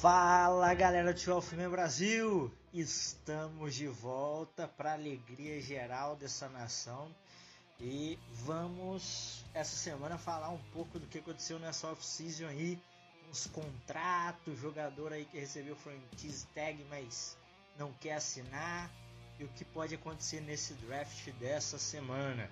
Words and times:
Fala 0.00 0.72
galera 0.72 1.12
do 1.12 1.22
12 1.22 1.56
Man 1.56 1.68
Brasil! 1.68 2.50
Estamos 2.72 3.74
de 3.74 3.86
volta 3.86 4.66
para 4.66 4.94
alegria 4.94 5.60
geral 5.60 6.16
dessa 6.16 6.48
nação. 6.48 7.14
E 7.78 8.18
vamos 8.32 9.44
essa 9.52 9.76
semana 9.76 10.16
falar 10.16 10.48
um 10.48 10.60
pouco 10.72 10.98
do 10.98 11.06
que 11.06 11.18
aconteceu 11.18 11.58
nessa 11.58 11.88
off-season 11.88 12.46
aí, 12.46 12.80
uns 13.30 13.46
contratos, 13.48 14.58
jogador 14.58 15.12
aí 15.12 15.26
que 15.26 15.38
recebeu 15.38 15.76
franchise 15.76 16.46
tag, 16.54 16.82
mas 16.88 17.36
não 17.78 17.92
quer 18.00 18.14
assinar. 18.14 18.90
E 19.38 19.44
o 19.44 19.48
que 19.48 19.66
pode 19.66 19.94
acontecer 19.94 20.40
nesse 20.40 20.72
draft 20.72 21.30
dessa 21.32 21.78
semana. 21.78 22.50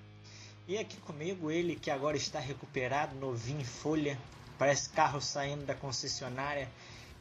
E 0.66 0.77
aqui 0.77 0.99
comigo 0.99 1.51
ele 1.51 1.77
que 1.77 1.91
agora 1.91 2.19
está 2.19 2.41
recuperado, 2.41 3.16
novinho 3.16 3.62
em 3.62 3.65
folha, 3.65 4.19
parece 4.59 4.91
carro 4.91 5.23
saindo 5.23 5.65
da 5.65 5.74
concessionária 5.74 6.69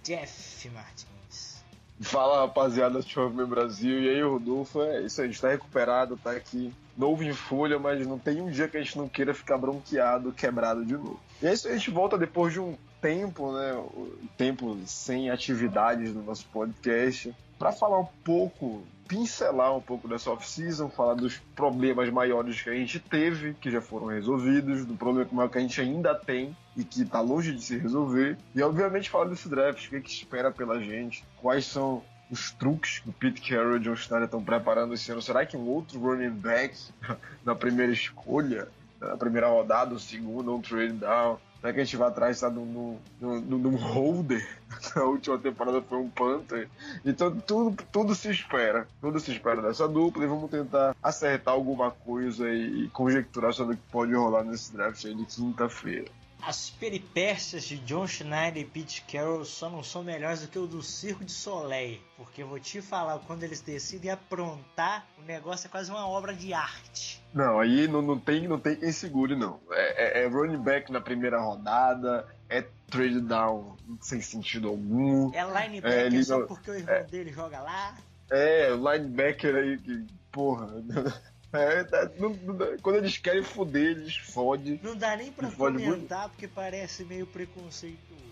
Jeff 0.08 0.70
Martins. 0.70 1.62
Fala 2.00 2.40
rapaziada 2.40 3.02
do 3.02 3.06
Chove 3.06 3.44
Brasil, 3.44 4.02
e 4.02 4.08
aí 4.08 4.22
Rodolfo, 4.22 4.82
é 4.82 5.02
isso 5.02 5.20
aí, 5.20 5.28
a 5.28 5.30
gente 5.30 5.42
tá 5.42 5.50
recuperado, 5.50 6.16
tá 6.16 6.32
aqui 6.32 6.74
novo 6.98 7.26
em 7.26 7.34
folha, 7.34 7.78
mas 7.78 8.08
não 8.08 8.18
tem 8.18 8.40
um 8.40 8.50
dia 8.50 8.70
que 8.70 8.78
a 8.78 8.82
gente 8.82 8.98
não 8.98 9.10
queira 9.10 9.34
ficar 9.34 9.58
bronqueado, 9.58 10.32
quebrado 10.32 10.86
de 10.86 10.94
novo. 10.94 11.20
E 11.42 11.48
é 11.48 11.52
isso, 11.52 11.68
a 11.68 11.74
gente 11.74 11.92
volta 11.92 12.18
depois 12.18 12.54
de 12.54 12.60
um 12.62 12.78
tempo, 13.02 13.52
né, 13.52 13.74
um 13.74 14.30
tempo 14.38 14.78
sem 14.86 15.30
atividades 15.30 16.14
no 16.14 16.24
nosso 16.24 16.46
podcast, 16.54 17.36
para 17.60 17.74
falar 17.74 18.00
um 18.00 18.08
pouco, 18.24 18.84
pincelar 19.10 19.76
um 19.76 19.82
pouco 19.82 20.08
dessa 20.08 20.32
off-season, 20.32 20.90
falar 20.90 21.16
dos 21.16 21.38
problemas 21.54 22.10
maiores 22.10 22.62
que 22.62 22.70
a 22.70 22.76
gente 22.76 22.98
teve, 22.98 23.56
que 23.56 23.70
já 23.70 23.82
foram 23.82 24.08
resolvidos, 24.08 24.86
do 24.86 24.96
problema 24.96 25.50
que 25.50 25.58
a 25.58 25.62
gente 25.62 25.82
ainda 25.82 26.16
tem 26.16 26.56
e 26.78 26.84
que 26.84 27.02
está 27.02 27.20
longe 27.20 27.52
de 27.54 27.62
se 27.62 27.78
resolver, 27.78 28.38
e 28.54 28.62
obviamente 28.62 29.10
falar 29.10 29.26
desse 29.26 29.50
draft, 29.50 29.88
o 29.88 29.90
que, 29.90 30.00
que 30.00 30.12
espera 30.12 30.52
pela 30.52 30.80
gente, 30.80 31.26
quais 31.42 31.66
são 31.66 32.04
os 32.30 32.52
truques 32.52 33.00
que 33.00 33.10
o 33.10 33.14
Pete 33.14 33.42
Carroll 33.42 33.74
e 33.74 33.78
o 33.78 33.80
John 33.80 33.96
Schneider 33.96 34.26
estão 34.26 34.44
preparando 34.44 34.94
esse 34.94 35.12
ano. 35.12 35.22
Será 35.22 35.46
que 35.46 35.58
um 35.58 35.68
outro 35.68 36.00
running 36.00 36.30
back 36.30 36.76
na 37.44 37.56
primeira 37.56 37.92
escolha, 37.92 38.68
na 39.00 39.18
primeira 39.18 39.48
rodada, 39.48 39.96
o 39.96 40.00
segundo, 40.00 40.54
um 40.54 40.62
trade 40.62 40.94
down? 40.94 41.40
Será 41.60 41.74
que 41.74 41.80
a 41.80 41.84
gente 41.84 41.98
vai 41.98 42.08
atrás 42.10 42.40
tá, 42.40 42.50
num, 42.50 43.00
num 43.20 43.76
holder? 43.76 44.48
Na 44.96 45.04
última 45.06 45.40
temporada 45.40 45.82
foi 45.82 45.98
um 45.98 46.10
Panther. 46.10 46.70
Então 47.04 47.36
tudo, 47.36 47.84
tudo 47.92 48.14
se 48.14 48.30
espera. 48.30 48.88
Tudo 49.02 49.20
se 49.20 49.32
espera 49.32 49.60
dessa 49.62 49.88
dupla 49.88 50.24
e 50.24 50.28
vamos 50.28 50.52
tentar 50.52 50.96
acertar 51.02 51.56
alguma 51.56 51.90
coisa 51.90 52.48
e 52.50 52.88
conjecturar 52.90 53.54
sobre 53.54 53.74
o 53.74 53.78
que 53.78 53.92
pode 53.92 54.14
rolar 54.14 54.44
nesse 54.44 54.72
draft 54.72 55.04
aí 55.06 55.16
de 55.16 55.26
quinta-feira. 55.26 56.12
As 56.42 56.70
peripécias 56.70 57.64
de 57.64 57.78
John 57.80 58.08
Schneider 58.08 58.62
e 58.62 58.66
Pete 58.66 59.04
Carroll 59.12 59.44
só 59.44 59.70
não 59.70 59.84
são 59.84 60.04
melhores 60.04 60.42
do 60.42 60.48
que 60.48 60.60
o 60.60 60.68
do 60.68 60.82
Circo 60.82 61.26
de 61.26 61.32
Soleil. 61.32 62.00
Porque 62.16 62.44
eu 62.44 62.48
vou 62.48 62.60
te 62.60 62.82
falar, 62.82 63.20
quando 63.20 63.44
eles 63.44 63.60
decidem 63.60 64.12
aprontar, 64.12 65.06
o 65.18 65.22
negócio 65.24 65.68
é 65.68 65.70
quase 65.70 65.90
uma 65.92 66.08
obra 66.08 66.34
de 66.34 66.54
arte. 66.54 67.22
Não, 67.34 67.60
aí 67.60 67.88
não, 67.88 68.02
não, 68.02 68.20
tem, 68.20 68.48
não 68.48 68.60
tem 68.60 68.76
quem 68.76 68.92
segure, 68.92 69.36
não. 69.36 69.60
É, 69.72 70.22
é, 70.22 70.24
é 70.24 70.28
running 70.28 70.62
back 70.62 70.92
na 70.92 71.02
primeira 71.02 71.40
rodada, 71.40 72.26
é 72.50 72.66
trade 72.90 73.22
down 73.22 73.76
sem 74.02 74.22
sentido 74.22 74.70
algum. 74.70 75.34
É 75.34 75.44
linebacker 75.44 76.14
é, 76.14 76.24
só 76.24 76.40
não, 76.40 76.48
porque 76.48 76.72
o 76.72 76.76
irmão 76.76 76.96
é, 76.96 77.04
dele 77.04 77.32
joga 77.32 77.60
lá. 77.60 77.96
É, 78.30 78.70
linebacker 78.70 79.56
aí 79.56 79.78
que, 79.78 80.06
porra. 80.32 80.68
É, 81.54 81.84
tá, 81.84 82.10
não, 82.18 82.30
não, 82.30 82.78
quando 82.80 82.98
eles 82.98 83.18
querem 83.18 83.44
foder, 83.44 83.98
eles 83.98 84.18
fodem. 84.18 84.80
Não 84.84 84.96
dá 84.96 85.16
nem 85.16 85.32
pra 85.32 85.50
comentar 85.50 86.20
muito. 86.20 86.30
porque 86.32 86.48
parece 86.48 87.06
meio 87.06 87.26
preconceituoso. 87.26 88.28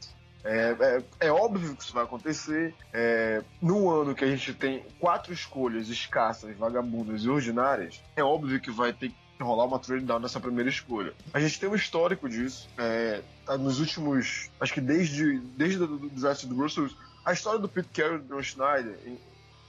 É, 0.45 0.77
é, 0.81 1.03
é, 1.27 1.33
óbvio 1.33 1.75
que 1.77 1.83
isso 1.83 1.93
vai 1.93 2.05
acontecer. 2.05 2.73
É, 2.93 3.43
no 3.61 3.91
ano 3.91 4.15
que 4.15 4.25
a 4.25 4.29
gente 4.29 4.55
tem 4.55 4.85
quatro 4.99 5.33
escolhas 5.33 5.89
escassas, 5.89 6.57
vagabundas 6.57 7.23
e 7.23 7.29
ordinárias, 7.29 8.01
é 8.17 8.23
óbvio 8.23 8.61
que 8.61 8.71
vai 8.71 8.93
ter 8.93 9.09
que 9.11 9.17
rolar 9.45 9.65
uma 9.65 9.79
trade 9.79 10.05
down 10.05 10.19
nessa 10.19 10.41
primeira 10.41 10.69
escolha. 10.69 11.13
A 11.33 11.41
gente 11.41 11.59
tem 11.59 11.69
um 11.69 11.75
histórico 11.75 12.29
disso. 12.29 12.69
É, 12.77 13.23
tá 13.45 13.57
nos 13.57 13.81
últimos. 13.81 14.51
Acho 14.61 14.75
que 14.75 14.81
desde, 14.81 15.39
desde 15.57 15.83
o 15.83 16.11
draft 16.11 16.45
do 16.45 16.57
Russell, 16.57 16.89
a 17.25 17.33
história 17.33 17.59
do 17.59 17.69
Pete 17.69 17.89
Carroll 17.95 18.17
e 18.17 18.19
do 18.21 18.35
John 18.35 18.43
Schneider 18.43 18.99
em, 19.07 19.19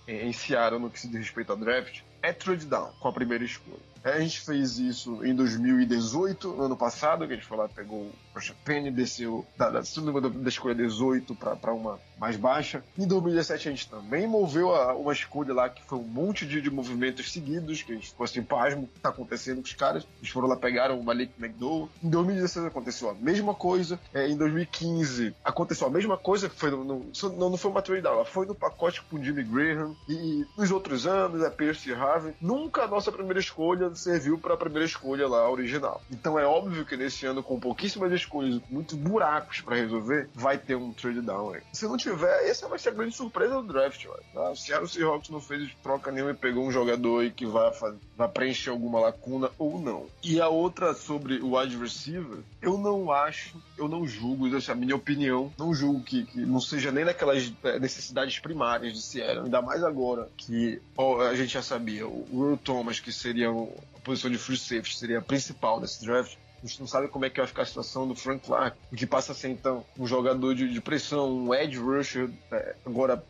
em 0.07 0.33
Seattle 0.33 0.79
no 0.79 0.89
que 0.89 0.99
se 0.99 1.07
diz 1.07 1.19
respeito 1.19 1.51
ao 1.51 1.57
draft 1.57 2.01
é 2.21 2.33
trade 2.33 2.65
down 2.65 2.91
com 2.99 3.07
a 3.07 3.13
primeira 3.13 3.43
escolha. 3.43 3.88
É, 4.03 4.13
a 4.13 4.19
gente 4.19 4.41
fez 4.41 4.77
isso 4.77 5.23
em 5.25 5.33
2018, 5.35 6.49
no 6.49 6.63
ano 6.63 6.77
passado, 6.77 7.27
que 7.27 7.33
a 7.33 7.35
gente 7.35 7.45
foi 7.45 7.57
lá, 7.57 7.67
pegou 7.67 7.99
o 7.99 8.11
Rocha 8.33 8.55
Penny, 8.63 8.91
desceu 8.91 9.45
da, 9.57 9.69
da, 9.69 9.81
da 9.81 10.49
escolha 10.49 10.75
18 10.75 11.35
para 11.35 11.73
uma 11.73 11.99
mais 12.17 12.35
baixa. 12.35 12.83
Em 12.97 13.07
2017 13.07 13.67
a 13.67 13.71
gente 13.71 13.89
também 13.89 14.27
moveu 14.27 14.73
a, 14.75 14.93
uma 14.95 15.13
escolha 15.13 15.53
lá 15.53 15.69
que 15.69 15.83
foi 15.83 15.97
um 15.97 16.03
monte 16.03 16.45
de, 16.45 16.61
de 16.61 16.69
movimentos 16.69 17.31
seguidos, 17.31 17.81
que 17.81 17.91
a 17.91 17.95
gente 17.95 18.09
ficou 18.09 18.25
assim, 18.25 18.43
pasmo, 18.43 18.83
o 18.83 18.87
que 18.87 18.99
tá 18.99 19.09
acontecendo 19.09 19.57
com 19.57 19.63
os 19.63 19.73
caras. 19.73 20.05
Eles 20.19 20.29
foram 20.29 20.47
lá, 20.47 20.55
pegaram 20.55 20.99
o 20.99 21.03
Malik 21.03 21.31
McDowell. 21.39 21.89
Em 22.03 22.09
2016 22.09 22.65
aconteceu 22.65 23.09
a 23.09 23.13
mesma 23.13 23.53
coisa. 23.53 23.99
É, 24.13 24.27
em 24.27 24.35
2015 24.35 25.33
aconteceu 25.43 25.87
a 25.87 25.89
mesma 25.89 26.17
coisa, 26.17 26.49
que 26.49 26.55
foi 26.55 26.71
no, 26.71 26.83
no, 26.83 27.11
não, 27.37 27.49
não 27.51 27.57
foi 27.57 27.71
uma 27.71 27.81
trade 27.81 28.01
down, 28.01 28.25
foi 28.25 28.45
no 28.45 28.55
pacote 28.55 29.01
com 29.03 29.17
o 29.17 29.23
Jimmy 29.23 29.43
Graham. 29.43 29.95
E 30.07 30.45
nos 30.57 30.71
outros 30.71 31.07
anos, 31.07 31.43
a 31.43 31.49
Percy 31.49 31.93
Harvey, 31.93 32.33
nunca 32.41 32.83
a 32.83 32.87
nossa 32.87 33.11
primeira 33.11 33.39
escolha 33.39 33.88
serviu 33.95 34.37
para 34.37 34.53
a 34.53 34.57
primeira 34.57 34.85
escolha 34.85 35.27
lá 35.27 35.49
original. 35.49 36.01
Então 36.11 36.37
é 36.37 36.45
óbvio 36.45 36.85
que 36.85 36.97
nesse 36.97 37.25
ano, 37.25 37.43
com 37.43 37.59
pouquíssimas 37.59 38.11
escolhas, 38.11 38.61
muitos 38.69 38.95
buracos 38.95 39.61
para 39.61 39.75
resolver, 39.75 40.29
vai 40.33 40.57
ter 40.57 40.75
um 40.75 40.91
trade 40.91 41.21
down 41.21 41.53
aí. 41.53 41.61
Se 41.73 41.85
não 41.85 41.97
tiver, 41.97 42.49
essa 42.49 42.67
vai 42.67 42.79
ser 42.79 42.89
a 42.89 42.93
grande 42.93 43.15
surpresa 43.15 43.55
do 43.55 43.63
draft. 43.63 44.05
Tá? 44.33 44.55
Se 44.55 44.71
Seahawks 44.87 45.29
não 45.29 45.41
fez 45.41 45.69
troca 45.83 46.11
nenhuma 46.11 46.31
e 46.31 46.35
pegou 46.35 46.65
um 46.65 46.71
jogador 46.71 47.21
aí 47.21 47.31
que 47.31 47.45
vai, 47.45 47.71
vai 48.17 48.27
preencher 48.27 48.69
alguma 48.69 48.99
lacuna 48.99 49.49
ou 49.57 49.79
não. 49.79 50.07
E 50.23 50.39
a 50.39 50.47
outra 50.47 50.93
sobre 50.93 51.39
o 51.39 51.57
wide 51.57 51.77
receiver, 51.77 52.39
eu 52.61 52.77
não 52.77 53.11
acho, 53.11 53.57
eu 53.77 53.87
não 53.87 54.07
julgo, 54.07 54.55
essa 54.55 54.71
é 54.71 54.73
a 54.73 54.77
minha 54.77 54.95
opinião, 54.95 55.51
não 55.57 55.73
julgo 55.73 56.01
que, 56.01 56.25
que 56.25 56.39
não 56.39 56.59
seja 56.59 56.91
nem 56.91 57.05
naquelas 57.05 57.51
é, 57.63 57.79
necessidades 57.79 58.39
primárias 58.39 58.93
de 58.93 59.01
Seattle, 59.01 59.45
ainda 59.45 59.61
mais 59.61 59.83
agora 59.83 60.29
que 60.37 60.81
ó, 60.97 61.21
a 61.21 61.35
gente 61.35 61.53
já 61.53 61.61
sabia, 61.61 62.07
o 62.07 62.27
Earl 62.33 62.57
Thomas, 62.57 62.99
que 62.99 63.11
seria 63.11 63.49
a 63.95 63.99
posição 63.99 64.29
de 64.29 64.37
free 64.37 64.57
safety 64.57 64.97
seria 64.97 65.19
a 65.19 65.21
principal 65.21 65.79
desse 65.79 66.03
draft, 66.03 66.35
A 66.61 66.67
gente 66.67 66.79
não 66.79 66.87
sabe 66.87 67.07
como 67.07 67.25
é 67.25 67.29
que 67.29 67.39
vai 67.39 67.47
ficar 67.47 67.61
a 67.61 67.65
situação 67.65 68.07
do 68.07 68.15
Frank 68.15 68.45
Clark, 68.45 68.77
o 68.91 68.95
que 68.95 69.07
passa 69.07 69.31
a 69.31 69.35
ser 69.35 69.49
então 69.49 69.85
um 69.97 70.05
jogador 70.05 70.53
de, 70.53 70.71
de 70.71 70.81
pressão, 70.81 71.31
um 71.31 71.53
edge 71.53 71.77
rusher, 71.77 72.29
é, 72.51 72.75
agora 72.85 73.23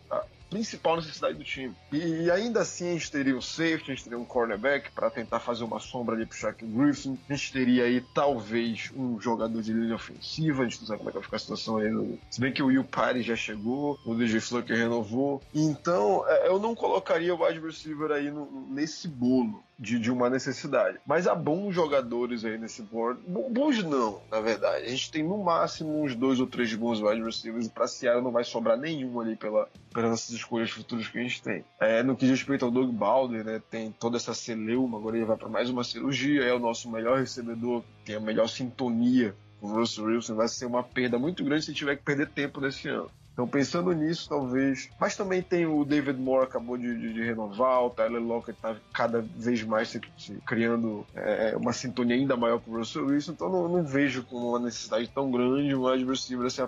principal 0.49 0.97
necessidade 0.97 1.37
do 1.37 1.43
time. 1.43 1.73
E 1.91 2.29
ainda 2.31 2.61
assim 2.61 2.89
a 2.89 2.93
gente 2.93 3.11
teria 3.11 3.35
um 3.35 3.41
safety, 3.41 3.91
a 3.91 3.95
gente 3.95 4.03
teria 4.03 4.19
um 4.19 4.25
cornerback 4.25 4.91
para 4.91 5.09
tentar 5.09 5.39
fazer 5.39 5.63
uma 5.63 5.79
sombra 5.79 6.15
ali 6.15 6.25
pro 6.25 6.37
Shaq 6.37 6.65
Griffin. 6.65 7.17
A 7.29 7.33
gente 7.33 7.53
teria 7.53 7.83
aí 7.83 8.01
talvez 8.13 8.91
um 8.95 9.19
jogador 9.19 9.61
de 9.61 9.73
linha 9.73 9.95
ofensiva, 9.95 10.63
a 10.63 10.65
gente 10.67 10.81
não 10.81 10.87
sabe 10.87 10.99
como 10.99 11.09
é 11.09 11.11
que 11.11 11.17
vai 11.17 11.23
ficar 11.23 11.37
a 11.37 11.39
situação 11.39 11.77
aí. 11.77 11.89
No... 11.89 12.19
Se 12.29 12.41
bem 12.41 12.51
que 12.51 12.63
o 12.63 12.67
Will 12.67 12.83
Parry 12.83 13.21
já 13.21 13.35
chegou, 13.35 13.99
o 14.05 14.15
DJ 14.15 14.39
Flucker 14.39 14.77
renovou. 14.77 15.41
Então 15.53 16.23
é, 16.27 16.47
eu 16.47 16.59
não 16.59 16.75
colocaria 16.75 17.33
o 17.33 17.45
wide 17.45 17.59
receiver 17.59 18.11
aí 18.11 18.31
no, 18.31 18.67
nesse 18.69 19.07
bolo 19.07 19.63
de, 19.79 19.97
de 19.97 20.11
uma 20.11 20.29
necessidade. 20.29 20.99
Mas 21.05 21.25
há 21.25 21.33
bons 21.33 21.73
jogadores 21.73 22.43
aí 22.43 22.57
nesse 22.57 22.81
board. 22.81 23.21
Bons 23.25 23.81
não, 23.83 24.21
na 24.29 24.41
verdade. 24.41 24.85
A 24.85 24.89
gente 24.89 25.09
tem 25.09 25.23
no 25.23 25.41
máximo 25.41 26.03
uns 26.03 26.13
dois 26.13 26.39
ou 26.39 26.47
três 26.47 26.73
bons 26.75 27.01
wide 27.01 27.23
receivers 27.23 27.67
e 27.67 27.69
pra 27.69 27.87
Seattle 27.87 28.23
não 28.23 28.31
vai 28.31 28.43
sobrar 28.43 28.77
nenhum 28.77 29.21
ali 29.21 29.37
pela, 29.37 29.69
pelas 29.93 30.11
escolhas 30.39 30.71
futuras 30.71 31.07
que 31.07 31.17
a 31.17 31.21
gente 31.21 31.41
tem. 31.41 31.63
É, 31.79 32.03
no 32.03 32.15
que 32.15 32.25
diz 32.25 32.39
respeito 32.39 32.65
ao 32.65 32.71
Doug 32.71 32.91
Balder, 32.91 33.43
né, 33.45 33.61
tem 33.69 33.91
toda 33.91 34.17
essa 34.17 34.33
celeuma, 34.33 34.97
agora 34.97 35.17
ele 35.17 35.25
vai 35.25 35.37
para 35.37 35.49
mais 35.49 35.69
uma 35.69 35.83
cirurgia, 35.83 36.43
é 36.43 36.53
o 36.53 36.59
nosso 36.59 36.89
melhor 36.91 37.19
recebedor, 37.19 37.83
tem 38.05 38.15
a 38.15 38.19
melhor 38.19 38.47
sintonia 38.47 39.35
com 39.59 39.67
o 39.67 39.73
Russell 39.73 40.05
Wilson, 40.05 40.35
vai 40.35 40.47
ser 40.47 40.65
uma 40.65 40.83
perda 40.83 41.19
muito 41.19 41.43
grande 41.43 41.65
se 41.65 41.73
tiver 41.73 41.97
que 41.97 42.03
perder 42.03 42.29
tempo 42.29 42.61
nesse 42.61 42.87
ano. 42.87 43.09
Então, 43.39 43.47
pensando 43.47 43.93
nisso, 43.93 44.27
talvez. 44.27 44.89
Mas 44.99 45.15
também 45.15 45.41
tem 45.41 45.65
o 45.65 45.85
David 45.85 46.19
Moore, 46.19 46.43
acabou 46.43 46.77
de, 46.77 46.93
de, 46.97 47.13
de 47.13 47.23
renovar, 47.23 47.85
o 47.85 47.89
Tyler 47.89 48.21
Lockett 48.21 48.51
está 48.51 48.75
cada 48.93 49.21
vez 49.21 49.63
mais 49.63 49.87
se, 49.87 50.01
se 50.17 50.33
criando 50.45 51.07
é, 51.15 51.55
uma 51.55 51.71
sintonia 51.71 52.17
ainda 52.17 52.35
maior 52.35 52.59
com 52.59 52.71
o 52.71 52.77
Russell 52.77 53.05
Wilson. 53.05 53.31
Então, 53.31 53.49
não, 53.49 53.69
não 53.69 53.81
vejo 53.81 54.25
com 54.25 54.35
uma 54.35 54.59
necessidade 54.59 55.07
tão 55.07 55.31
grande 55.31 55.73
um 55.73 55.85
receiver, 56.05 56.47
assim, 56.47 56.63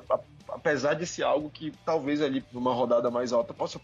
apesar 0.47 0.93
de 0.93 1.05
ser 1.05 1.23
algo 1.23 1.49
que 1.49 1.73
talvez 1.85 2.21
ali 2.21 2.41
numa 2.53 2.73
rodada 2.73 3.11
mais 3.11 3.33
alta 3.33 3.53
possa, 3.53 3.77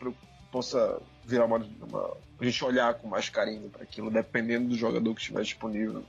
possa 0.49 1.01
virar 1.25 1.43
uma, 1.43 1.57
uma. 1.57 2.13
a 2.39 2.45
gente 2.45 2.63
olhar 2.63 2.93
com 2.93 3.09
mais 3.09 3.27
carinho 3.27 3.69
para 3.69 3.83
aquilo, 3.83 4.09
dependendo 4.09 4.69
do 4.69 4.77
jogador 4.77 5.13
que 5.13 5.19
estiver 5.19 5.41
disponível. 5.41 6.05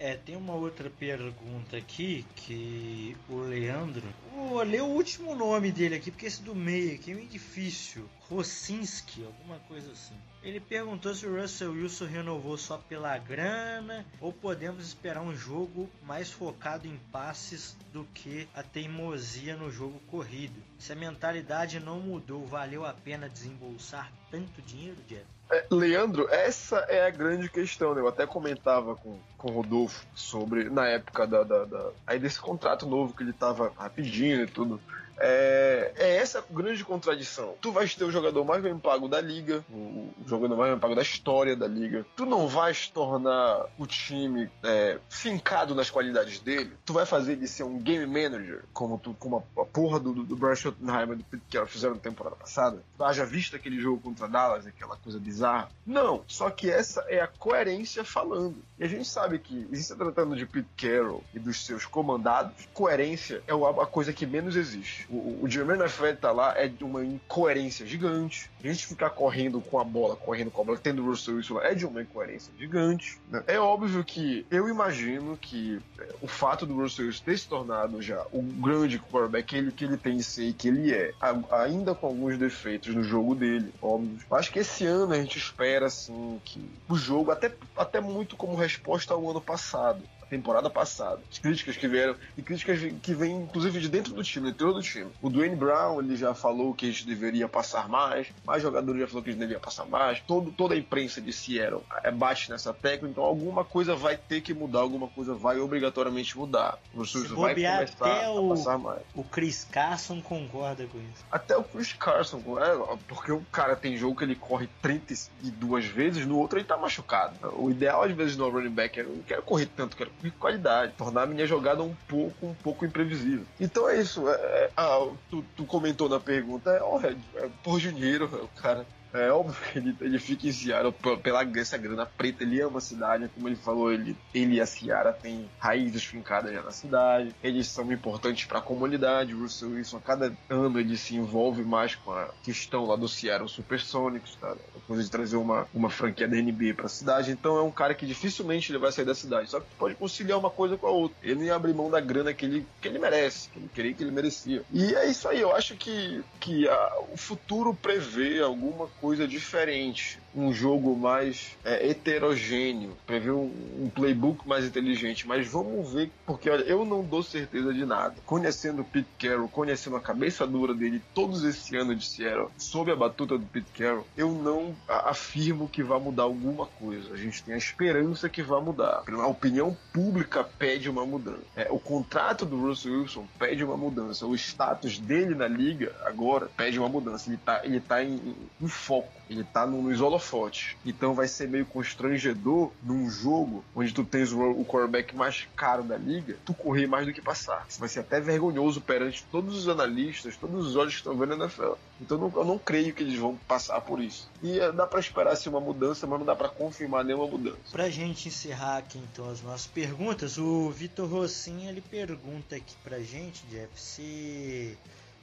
É, 0.00 0.14
tem 0.14 0.36
uma 0.36 0.54
outra 0.54 0.88
pergunta 0.88 1.76
aqui 1.76 2.24
que 2.36 3.16
o 3.28 3.38
Leandro. 3.38 4.06
Vou 4.32 4.62
ler 4.62 4.82
o 4.82 4.86
último 4.86 5.34
nome 5.34 5.72
dele 5.72 5.96
aqui, 5.96 6.12
porque 6.12 6.26
esse 6.26 6.40
do 6.40 6.54
meio 6.54 6.94
aqui 6.94 7.10
é 7.10 7.14
meio 7.14 7.28
difícil. 7.28 8.08
Rosinski, 8.28 9.24
alguma 9.24 9.58
coisa 9.60 9.90
assim. 9.90 10.14
Ele 10.40 10.60
perguntou 10.60 11.12
se 11.14 11.26
o 11.26 11.40
Russell 11.40 11.72
Wilson 11.72 12.06
renovou 12.06 12.56
só 12.56 12.78
pela 12.78 13.18
grana 13.18 14.06
ou 14.20 14.32
podemos 14.32 14.86
esperar 14.86 15.20
um 15.20 15.34
jogo 15.34 15.90
mais 16.04 16.30
focado 16.30 16.86
em 16.86 16.96
passes 17.10 17.76
do 17.92 18.04
que 18.14 18.48
a 18.54 18.62
teimosia 18.62 19.56
no 19.56 19.68
jogo 19.68 19.98
corrido. 20.06 20.62
Se 20.78 20.92
a 20.92 20.96
mentalidade 20.96 21.80
não 21.80 21.98
mudou, 21.98 22.46
valeu 22.46 22.86
a 22.86 22.94
pena 22.94 23.28
desembolsar 23.28 24.12
tanto 24.30 24.62
dinheiro, 24.62 24.98
Jeff? 25.08 25.37
É, 25.50 25.64
Leandro, 25.70 26.28
essa 26.30 26.78
é 26.88 27.06
a 27.06 27.10
grande 27.10 27.48
questão. 27.48 27.94
Né? 27.94 28.00
Eu 28.00 28.08
até 28.08 28.26
comentava 28.26 28.94
com, 28.94 29.18
com 29.36 29.50
o 29.50 29.54
Rodolfo 29.54 30.04
sobre, 30.14 30.68
na 30.68 30.86
época 30.86 31.26
da, 31.26 31.42
da, 31.42 31.64
da 31.64 31.90
aí 32.06 32.18
desse 32.18 32.38
contrato 32.38 32.86
novo 32.86 33.14
que 33.14 33.22
ele 33.22 33.30
estava 33.30 33.72
pedindo 33.94 34.42
e 34.42 34.46
tudo. 34.46 34.80
É, 35.20 35.92
é, 35.96 36.16
essa 36.16 36.44
grande 36.50 36.84
contradição. 36.84 37.54
Tu 37.60 37.72
vais 37.72 37.94
ter 37.94 38.04
o 38.04 38.10
jogador 38.10 38.44
mais 38.44 38.62
bem 38.62 38.78
pago 38.78 39.08
da 39.08 39.20
liga, 39.20 39.64
o 39.70 40.12
jogador 40.26 40.56
mais 40.56 40.70
bem 40.70 40.78
pago 40.78 40.94
da 40.94 41.02
história 41.02 41.56
da 41.56 41.66
liga. 41.66 42.06
Tu 42.16 42.24
não 42.24 42.46
vais 42.46 42.88
tornar 42.88 43.66
o 43.78 43.86
time 43.86 44.50
é, 44.62 44.98
fincado 45.08 45.74
nas 45.74 45.90
qualidades 45.90 46.40
dele. 46.40 46.72
Tu 46.84 46.92
vai 46.92 47.06
fazer 47.06 47.32
ele 47.32 47.46
ser 47.46 47.64
um 47.64 47.78
game 47.78 48.06
manager, 48.06 48.64
como, 48.72 48.98
tu, 48.98 49.14
como 49.18 49.44
a, 49.56 49.62
a 49.62 49.64
porra 49.64 49.98
do, 49.98 50.12
do 50.12 50.36
Brian 50.36 50.54
Schottenheimer 50.54 51.16
do 51.16 51.24
Pete 51.24 51.42
Carroll 51.50 51.68
fizeram 51.68 51.94
na 51.94 52.00
temporada 52.00 52.36
passada. 52.36 52.82
Tu 52.96 53.04
haja 53.04 53.24
visto 53.24 53.56
aquele 53.56 53.80
jogo 53.80 54.00
contra 54.00 54.28
Dallas, 54.28 54.66
aquela 54.66 54.96
coisa 54.96 55.18
bizarra. 55.18 55.68
Não, 55.86 56.22
só 56.26 56.50
que 56.50 56.70
essa 56.70 57.04
é 57.08 57.20
a 57.20 57.26
coerência 57.26 58.04
falando. 58.04 58.56
E 58.78 58.84
a 58.84 58.88
gente 58.88 59.08
sabe 59.08 59.38
que, 59.38 59.68
se 59.76 59.96
tratando 59.96 60.36
de 60.36 60.46
Pete 60.46 60.68
Carroll 60.76 61.24
e 61.34 61.38
dos 61.38 61.64
seus 61.64 61.84
comandados, 61.84 62.68
coerência 62.72 63.42
é 63.46 63.52
a 63.52 63.86
coisa 63.86 64.12
que 64.12 64.26
menos 64.26 64.54
existe. 64.54 65.07
O, 65.10 65.44
o 65.44 65.48
Jermaine 65.48 65.82
tá 66.20 66.30
lá 66.32 66.54
é 66.56 66.68
de 66.68 66.84
uma 66.84 67.04
incoerência 67.04 67.86
gigante. 67.86 68.50
A 68.62 68.66
gente 68.66 68.86
ficar 68.86 69.10
correndo 69.10 69.60
com 69.60 69.78
a 69.78 69.84
bola, 69.84 70.16
correndo 70.16 70.50
com 70.50 70.62
a 70.62 70.64
bola, 70.64 70.78
tendo 70.78 71.02
o 71.02 71.06
Russell 71.06 71.36
Wilson 71.36 71.54
lá, 71.54 71.66
é 71.66 71.74
de 71.74 71.86
uma 71.86 72.02
incoerência 72.02 72.52
gigante. 72.58 73.18
Né? 73.30 73.42
É 73.46 73.58
óbvio 73.58 74.04
que 74.04 74.46
eu 74.50 74.68
imagino 74.68 75.36
que 75.36 75.80
é, 75.98 76.08
o 76.20 76.26
fato 76.26 76.66
do 76.66 76.74
Russell 76.74 77.06
Wilson 77.06 77.24
ter 77.24 77.38
se 77.38 77.48
tornado 77.48 78.00
já 78.02 78.24
o 78.32 78.42
grande 78.42 78.98
quarterback 78.98 79.56
ele, 79.56 79.72
que 79.72 79.84
ele 79.84 79.96
tem 79.96 80.20
ser 80.20 80.48
e 80.48 80.52
que 80.52 80.68
ele 80.68 80.92
é, 80.92 81.12
ainda 81.50 81.94
com 81.94 82.06
alguns 82.06 82.38
defeitos 82.38 82.94
no 82.94 83.02
jogo 83.02 83.34
dele, 83.34 83.72
óbvio. 83.80 84.18
Acho 84.30 84.52
que 84.52 84.60
esse 84.60 84.84
ano 84.84 85.12
a 85.12 85.16
gente 85.16 85.38
espera, 85.38 85.86
assim, 85.86 86.40
que 86.44 86.60
o 86.88 86.96
jogo, 86.96 87.30
até, 87.30 87.52
até 87.76 88.00
muito 88.00 88.36
como 88.36 88.54
resposta 88.56 89.14
ao 89.14 89.30
ano 89.30 89.40
passado, 89.40 90.02
temporada 90.28 90.70
passada. 90.70 91.20
As 91.30 91.38
críticas 91.38 91.76
que 91.76 91.88
vieram, 91.88 92.14
e 92.36 92.42
críticas 92.42 92.80
que 93.02 93.14
vêm, 93.14 93.42
inclusive, 93.42 93.80
de 93.80 93.88
dentro 93.88 94.12
do 94.12 94.22
time, 94.22 94.46
do 94.46 94.50
interior 94.50 94.74
do 94.74 94.82
time. 94.82 95.10
O 95.22 95.30
Dwayne 95.30 95.56
Brown, 95.56 96.00
ele 96.00 96.16
já 96.16 96.34
falou 96.34 96.74
que 96.74 96.86
a 96.86 96.90
gente 96.90 97.06
deveria 97.06 97.48
passar 97.48 97.88
mais, 97.88 98.28
mais 98.44 98.62
jogadores 98.62 99.00
já 99.00 99.06
falou 99.06 99.22
que 99.22 99.30
a 99.30 99.32
gente 99.32 99.40
deveria 99.40 99.60
passar 99.60 99.86
mais, 99.86 100.20
Todo, 100.26 100.50
toda 100.50 100.74
a 100.74 100.76
imprensa 100.76 101.20
de 101.20 101.32
Seattle 101.32 101.82
é, 102.02 102.10
bate 102.10 102.50
nessa 102.50 102.72
tecla, 102.72 103.08
então 103.08 103.24
alguma 103.24 103.64
coisa 103.64 103.94
vai 103.94 104.16
ter 104.16 104.40
que 104.40 104.52
mudar, 104.52 104.80
alguma 104.80 105.08
coisa 105.08 105.34
vai 105.34 105.58
obrigatoriamente 105.58 106.36
mudar. 106.36 106.78
O 106.94 107.04
Suzy 107.04 107.28
vai 107.34 107.54
começar 107.54 108.06
até 108.06 108.24
a 108.26 108.30
o, 108.32 108.50
passar 108.50 108.78
mais. 108.78 109.02
O 109.14 109.24
Chris 109.24 109.66
Carson 109.70 110.20
concorda 110.20 110.86
com 110.86 110.98
isso. 110.98 111.24
Até 111.30 111.56
o 111.56 111.64
Chris 111.64 111.92
Carson, 111.92 112.42
é, 112.58 112.96
porque 113.06 113.32
o 113.32 113.40
cara 113.52 113.76
tem 113.76 113.96
jogo 113.96 114.16
que 114.16 114.24
ele 114.24 114.34
corre 114.34 114.68
32 114.82 115.86
vezes, 115.86 116.26
no 116.26 116.38
outro 116.38 116.58
ele 116.58 116.66
tá 116.66 116.76
machucado. 116.76 117.34
O 117.56 117.70
ideal, 117.70 118.02
às 118.02 118.12
vezes, 118.12 118.36
no 118.36 118.48
running 118.48 118.70
back 118.70 118.98
é 118.98 119.02
eu 119.02 119.08
não 119.08 119.22
quero 119.22 119.42
correr 119.42 119.66
tanto, 119.66 119.96
quero 119.96 120.10
de 120.22 120.30
qualidade, 120.30 120.92
tornar 120.96 121.22
a 121.22 121.26
minha 121.26 121.46
jogada 121.46 121.82
um 121.82 121.94
pouco, 122.06 122.46
um 122.46 122.54
pouco 122.54 122.84
imprevisível. 122.84 123.44
Então 123.60 123.88
é 123.88 124.00
isso. 124.00 124.28
É, 124.28 124.32
é, 124.32 124.70
ah, 124.76 125.08
tu, 125.30 125.44
tu, 125.56 125.64
comentou 125.64 126.08
na 126.08 126.18
pergunta, 126.18 126.70
é, 126.70 126.82
oh, 126.82 127.00
é, 127.00 127.16
é 127.36 127.48
por 127.62 127.78
dinheiro, 127.78 128.26
o 128.26 128.60
cara 128.60 128.86
é 129.20 129.32
óbvio 129.32 129.56
que 129.72 129.78
ele, 129.78 129.96
ele 130.00 130.18
fica 130.18 130.46
em 130.46 130.52
Seattle 130.52 130.94
pela 131.22 131.48
essa 131.58 131.78
grana 131.78 132.06
preta, 132.06 132.42
ele 132.42 132.60
ama 132.60 132.78
a 132.78 132.80
cidade, 132.80 133.30
como 133.34 133.48
ele 133.48 133.56
falou, 133.56 133.92
ele, 133.92 134.16
ele 134.34 134.56
e 134.56 134.60
a 134.60 134.66
Seara 134.66 135.12
têm 135.12 135.48
raízes 135.58 136.04
fincadas 136.04 136.52
já 136.52 136.62
na 136.62 136.70
cidade, 136.70 137.34
eles 137.42 137.66
são 137.68 137.90
importantes 137.92 138.44
para 138.44 138.58
a 138.58 138.62
comunidade, 138.62 139.34
o 139.34 139.40
Russell 139.40 139.70
Wilson 139.70 139.96
a 139.96 140.00
cada 140.00 140.32
ano 140.48 140.78
ele 140.78 140.96
se 140.96 141.16
envolve 141.16 141.62
mais 141.62 141.94
com 141.94 142.12
a 142.12 142.28
questão 142.42 142.84
lá 142.84 142.96
do 142.96 143.08
Seattle 143.08 143.48
Supersonics, 143.48 144.36
tá? 144.36 144.54
depois 144.74 145.04
de 145.04 145.10
trazer 145.10 145.36
uma, 145.36 145.66
uma 145.74 145.90
franquia 145.90 146.28
da 146.28 146.36
NBA 146.36 146.74
para 146.74 146.86
a 146.86 146.88
cidade, 146.90 147.30
então 147.30 147.56
é 147.56 147.62
um 147.62 147.70
cara 147.70 147.94
que 147.94 148.06
dificilmente 148.06 148.70
ele 148.70 148.78
vai 148.78 148.92
sair 148.92 149.04
da 149.04 149.14
cidade, 149.14 149.50
só 149.50 149.60
que 149.60 149.66
pode 149.78 149.94
conciliar 149.94 150.38
uma 150.38 150.50
coisa 150.50 150.76
com 150.76 150.86
a 150.86 150.90
outra, 150.90 151.16
ele 151.22 151.40
nem 151.40 151.50
abre 151.50 151.72
mão 151.72 151.90
da 151.90 152.00
grana 152.00 152.32
que 152.32 152.44
ele, 152.44 152.66
que 152.80 152.88
ele 152.88 152.98
merece, 152.98 153.48
que 153.50 153.58
ele 153.58 153.70
queria 153.74 153.94
que 153.94 154.02
ele 154.02 154.10
merecia. 154.10 154.62
E 154.72 154.94
é 154.94 155.08
isso 155.08 155.28
aí, 155.28 155.40
eu 155.40 155.54
acho 155.54 155.74
que, 155.76 156.22
que 156.40 156.68
a, 156.68 156.98
o 157.12 157.16
futuro 157.16 157.74
prevê 157.74 158.40
alguma 158.40 158.86
coisa 159.00 159.07
diferente 159.26 160.18
um 160.38 160.52
jogo 160.52 160.96
mais 160.96 161.56
é, 161.64 161.90
heterogêneo, 161.90 162.96
prever 163.06 163.32
um, 163.32 163.50
um, 163.78 163.90
playbook 163.92 164.46
mais 164.48 164.64
inteligente, 164.64 165.26
mas 165.26 165.46
vamos 165.46 165.92
ver, 165.92 166.10
porque 166.26 166.48
olha, 166.48 166.62
eu 166.62 166.84
não 166.84 167.02
dou 167.02 167.22
certeza 167.22 167.72
de 167.72 167.84
nada. 167.84 168.14
Conhecendo 168.24 168.82
o 168.82 168.84
Pete 168.84 169.08
Carroll, 169.18 169.48
conhecendo 169.48 169.96
a 169.96 170.00
cabeça 170.00 170.46
dura 170.46 170.74
dele 170.74 171.02
todos 171.14 171.44
esse 171.44 171.76
ano 171.76 171.94
de 171.94 172.06
Seattle, 172.06 172.48
sob 172.56 172.90
a 172.90 172.96
batuta 172.96 173.36
do 173.36 173.46
Pete 173.46 173.70
Carroll, 173.76 174.06
eu 174.16 174.30
não 174.30 174.74
afirmo 174.88 175.68
que 175.68 175.82
vai 175.82 175.98
mudar 175.98 176.24
alguma 176.24 176.66
coisa. 176.66 177.12
A 177.12 177.16
gente 177.16 177.42
tem 177.42 177.54
a 177.54 177.58
esperança 177.58 178.28
que 178.28 178.42
vai 178.42 178.60
mudar. 178.60 179.02
A 179.08 179.26
opinião 179.26 179.76
pública 179.92 180.44
pede 180.44 180.88
uma 180.88 181.04
mudança. 181.04 181.42
É, 181.56 181.68
o 181.70 181.78
contrato 181.78 182.46
do 182.46 182.60
Russell 182.60 183.00
Wilson 183.00 183.26
pede 183.38 183.64
uma 183.64 183.76
mudança. 183.76 184.26
O 184.26 184.34
status 184.34 184.98
dele 184.98 185.34
na 185.34 185.48
liga 185.48 185.94
agora 186.04 186.48
pede 186.56 186.78
uma 186.78 186.88
mudança. 186.88 187.28
Ele 187.28 187.38
tá, 187.38 187.60
ele 187.64 187.80
tá 187.80 188.02
em, 188.02 188.34
em 188.60 188.68
foco. 188.68 189.12
Ele 189.28 189.44
tá 189.44 189.66
no, 189.66 189.82
no 189.82 189.92
holofote. 190.28 190.76
Então 190.84 191.14
vai 191.14 191.26
ser 191.26 191.48
meio 191.48 191.64
constrangedor 191.64 192.70
num 192.82 193.10
jogo 193.10 193.64
onde 193.74 193.92
tu 193.92 194.04
tens 194.04 194.32
o, 194.32 194.64
quarterback 194.64 195.16
mais 195.16 195.48
caro 195.56 195.82
da 195.82 195.96
liga, 195.96 196.36
tu 196.44 196.52
correr 196.52 196.86
mais 196.86 197.06
do 197.06 197.12
que 197.12 197.22
passar. 197.22 197.66
Isso 197.68 197.80
vai 197.80 197.88
ser 197.88 198.00
até 198.00 198.20
vergonhoso 198.20 198.80
perante 198.80 199.24
todos 199.30 199.56
os 199.56 199.68
analistas, 199.68 200.36
todos 200.36 200.66
os 200.66 200.76
olhos 200.76 200.94
que 200.94 201.00
estão 201.00 201.16
vendo 201.16 201.34
a 201.34 201.36
NFL. 201.36 201.72
Então 202.00 202.18
eu 202.18 202.28
não, 202.28 202.40
eu 202.40 202.44
não 202.44 202.58
creio 202.58 202.92
que 202.94 203.02
eles 203.02 203.18
vão 203.18 203.36
passar 203.48 203.80
por 203.80 204.00
isso. 204.00 204.28
E 204.42 204.58
eh, 204.58 204.72
dá 204.72 204.86
para 204.86 205.00
esperar 205.00 205.32
assim, 205.32 205.48
uma 205.48 205.60
mudança, 205.60 206.06
mas 206.06 206.18
não 206.18 206.26
dá 206.26 206.36
para 206.36 206.48
confirmar 206.48 207.04
nenhuma 207.04 207.26
mudança. 207.26 207.58
Pra 207.72 207.88
gente 207.88 208.28
encerrar 208.28 208.78
aqui 208.78 208.98
então 208.98 209.28
as 209.28 209.42
nossas 209.42 209.66
perguntas, 209.66 210.38
o 210.38 210.70
Vitor 210.70 211.08
Rossin 211.08 211.66
ele 211.66 211.80
pergunta 211.80 212.56
aqui 212.56 212.74
pra 212.84 213.00
gente, 213.00 213.44
Jeff, 213.50 213.68
se 213.74 214.76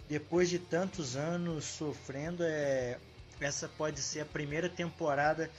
depois 0.09 0.50
de 0.50 0.59
tantos 0.59 1.15
anos 1.15 1.65
sofrendo, 1.65 2.43
é, 2.43 2.97
essa 3.39 3.68
pode 3.68 4.01
ser 4.01 4.22
a 4.22 4.25
primeira 4.25 4.70
temporada 4.70 5.50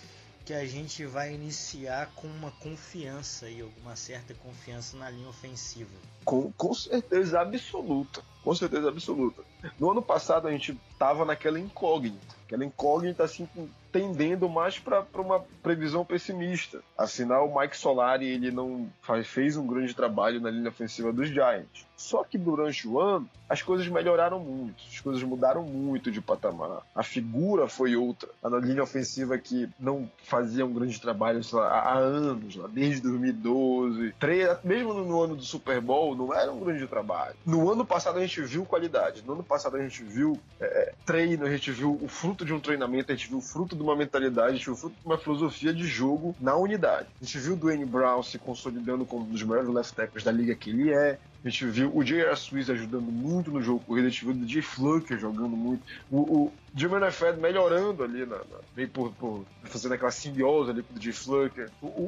que 0.45 0.54
a 0.54 0.64
gente 0.64 1.04
vai 1.04 1.35
iniciar 1.35 2.12
com 2.14 2.28
uma 2.28 2.52
confiança 2.52 3.50
e 3.50 3.61
alguma 3.61 3.97
certa 3.97 4.33
confiança 4.35 4.97
na 4.97 5.11
linha 5.11 5.28
ofensiva. 5.28 5.90
Com, 6.25 6.52
com 6.52 6.73
certeza 6.73 7.40
absoluta. 7.40 8.23
Com 8.46 8.54
certeza 8.54 8.88
absoluta. 8.88 9.42
No 9.76 9.90
ano 9.90 10.00
passado 10.00 10.46
a 10.46 10.52
gente 10.52 10.78
tava 10.96 11.24
naquela 11.24 11.58
incógnita. 11.58 12.36
Aquela 12.46 12.64
incógnita 12.64 13.24
assim 13.24 13.48
tendendo 13.96 14.48
mais 14.48 14.78
para 14.78 15.04
uma 15.14 15.40
previsão 15.62 16.04
pessimista. 16.04 16.80
Afinal, 16.98 17.48
o 17.48 17.58
Mike 17.58 17.76
Solari 17.76 18.26
ele 18.26 18.50
não 18.50 18.88
faz, 19.00 19.26
fez 19.26 19.56
um 19.56 19.66
grande 19.66 19.94
trabalho 19.94 20.38
na 20.38 20.50
linha 20.50 20.68
ofensiva 20.68 21.12
dos 21.12 21.28
Giants. 21.28 21.86
Só 21.96 22.22
que 22.22 22.36
durante 22.36 22.86
o 22.86 23.00
ano 23.00 23.28
as 23.48 23.62
coisas 23.62 23.88
melhoraram 23.88 24.38
muito, 24.38 24.84
as 24.92 25.00
coisas 25.00 25.22
mudaram 25.22 25.62
muito 25.62 26.10
de 26.10 26.20
patamar. 26.20 26.82
A 26.94 27.02
figura 27.02 27.68
foi 27.68 27.96
outra. 27.96 28.28
A 28.44 28.48
linha 28.58 28.82
ofensiva 28.82 29.38
que 29.38 29.68
não 29.80 30.10
fazia 30.24 30.66
um 30.66 30.74
grande 30.74 31.00
trabalho 31.00 31.40
lá, 31.52 31.68
há 31.68 31.94
anos, 31.96 32.54
lá, 32.54 32.68
desde 32.68 33.00
2012, 33.00 34.14
mesmo 34.62 34.92
no 34.92 35.22
ano 35.22 35.36
do 35.36 35.44
Super 35.44 35.80
Bowl, 35.80 36.14
não 36.14 36.34
era 36.34 36.52
um 36.52 36.60
grande 36.60 36.86
trabalho. 36.86 37.36
No 37.46 37.70
ano 37.70 37.86
passado 37.86 38.18
a 38.18 38.20
gente 38.20 38.35
viu 38.42 38.64
qualidade. 38.64 39.22
No 39.26 39.34
ano 39.34 39.42
passado 39.42 39.76
a 39.76 39.82
gente 39.82 40.02
viu 40.02 40.38
é, 40.60 40.92
treino, 41.04 41.44
a 41.44 41.50
gente 41.50 41.70
viu 41.70 41.98
o 42.00 42.08
fruto 42.08 42.44
de 42.44 42.52
um 42.52 42.60
treinamento, 42.60 43.12
a 43.12 43.14
gente 43.14 43.28
viu 43.28 43.38
o 43.38 43.42
fruto 43.42 43.76
de 43.76 43.82
uma 43.82 43.96
mentalidade, 43.96 44.48
a 44.48 44.56
gente 44.56 44.64
viu 44.64 44.74
o 44.74 44.76
fruto 44.76 44.96
de 45.00 45.06
uma 45.06 45.18
filosofia 45.18 45.72
de 45.72 45.86
jogo 45.86 46.34
na 46.40 46.56
unidade. 46.56 47.08
A 47.20 47.24
gente 47.24 47.38
viu 47.38 47.54
o 47.54 47.56
Dwayne 47.56 47.84
Brown 47.84 48.22
se 48.22 48.38
consolidando 48.38 49.04
como 49.04 49.24
um 49.24 49.28
dos 49.28 49.42
melhores 49.42 49.68
left 49.68 49.94
tackles 49.94 50.24
da 50.24 50.32
liga 50.32 50.54
que 50.54 50.70
ele 50.70 50.92
é. 50.92 51.18
A 51.44 51.48
gente 51.48 51.66
viu 51.66 51.96
o 51.96 52.02
J.R. 52.02 52.34
Swiss 52.36 52.68
ajudando 52.68 53.12
muito 53.12 53.52
no 53.52 53.62
jogo 53.62 53.78
corrido, 53.86 54.06
a 54.06 54.10
gente 54.10 54.24
viu 54.24 54.34
o 54.34 54.36
DJ 54.36 54.62
Flucker 54.62 55.16
jogando 55.16 55.50
muito, 55.50 55.82
o, 56.10 56.18
o 56.18 56.52
Jermaine 56.74 57.12
Fed 57.12 57.38
melhorando 57.38 58.02
ali, 58.02 58.26
na, 58.26 58.38
na, 58.38 58.88
por, 58.92 59.12
por, 59.12 59.44
fazendo 59.62 59.94
aquela 59.94 60.10
simbiose 60.10 60.70
ali 60.70 60.82
com 60.82 60.92
o 60.92 60.98
DJ 60.98 61.12
Flucker, 61.12 61.70
o, 61.80 61.86
o, 61.86 62.00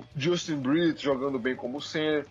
o 0.00 0.04
Justin 0.16 0.56
Britt 0.56 1.04
jogando 1.04 1.38
bem 1.38 1.54
como 1.54 1.80
center. 1.80 2.26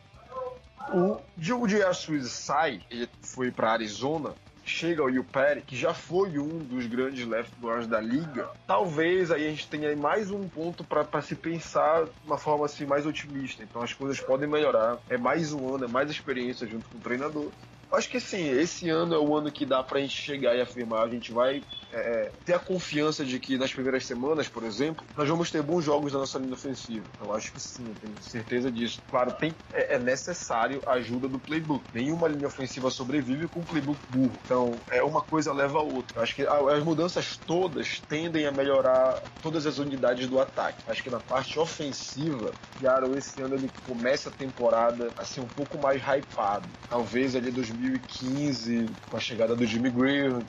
O, 0.93 1.17
o 1.62 1.67
J.R. 1.67 1.93
Swiss 1.93 2.31
sai, 2.31 2.81
ele 2.89 3.08
foi 3.22 3.51
para 3.51 3.72
Arizona, 3.72 4.34
chega 4.69 5.03
o 5.03 5.24
Perry, 5.24 5.62
que 5.62 5.75
já 5.75 5.93
foi 5.93 6.38
um 6.38 6.60
dos 6.60 6.86
grandes 6.86 7.25
left 7.27 7.51
guards 7.60 7.88
da 7.88 8.00
liga, 8.00 8.50
talvez 8.67 9.31
aí 9.31 9.48
a 9.48 9.50
gente 9.50 9.67
tenha 9.67 9.96
mais 9.96 10.29
um 10.29 10.48
ponto 10.48 10.84
para 10.84 11.22
se 11.22 11.36
pensar 11.36 12.05
de 12.05 12.12
uma 12.25 12.38
forma 12.38 12.65
assim 12.65 12.86
mais 12.86 13.05
otimista. 13.05 13.63
Então 13.63 13.81
as 13.81 13.93
coisas 13.93 14.19
podem 14.22 14.48
melhorar. 14.48 14.98
É 15.10 15.17
mais 15.17 15.51
um 15.53 15.75
ano, 15.75 15.86
é 15.86 15.88
mais 15.88 16.10
experiência 16.10 16.67
junto 16.67 16.88
com 16.89 16.98
o 16.98 17.01
treinador. 17.01 17.51
Acho 17.91 18.10
que 18.10 18.19
sim, 18.19 18.50
esse 18.51 18.89
ano 18.89 19.15
é 19.15 19.17
o 19.17 19.36
ano 19.36 19.51
que 19.51 19.65
dá 19.65 19.84
pra 19.84 20.00
gente 20.00 20.13
chegar 20.13 20.55
e 20.55 20.62
afirmar. 20.62 21.05
A 21.05 21.10
gente 21.10 21.31
vai 21.31 21.63
é, 21.91 22.34
ter 22.46 22.53
a 22.53 22.60
confiança 22.60 23.25
de 23.25 23.39
que 23.39 23.58
nas 23.58 23.74
primeiras 23.74 24.05
semanas, 24.05 24.48
por 24.48 24.63
exemplo, 24.63 25.05
nós 25.15 25.27
vamos 25.27 25.50
ter 25.50 25.62
bons 25.62 25.84
jogos 25.84 26.12
da 26.12 26.19
nossa 26.19 26.38
linha 26.38 26.53
ofensiva. 26.53 27.08
Eu 27.19 27.34
acho 27.34 27.51
que 27.51 27.60
sim, 27.60 27.89
eu 27.89 27.96
tenho 27.96 28.22
certeza 28.22 28.72
disso. 28.72 29.01
Claro, 29.10 29.34
tem, 29.39 29.55
é, 29.72 29.96
é 29.96 30.00
necessário 30.00 30.84
a 30.86 30.93
ajuda 30.93 31.27
do 31.27 31.39
playbook. 31.39 31.86
Nenhuma 31.91 32.27
linha 32.27 32.48
ofensiva 32.48 32.91
sobrevive 32.91 33.48
com 33.48 33.62
um 33.62 33.65
playbook 33.65 34.01
burro. 34.08 34.39
Então, 34.46 34.81
é 34.89 35.01
uma 35.01 35.22
coisa 35.22 35.51
leva 35.51 35.79
a 35.79 35.84
outra. 35.84 36.19
Eu 36.19 36.22
acho 36.22 36.36
que 36.36 36.46
as 36.46 36.84
mudanças 36.84 37.38
todas 37.38 38.01
tendem 38.08 38.46
a 38.46 38.51
melhorar 38.51 39.19
todas 39.41 39.65
as 39.65 39.79
unidades 39.79 40.27
do 40.27 40.39
ataque. 40.39 40.84
Acho 40.88 41.01
que 41.01 41.10
na 41.10 41.19
parte 41.19 41.58
ofensiva, 41.58 42.55
Seattle 42.79 43.17
esse 43.17 43.41
ano 43.41 43.55
ele 43.55 43.72
começa 43.84 44.29
a 44.29 44.34
temporada 44.34 45.13
assim 45.17 45.41
um 45.41 45.48
pouco 45.48 45.77
mais 45.77 46.01
hypado. 46.01 46.69
Talvez 46.88 47.36
ali 47.36 47.51
2015, 47.79 48.89
com 49.09 49.17
a 49.17 49.19
chegada 49.19 49.55
do 49.55 49.65
Jimmy 49.65 49.89
Graham, 49.89 50.43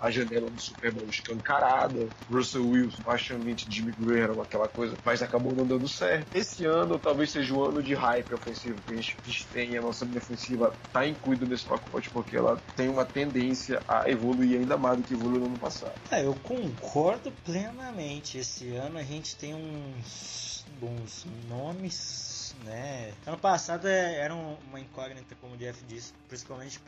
a 0.00 0.10
janela 0.10 0.48
do 0.48 0.60
Super 0.60 0.92
Bowl 0.92 1.04
escancarada, 1.08 2.08
Russell 2.30 2.68
Wilson, 2.68 3.02
baixamente 3.02 3.70
Jimmy 3.70 3.92
Graham, 3.98 4.40
aquela 4.40 4.68
coisa, 4.68 4.96
mas 5.04 5.22
acabou 5.22 5.54
não 5.54 5.66
dando 5.66 5.88
certo. 5.88 6.26
Esse 6.34 6.64
ano 6.64 6.98
talvez 6.98 7.30
seja 7.30 7.52
o 7.54 7.64
ano 7.64 7.82
de 7.82 7.94
hype 7.94 8.34
ofensivo 8.34 8.78
que 8.86 8.92
a 8.92 8.96
gente 8.96 9.46
tem, 9.52 9.76
a 9.76 9.82
nossa 9.82 10.04
linha 10.04 10.18
ofensiva 10.18 10.72
está 10.86 11.06
incluída 11.06 11.44
nesse 11.46 11.64
pacote 11.64 12.08
porque 12.10 12.36
ela 12.36 12.60
tem 12.76 12.88
uma 12.88 13.04
tendência 13.04 13.82
a 13.88 14.08
evoluir 14.08 14.58
ainda 14.58 14.76
mais 14.76 14.98
do 14.98 15.04
que 15.04 15.14
evoluiu 15.14 15.40
no 15.40 15.46
ano 15.46 15.58
passado. 15.58 15.92
É, 16.10 16.24
eu 16.24 16.34
concordo 16.42 17.32
plenamente. 17.44 18.38
Esse 18.38 18.74
ano 18.76 18.98
a 18.98 19.02
gente 19.02 19.36
tem 19.36 19.54
uns 19.54 20.64
bons 20.80 21.26
nomes 21.48 22.35
né? 22.64 23.12
Ano 23.26 23.38
passado 23.38 23.86
é, 23.86 24.16
era 24.16 24.34
uma 24.34 24.80
incógnita, 24.80 25.34
como 25.40 25.54
o 25.54 25.56
Jeff 25.56 25.82
disse, 25.84 26.12
principalmente 26.28 26.80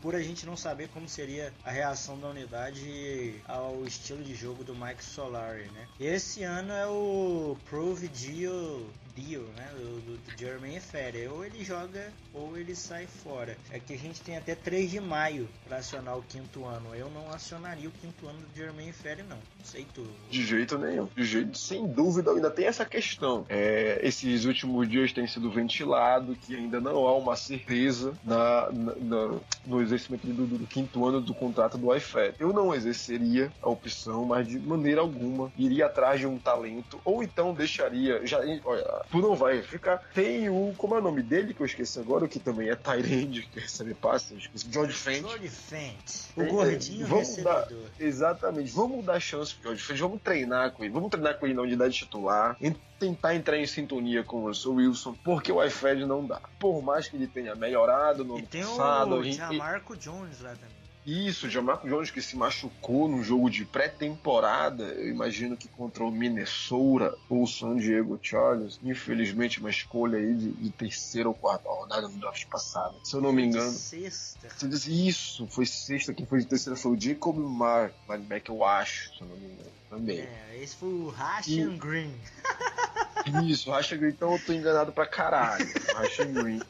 por 0.00 0.14
a 0.14 0.22
gente 0.22 0.46
não 0.46 0.56
saber 0.56 0.88
como 0.88 1.08
seria 1.08 1.52
a 1.64 1.70
reação 1.70 2.18
da 2.18 2.28
unidade 2.28 3.40
ao 3.46 3.84
estilo 3.84 4.22
de 4.22 4.34
jogo 4.34 4.64
do 4.64 4.74
Mike 4.74 5.04
Solari, 5.04 5.70
né? 5.70 5.86
Esse 5.98 6.42
ano 6.42 6.72
é 6.72 6.86
o 6.86 7.56
Prove 7.68 8.08
Deal 8.08 8.82
deal, 9.16 9.42
né, 9.56 9.68
do, 9.76 10.00
do, 10.00 10.38
Jermaine 10.38 10.80
Ferry. 10.80 11.28
Ou 11.28 11.44
ele 11.44 11.64
joga 11.64 12.12
ou 12.32 12.56
ele 12.56 12.74
sai 12.74 13.06
fora. 13.06 13.56
É 13.70 13.78
que 13.78 13.94
a 13.94 13.98
gente 13.98 14.20
tem 14.20 14.36
até 14.36 14.54
3 14.54 14.90
de 14.90 15.00
maio 15.00 15.48
para 15.66 15.78
acionar 15.78 16.18
o 16.18 16.22
quinto 16.22 16.64
ano. 16.64 16.94
Eu 16.94 17.10
não 17.10 17.30
acionaria 17.30 17.88
o 17.88 17.92
quinto 17.92 18.26
ano 18.26 18.38
do 18.40 18.56
Jermaine 18.56 18.92
Ferry, 18.92 19.22
não. 19.22 19.38
Sei. 19.62 19.84
De 20.30 20.44
jeito 20.44 20.78
nenhum. 20.78 21.08
De 21.14 21.24
jeito, 21.24 21.56
sem 21.58 21.86
dúvida, 21.86 22.30
ainda 22.30 22.50
tem 22.50 22.66
essa 22.66 22.84
questão. 22.84 23.44
É, 23.48 24.00
esses 24.02 24.44
últimos 24.44 24.88
dias 24.88 25.12
tem 25.12 25.26
sido 25.26 25.50
ventilado 25.50 26.34
que 26.34 26.56
ainda 26.56 26.80
não 26.80 27.06
há 27.06 27.16
uma 27.16 27.36
certeza 27.36 28.14
na, 28.24 28.70
na, 28.72 28.94
na 28.96 29.40
no 29.66 29.80
exercimento 29.80 30.26
do, 30.26 30.46
do, 30.46 30.66
quinto 30.66 31.06
ano 31.06 31.20
do 31.20 31.34
contrato 31.34 31.78
do 31.78 31.94
iFed. 31.94 32.34
Eu 32.38 32.52
não 32.52 32.74
exerceria 32.74 33.52
a 33.62 33.68
opção, 33.68 34.24
mas 34.24 34.46
de 34.46 34.58
maneira 34.58 35.00
alguma 35.00 35.52
iria 35.56 35.86
atrás 35.86 36.20
de 36.20 36.26
um 36.26 36.38
talento, 36.38 37.00
ou 37.04 37.22
então 37.22 37.54
deixaria. 37.54 38.26
Já, 38.26 38.38
olha, 38.64 39.03
tu 39.10 39.18
não 39.18 39.34
vai 39.34 39.62
ficar. 39.62 39.98
Tem 40.14 40.48
o. 40.48 40.74
Como 40.76 40.94
é 40.94 40.98
o 40.98 41.02
nome 41.02 41.22
dele 41.22 41.54
que 41.54 41.60
eu 41.60 41.66
esqueci 41.66 41.98
agora, 41.98 42.28
que 42.28 42.38
também 42.38 42.68
é 42.68 42.74
Tyrande, 42.74 43.42
que 43.52 43.60
recebe 43.60 43.94
passes, 43.94 44.48
George 44.70 44.94
Fent. 44.94 45.22
George 45.22 45.48
Fent. 45.48 46.28
O 46.36 46.44
gordinho 46.46 47.06
vamos 47.06 47.36
dar, 47.36 47.68
Exatamente. 47.98 48.72
Vamos 48.72 49.04
dar 49.04 49.20
chance 49.20 49.54
pro 49.54 49.70
George 49.70 49.82
Fent, 49.82 49.98
vamos 49.98 50.20
treinar 50.22 50.72
com 50.72 50.84
ele, 50.84 50.92
vamos 50.92 51.10
treinar 51.10 51.38
com 51.38 51.46
ele 51.46 51.54
na 51.54 51.62
unidade 51.62 51.94
titular, 51.94 52.56
tentar 52.98 53.34
entrar 53.34 53.58
em 53.58 53.66
sintonia 53.66 54.22
com 54.22 54.42
o 54.42 54.48
Russell 54.48 54.74
Wilson, 54.74 55.14
porque 55.24 55.52
o 55.52 55.62
iFed 55.64 56.04
não 56.06 56.26
dá. 56.26 56.40
Por 56.58 56.82
mais 56.82 57.08
que 57.08 57.16
ele 57.16 57.26
tenha 57.26 57.54
melhorado 57.54 58.24
no 58.24 58.38
e 58.38 58.42
tem 58.42 58.62
passado. 58.62 59.16
O 59.16 59.24
Jamarco 59.24 59.96
Jones 59.96 60.40
lá 60.40 60.50
também. 60.50 60.83
Isso, 61.06 61.50
Jamarco 61.50 61.86
Jones 61.86 62.10
que 62.10 62.22
se 62.22 62.34
machucou 62.34 63.08
num 63.08 63.22
jogo 63.22 63.50
de 63.50 63.64
pré-temporada, 63.64 64.84
eu 64.84 65.08
imagino 65.08 65.56
que 65.56 65.68
contra 65.68 66.02
o 66.02 66.10
Minnesota 66.10 67.14
ou 67.28 67.42
o 67.42 67.46
San 67.46 67.76
Diego 67.76 68.18
Chargers, 68.22 68.80
infelizmente 68.82 69.60
uma 69.60 69.68
escolha 69.68 70.18
aí 70.18 70.34
de, 70.34 70.52
de 70.52 70.70
terceira 70.70 71.28
ou 71.28 71.34
quarta 71.34 71.68
rodada 71.68 72.08
no 72.08 72.18
draft 72.18 72.46
passado, 72.46 72.96
se 73.04 73.14
eu 73.14 73.20
não 73.20 73.32
me 73.32 73.44
engano. 73.44 73.70
Sexta. 73.70 74.48
Isso, 74.88 75.46
foi 75.48 75.66
sexta, 75.66 76.14
quem 76.14 76.24
foi 76.24 76.40
de 76.40 76.46
terceira 76.46 76.76
foi 76.76 76.92
o 76.92 77.00
Jacob 77.00 77.36
Mark, 77.36 77.94
linebacker, 78.08 78.54
eu 78.54 78.64
acho, 78.64 79.14
se 79.14 79.20
eu 79.22 79.28
não 79.28 79.36
me 79.36 79.46
engano, 79.46 79.72
também. 79.90 80.20
É, 80.20 80.58
esse 80.62 80.74
foi 80.76 80.88
o 80.88 81.08
Rashan 81.10 81.76
Green. 81.76 82.14
Isso, 83.46 83.70
Rashan 83.70 83.98
Green, 83.98 84.10
então 84.10 84.32
eu 84.32 84.38
tô 84.38 84.52
enganado 84.52 84.92
pra 84.92 85.06
caralho, 85.06 85.66
Rashan 85.94 86.32
Green. 86.32 86.60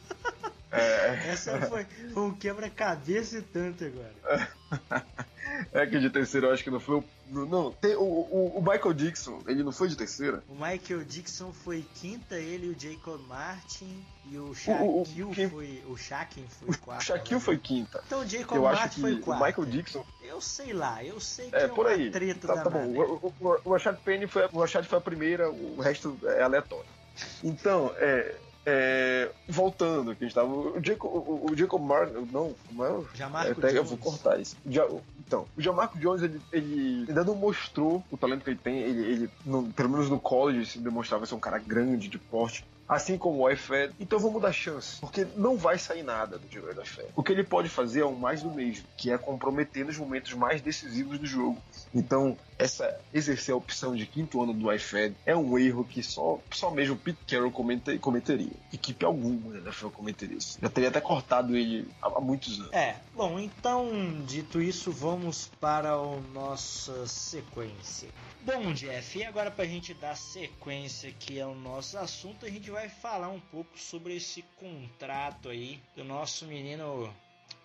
É... 0.74 1.30
Essa 1.30 1.60
foi, 1.62 1.86
um 2.16 2.32
quebra-cabeça 2.32 3.38
e 3.38 3.42
tanto 3.42 3.84
agora. 3.84 4.48
É 5.72 5.86
que 5.86 5.98
de 5.98 6.10
terceiro 6.10 6.48
eu 6.48 6.52
acho 6.52 6.64
que 6.64 6.70
não 6.70 6.80
foi 6.80 6.96
o. 6.96 7.04
Não, 7.30 7.72
tem, 7.72 7.94
o, 7.94 8.02
o, 8.02 8.58
o, 8.58 8.60
Michael 8.60 8.92
Dixon, 8.92 9.40
ele 9.46 9.62
não 9.62 9.72
foi 9.72 9.88
de 9.88 9.96
terceira? 9.96 10.42
O 10.48 10.54
Michael 10.54 11.04
Dixon 11.04 11.52
foi 11.52 11.84
quinta, 11.94 12.36
ele 12.36 12.68
o 12.68 12.76
Jacob 12.78 13.20
Martin. 13.28 14.04
E 14.30 14.38
o 14.38 14.54
Shaquille 14.54 15.22
o, 15.22 15.50
foi. 15.50 15.82
O 15.86 15.96
Shaquille 15.96 16.48
foi 16.48 16.76
quarta. 16.76 17.02
O 17.02 17.06
Shaquille 17.06 17.40
foi 17.40 17.58
quinta. 17.58 18.02
Então 18.06 18.20
o 18.20 18.26
Jacob 18.26 18.56
eu 18.56 18.62
Martin 18.62 19.00
foi 19.00 19.18
quarta. 19.20 19.42
O 19.42 19.46
Michael 19.46 19.66
Dixon. 19.66 20.06
Eu 20.22 20.40
sei 20.40 20.72
lá, 20.72 21.04
eu 21.04 21.20
sei 21.20 21.50
que 21.50 21.56
é, 21.56 21.64
é 21.64 21.68
por 21.68 21.86
aí. 21.86 22.10
treta 22.10 22.46
tá, 22.46 22.62
tá 22.62 22.70
bom. 22.70 22.86
O, 22.86 23.34
o, 23.40 23.60
o 23.64 23.72
Rashad 23.72 23.96
Penny 24.04 24.26
foi, 24.26 24.48
o 24.52 24.60
Rashad 24.60 24.86
foi 24.86 24.98
a 24.98 25.02
primeira, 25.02 25.50
o 25.50 25.80
resto 25.80 26.18
é 26.24 26.42
aleatório. 26.42 26.88
Então, 27.42 27.92
é, 27.96 28.34
é, 28.66 29.30
voltando, 29.48 30.14
que 30.14 30.24
a 30.24 30.26
gente 30.26 30.34
tava. 30.34 30.48
O 30.48 30.82
Jacob, 30.82 31.10
o, 31.12 31.50
o 31.50 31.56
Jacob 31.56 31.82
Martin. 31.82 32.28
Não, 32.32 32.54
não 32.72 32.84
é. 32.84 33.04
Jamarco 33.14 33.52
até 33.52 33.68
Jones. 33.68 33.74
eu 33.74 33.84
vou 33.84 33.98
cortar 33.98 34.40
isso. 34.40 34.56
Já, 34.66 34.86
então, 35.26 35.46
o 35.56 35.60
Jamarco 35.60 35.98
Jones, 35.98 36.22
ele, 36.22 36.40
ele 36.52 37.04
ainda 37.08 37.24
não 37.24 37.34
mostrou 37.34 38.02
o 38.10 38.16
talento 38.16 38.44
que 38.44 38.50
ele 38.50 38.60
tem. 38.62 38.78
Ele, 38.80 39.02
ele 39.04 39.30
no, 39.44 39.72
pelo 39.72 39.90
menos 39.90 40.08
no 40.08 40.18
college, 40.18 40.66
se 40.66 40.78
demonstrava 40.78 41.26
ser 41.26 41.34
um 41.34 41.40
cara 41.40 41.58
grande, 41.58 42.08
de 42.08 42.18
porte 42.18 42.64
assim 42.88 43.16
como 43.18 43.42
o 43.42 43.50
iFed. 43.50 43.94
Então 43.98 44.18
vamos 44.18 44.40
dar 44.40 44.52
chance, 44.52 45.00
porque 45.00 45.26
não 45.36 45.56
vai 45.56 45.78
sair 45.78 46.02
nada 46.02 46.38
do 46.38 46.50
Jared 46.50 46.80
iFed. 46.80 47.08
O 47.16 47.22
que 47.22 47.32
ele 47.32 47.44
pode 47.44 47.68
fazer 47.68 48.00
é 48.00 48.04
o 48.04 48.14
mais 48.14 48.42
do 48.42 48.50
mesmo, 48.50 48.84
que 48.96 49.10
é 49.10 49.18
comprometer 49.18 49.84
nos 49.84 49.98
momentos 49.98 50.32
mais 50.34 50.60
decisivos 50.60 51.18
do 51.18 51.26
jogo. 51.26 51.60
Então, 51.94 52.36
essa 52.58 53.00
exercer 53.12 53.54
a 53.54 53.56
opção 53.56 53.94
de 53.94 54.06
quinto 54.06 54.42
ano 54.42 54.52
do 54.52 54.72
iFed 54.72 55.14
é 55.26 55.36
um 55.36 55.58
erro 55.58 55.84
que 55.84 56.02
só, 56.02 56.38
só 56.50 56.70
mesmo 56.70 56.96
Pete 56.96 57.18
Carroll 57.26 57.50
comete, 57.50 57.98
cometeria. 57.98 58.52
Equipe 58.72 59.04
alguma 59.04 59.52
da 59.52 59.58
NFL 59.58 59.88
cometeria 59.88 60.36
isso. 60.36 60.58
Já 60.60 60.68
teria 60.68 60.88
até 60.88 61.00
cortado 61.00 61.56
ele 61.56 61.88
há, 62.00 62.08
há, 62.08 62.20
muitos 62.20 62.58
anos. 62.60 62.72
É, 62.72 62.96
bom, 63.14 63.38
então, 63.38 63.88
dito 64.26 64.60
isso, 64.60 64.90
vamos 64.90 65.50
para 65.60 65.92
a 65.92 66.20
nossa 66.32 67.06
sequência. 67.06 68.08
Bom, 68.42 68.72
Jeff, 68.74 69.18
e 69.18 69.24
agora 69.24 69.50
para 69.50 69.64
a 69.64 69.68
gente 69.68 69.94
dar 69.94 70.16
sequência 70.16 71.08
aqui 71.08 71.40
ao 71.40 71.54
nosso 71.54 71.96
assunto, 71.96 72.44
a 72.44 72.50
gente 72.50 72.70
vai 72.74 72.88
falar 72.88 73.28
um 73.28 73.38
pouco 73.38 73.78
sobre 73.78 74.16
esse 74.16 74.42
contrato 74.58 75.48
aí 75.48 75.80
do 75.96 76.02
nosso 76.02 76.44
menino 76.44 77.08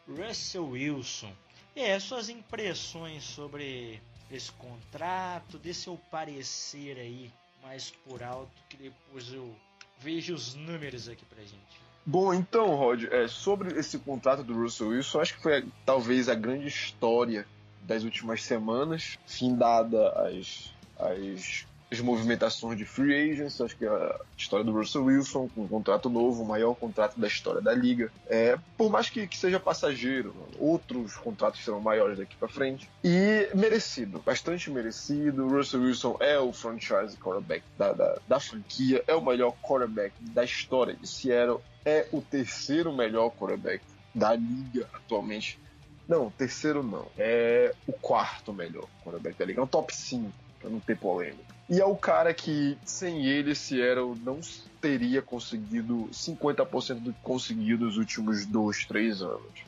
Russell 0.08 0.70
Wilson. 0.70 1.34
E 1.76 1.82
é, 1.82 2.00
suas 2.00 2.30
impressões 2.30 3.24
sobre 3.24 4.00
esse 4.30 4.52
contrato, 4.52 5.58
dê 5.58 5.74
seu 5.74 6.00
parecer 6.12 7.00
aí 7.00 7.32
mais 7.64 7.90
por 7.90 8.22
alto, 8.22 8.52
que 8.70 8.78
depois 8.78 9.34
eu 9.34 9.52
vejo 10.00 10.36
os 10.36 10.54
números 10.54 11.10
aqui 11.10 11.26
pra 11.26 11.42
gente. 11.42 11.82
Bom, 12.06 12.32
então, 12.32 12.76
Rod, 12.76 13.06
é, 13.06 13.28
sobre 13.28 13.80
esse 13.80 13.98
contrato 13.98 14.44
do 14.44 14.54
Russell 14.54 14.90
Wilson, 14.90 15.22
acho 15.22 15.36
que 15.38 15.42
foi 15.42 15.66
talvez 15.88 16.30
a 16.30 16.36
grande 16.36 16.68
história 16.68 17.48
das 17.82 18.04
últimas 18.04 18.44
semanas, 18.44 19.18
findada 19.26 20.12
as, 20.28 20.72
as 21.00 21.66
as 21.92 22.00
movimentações 22.00 22.78
de 22.78 22.86
free 22.86 23.32
agents, 23.32 23.60
acho 23.60 23.76
que 23.76 23.86
a 23.86 24.20
história 24.38 24.64
do 24.64 24.72
Russell 24.72 25.06
Wilson, 25.06 25.50
com 25.54 25.62
um 25.64 25.68
contrato 25.68 26.10
novo, 26.10 26.44
o 26.44 26.48
maior 26.48 26.76
contrato 26.76 27.20
da 27.20 27.28
história 27.28 27.62
da 27.62 27.74
liga. 27.74 28.12
É, 28.28 28.58
por 28.78 28.92
mais 28.92 29.10
que, 29.10 29.26
que 29.28 29.38
seja 29.38 29.60
passageiro, 29.60 30.36
outros 30.60 31.16
contratos 31.16 31.64
serão 31.64 31.82
maiores 31.82 32.18
daqui 32.18 32.36
para 32.36 32.48
frente. 32.48 32.90
E 33.04 33.50
merecido, 33.56 34.20
bastante 34.20 34.70
merecido. 34.70 35.46
O 35.46 35.50
Russell 35.50 35.82
Wilson 35.82 36.18
é 36.20 36.38
o 36.38 36.54
franchise 36.54 37.18
quarterback 37.18 37.64
da, 37.78 37.92
da, 37.94 38.18
da 38.28 38.40
franquia, 38.40 39.04
é 39.08 39.16
o 39.16 39.22
melhor 39.22 39.56
quarterback 39.62 40.14
da 40.20 40.44
história 40.44 40.96
de 40.96 41.08
Seattle, 41.08 41.62
é 41.84 42.08
o 42.12 42.22
terceiro 42.22 42.94
melhor 42.94 43.32
quarterback 43.32 43.84
da 44.14 44.36
liga 44.36 44.88
atualmente. 44.94 45.60
Não, 46.08 46.30
terceiro 46.32 46.84
não. 46.84 47.08
É 47.18 47.74
o 47.88 47.94
quarto 47.94 48.52
melhor 48.52 48.88
quarterback 49.04 49.38
da 49.38 49.46
liga. 49.46 49.62
É 49.62 49.64
um 49.64 49.68
top 49.68 49.96
5, 49.96 50.32
pra 50.60 50.70
não 50.70 50.80
ter 50.80 50.98
polêmica. 50.98 51.56
E 51.70 51.80
é 51.80 51.86
o 51.86 51.96
cara 51.96 52.34
que, 52.34 52.78
sem 52.84 53.28
ele, 53.28 53.54
Seattle 53.54 54.18
não 54.24 54.40
teria 54.82 55.22
conseguido 55.22 56.10
50% 56.12 57.00
do 57.00 57.14
que 57.14 57.20
conseguiu 57.22 57.78
nos 57.78 57.98
últimos 57.98 58.46
dois, 58.46 58.86
três 58.86 59.22
anos. 59.22 59.64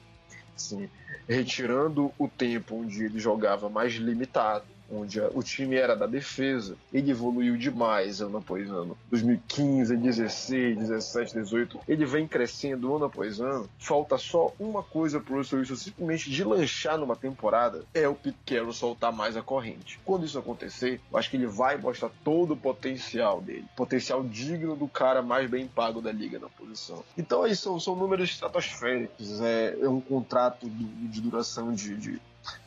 Assim, 0.56 0.90
retirando 1.28 2.12
o 2.18 2.28
tempo 2.28 2.76
onde 2.76 3.04
ele 3.06 3.20
jogava 3.20 3.70
mais 3.70 3.94
limitado, 3.94 4.66
onde 4.92 5.20
o 5.20 5.42
time 5.42 5.76
era 5.76 5.96
da 5.96 6.06
defesa, 6.06 6.76
ele 6.94 7.12
evoluiu 7.12 7.58
demais 7.58 8.22
ano 8.22 8.38
após 8.38 8.70
ano. 8.70 8.98
2015, 9.10 9.96
16, 9.96 10.78
17, 10.78 11.34
18, 11.34 11.80
ele 11.88 12.06
vem 12.06 12.28
crescendo 12.28 12.96
ano 12.96 13.06
após 13.06 13.40
ano. 13.40 13.70
Falta 13.80 14.18
só 14.18 14.54
uma 14.60 14.84
coisa 14.84 15.20
pro 15.20 15.38
Russell 15.38 15.60
Wilson 15.60 15.76
simplesmente 15.76 16.30
de 16.30 16.44
lanchar 16.44 16.98
numa 16.98 17.16
temporada, 17.16 17.84
é 17.94 18.08
o 18.08 18.16
Pete 18.16 18.38
Carroll 18.46 18.74
soltar 18.74 19.12
mais 19.12 19.38
a 19.38 19.42
corrente. 19.42 20.00
Quando 20.06 20.26
isso 20.26 20.38
acontecer, 20.38 21.00
eu 21.12 21.18
acho 21.18 21.30
que 21.30 21.38
ele 21.38 21.48
vai 21.48 21.78
mostrar 21.78 22.10
todo 22.24 22.54
o 22.54 22.58
potencial 22.58 23.42
dele, 23.42 23.66
potencial 23.76 24.24
digno 24.24 24.76
do 24.76 24.88
cara 24.88 25.22
mais 25.22 25.50
bem 25.50 25.68
pago 25.68 26.02
da 26.02 26.12
liga 26.12 26.40
na 26.40 26.50
posição. 26.50 27.04
Então 27.18 27.44
aí 27.44 27.56
são, 27.56 27.80
são 27.80 27.96
números 27.96 28.30
estratosféricos, 28.30 29.42
é, 29.42 29.78
é 29.82 29.90
um 29.90 30.02
contrato 30.02 30.70
de, 30.70 30.84
de 30.84 31.22
duração 31.22 31.74
de, 31.74 31.96
de 31.96 32.22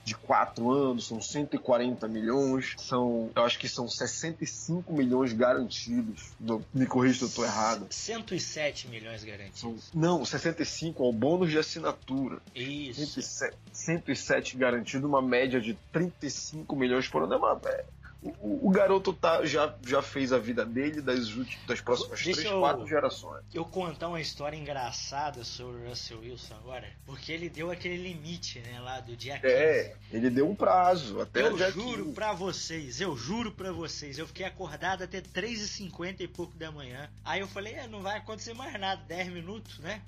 de 0.04 0.14
quatro 0.14 0.71
anos, 0.71 1.07
são 1.07 1.21
140 1.21 2.07
milhões, 2.09 2.75
são, 2.78 3.31
eu 3.35 3.43
acho 3.45 3.59
que 3.59 3.69
são 3.69 3.88
65 3.88 4.93
milhões 4.93 5.33
garantidos. 5.33 6.33
Me 6.73 6.87
corrija 6.87 7.19
se 7.19 7.25
eu 7.25 7.28
estou 7.28 7.45
errado. 7.45 7.87
107 7.90 8.88
milhões 8.88 9.25
garantidos. 9.25 9.61
São, 9.61 9.76
não, 9.95 10.25
65 10.25 11.02
ao 11.02 11.12
bônus 11.12 11.50
de 11.50 11.59
assinatura. 11.59 12.40
Isso. 12.54 13.00
107, 13.00 13.57
107 13.73 14.57
garantido, 14.57 15.09
uma 15.09 15.23
média 15.23 15.61
de 15.61 15.75
35 15.93 16.76
milhões 16.76 17.09
por 17.09 17.23
ano. 17.23 17.35
É 17.35 17.37
uma, 17.37 17.61
é, 17.64 17.85
o, 18.25 18.69
o, 18.69 18.71
garoto 18.71 19.12
tá, 19.12 19.45
já, 19.45 19.75
já 19.87 20.00
fez 20.00 20.33
a 20.33 20.38
vida 20.38 20.64
dele 20.64 21.02
das, 21.02 21.28
das 21.66 21.81
próximas 21.83 22.23
Deixa 22.23 22.40
três, 22.40 22.52
eu, 22.52 22.61
quatro 22.61 22.87
gerações. 22.87 23.45
Eu 23.52 23.66
contar 23.66 24.09
uma 24.09 24.21
história 24.21 24.57
engraçada 24.57 25.45
sobre 25.45 25.83
o 25.83 25.88
Russell 25.90 26.21
Wilson 26.21 26.54
agora, 26.54 26.88
porque 27.04 27.31
ele 27.31 27.50
deu 27.50 27.71
aquele 27.71 27.97
limite, 27.99 28.61
né, 28.61 28.81
lá 28.81 29.00
do 29.00 29.14
dia 29.14 29.38
15. 29.38 29.47
É, 29.47 29.97
ele 30.10 30.30
deu 30.30 30.49
um 30.49 30.54
prazo 30.54 31.21
até 31.21 31.43
eu 31.43 31.52
o 31.52 31.56
dia 31.56 31.71
juro 31.71 32.04
15. 32.04 32.15
pra 32.15 32.32
vocês, 32.32 33.00
eu 33.00 33.15
juro 33.15 33.52
pra 33.52 33.73
vocês, 33.73 34.19
eu 34.19 34.26
fiquei 34.26 34.47
acordado 34.47 35.02
até 35.04 35.21
3h50 35.21 36.21
e 36.21 36.28
pouco 36.28 36.56
da 36.56 36.73
manhã. 36.73 37.10
Aí 37.23 37.41
eu 37.41 37.49
falei, 37.49 37.75
é, 37.75 37.87
não 37.87 38.00
vai 38.00 38.17
acontecer 38.17 38.54
mais 38.54 38.73
nada, 38.80 39.02
10 39.06 39.28
minutos, 39.34 39.78
né, 39.80 40.00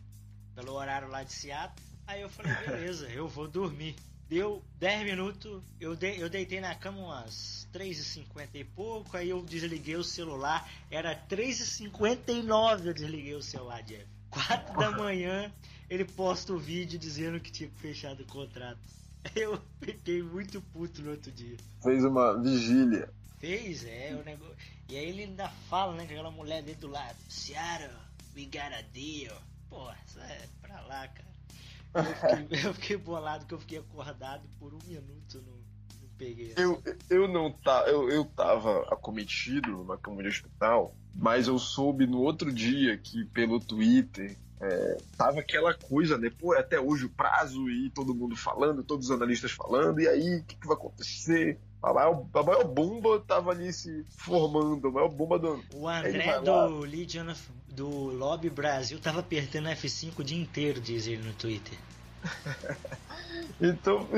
pelo 0.55 0.73
horário 0.73 1.09
lá 1.09 1.23
de 1.23 1.35
Seattle. 1.35 1.85
Aí 2.07 2.23
eu 2.23 2.31
falei, 2.31 2.55
beleza, 2.65 3.11
eu 3.11 3.29
vou 3.29 3.47
dormir. 3.47 3.95
Deu 4.29 4.63
10 4.81 5.05
minutos, 5.05 5.63
eu, 5.81 5.95
de, 5.95 6.19
eu 6.19 6.29
deitei 6.29 6.61
na 6.61 6.75
cama 6.75 6.99
umas 6.99 7.69
3h50 7.73 8.49
e 8.55 8.65
pouco, 8.65 9.17
aí 9.17 9.31
eu 9.31 9.41
desliguei 9.43 9.97
o 9.97 10.03
celular, 10.03 10.69
era 10.91 11.15
3h59 11.29 12.87
eu 12.87 12.95
desliguei 12.95 13.35
o 13.35 13.43
celular, 13.43 13.83
Jeff. 13.85 14.07
4 14.31 14.77
da 14.77 14.91
manhã 14.91 15.53
ele 15.89 16.05
posta 16.05 16.53
o 16.53 16.59
vídeo 16.59 16.99
dizendo 16.99 17.39
que 17.39 17.51
tinha 17.51 17.71
fechado 17.71 18.23
o 18.23 18.27
contrato. 18.27 18.81
Eu 19.35 19.61
fiquei 19.81 20.23
muito 20.23 20.61
puto 20.61 21.03
no 21.03 21.13
outro 21.13 21.33
dia. 21.33 21.57
Fez 21.83 22.05
uma 22.05 22.41
vigília. 22.41 23.09
Fez, 23.39 23.85
é, 23.85 24.15
o 24.15 24.25
negócio. 24.25 24.57
E 24.89 24.97
aí 24.97 25.09
ele 25.09 25.25
ainda 25.25 25.49
fala, 25.69 25.95
né, 25.95 26.07
com 26.07 26.13
aquela 26.13 26.31
mulher 26.31 26.63
dele 26.63 26.79
do 26.79 26.89
lado. 26.89 27.17
Seattle, 27.29 27.91
we 28.37 28.45
got 28.45 28.73
a 28.73 28.83
deal. 28.93 29.37
Pô, 29.69 29.91
isso 30.07 30.21
é 30.21 30.49
pra 30.61 30.81
lá, 30.83 31.09
cara. 31.09 31.36
Eu 31.97 32.05
fiquei, 32.05 32.59
eu 32.67 32.75
fiquei 32.75 32.97
bolado 32.97 33.47
que 33.47 33.55
eu 33.55 33.59
fiquei 33.59 33.79
acordado 33.79 34.49
por 34.59 34.75
um 34.75 34.79
minuto 34.87 35.43
no, 35.43 35.53
no 36.03 36.09
peguei. 36.17 36.55
Eu, 36.57 36.83
eu 37.09 37.29
não 37.29 37.51
tá, 37.51 37.85
eu, 37.87 38.09
eu 38.09 38.25
tava 38.25 38.83
acometido 38.91 39.85
na 39.85 39.97
cama 39.97 40.23
de 40.23 40.29
hospital, 40.29 40.95
mas 41.15 41.49
eu 41.49 41.59
soube 41.59 42.07
no 42.07 42.21
outro 42.21 42.53
dia 42.53 42.97
que 42.99 43.25
pelo 43.27 43.61
Twitter 43.61 44.37
é, 44.61 44.97
tava 45.17 45.41
aquela 45.41 45.75
coisa, 45.75 46.17
né? 46.17 46.31
Pô, 46.31 46.55
até 46.55 46.81
hoje 46.81 47.07
o 47.07 47.11
prazo 47.11 47.69
e 47.69 47.91
todo 47.91 48.15
mundo 48.15 48.35
falando, 48.37 48.83
todos 48.83 49.07
os 49.07 49.13
analistas 49.13 49.53
falando, 49.53 50.01
e 50.01 50.09
aí, 50.09 50.39
o 50.39 50.45
que, 50.45 50.57
que 50.57 50.67
vai 50.67 50.77
acontecer? 50.77 51.59
A 51.83 51.93
maior, 51.93 52.27
a 52.33 52.43
maior 52.43 52.65
bomba 52.65 53.21
tava 53.21 53.51
ali 53.51 53.73
se 53.73 54.05
formando, 54.09 54.89
a 54.89 54.91
maior 54.91 55.09
bomba 55.09 55.39
do. 55.39 55.63
O 55.75 55.87
André 55.87 56.41
do 56.41 56.79
Legion 56.81 57.31
of, 57.31 57.53
do 57.77 57.87
Lobby 57.87 58.49
Brasil 58.49 58.99
tava 58.99 59.21
apertando 59.21 59.67
F5 59.67 60.21
o 60.21 60.25
dia 60.25 60.41
inteiro, 60.41 60.81
diz 60.81 61.07
ele 61.07 61.23
no 61.23 61.35
Twitter. 61.35 61.79
então, 63.61 64.09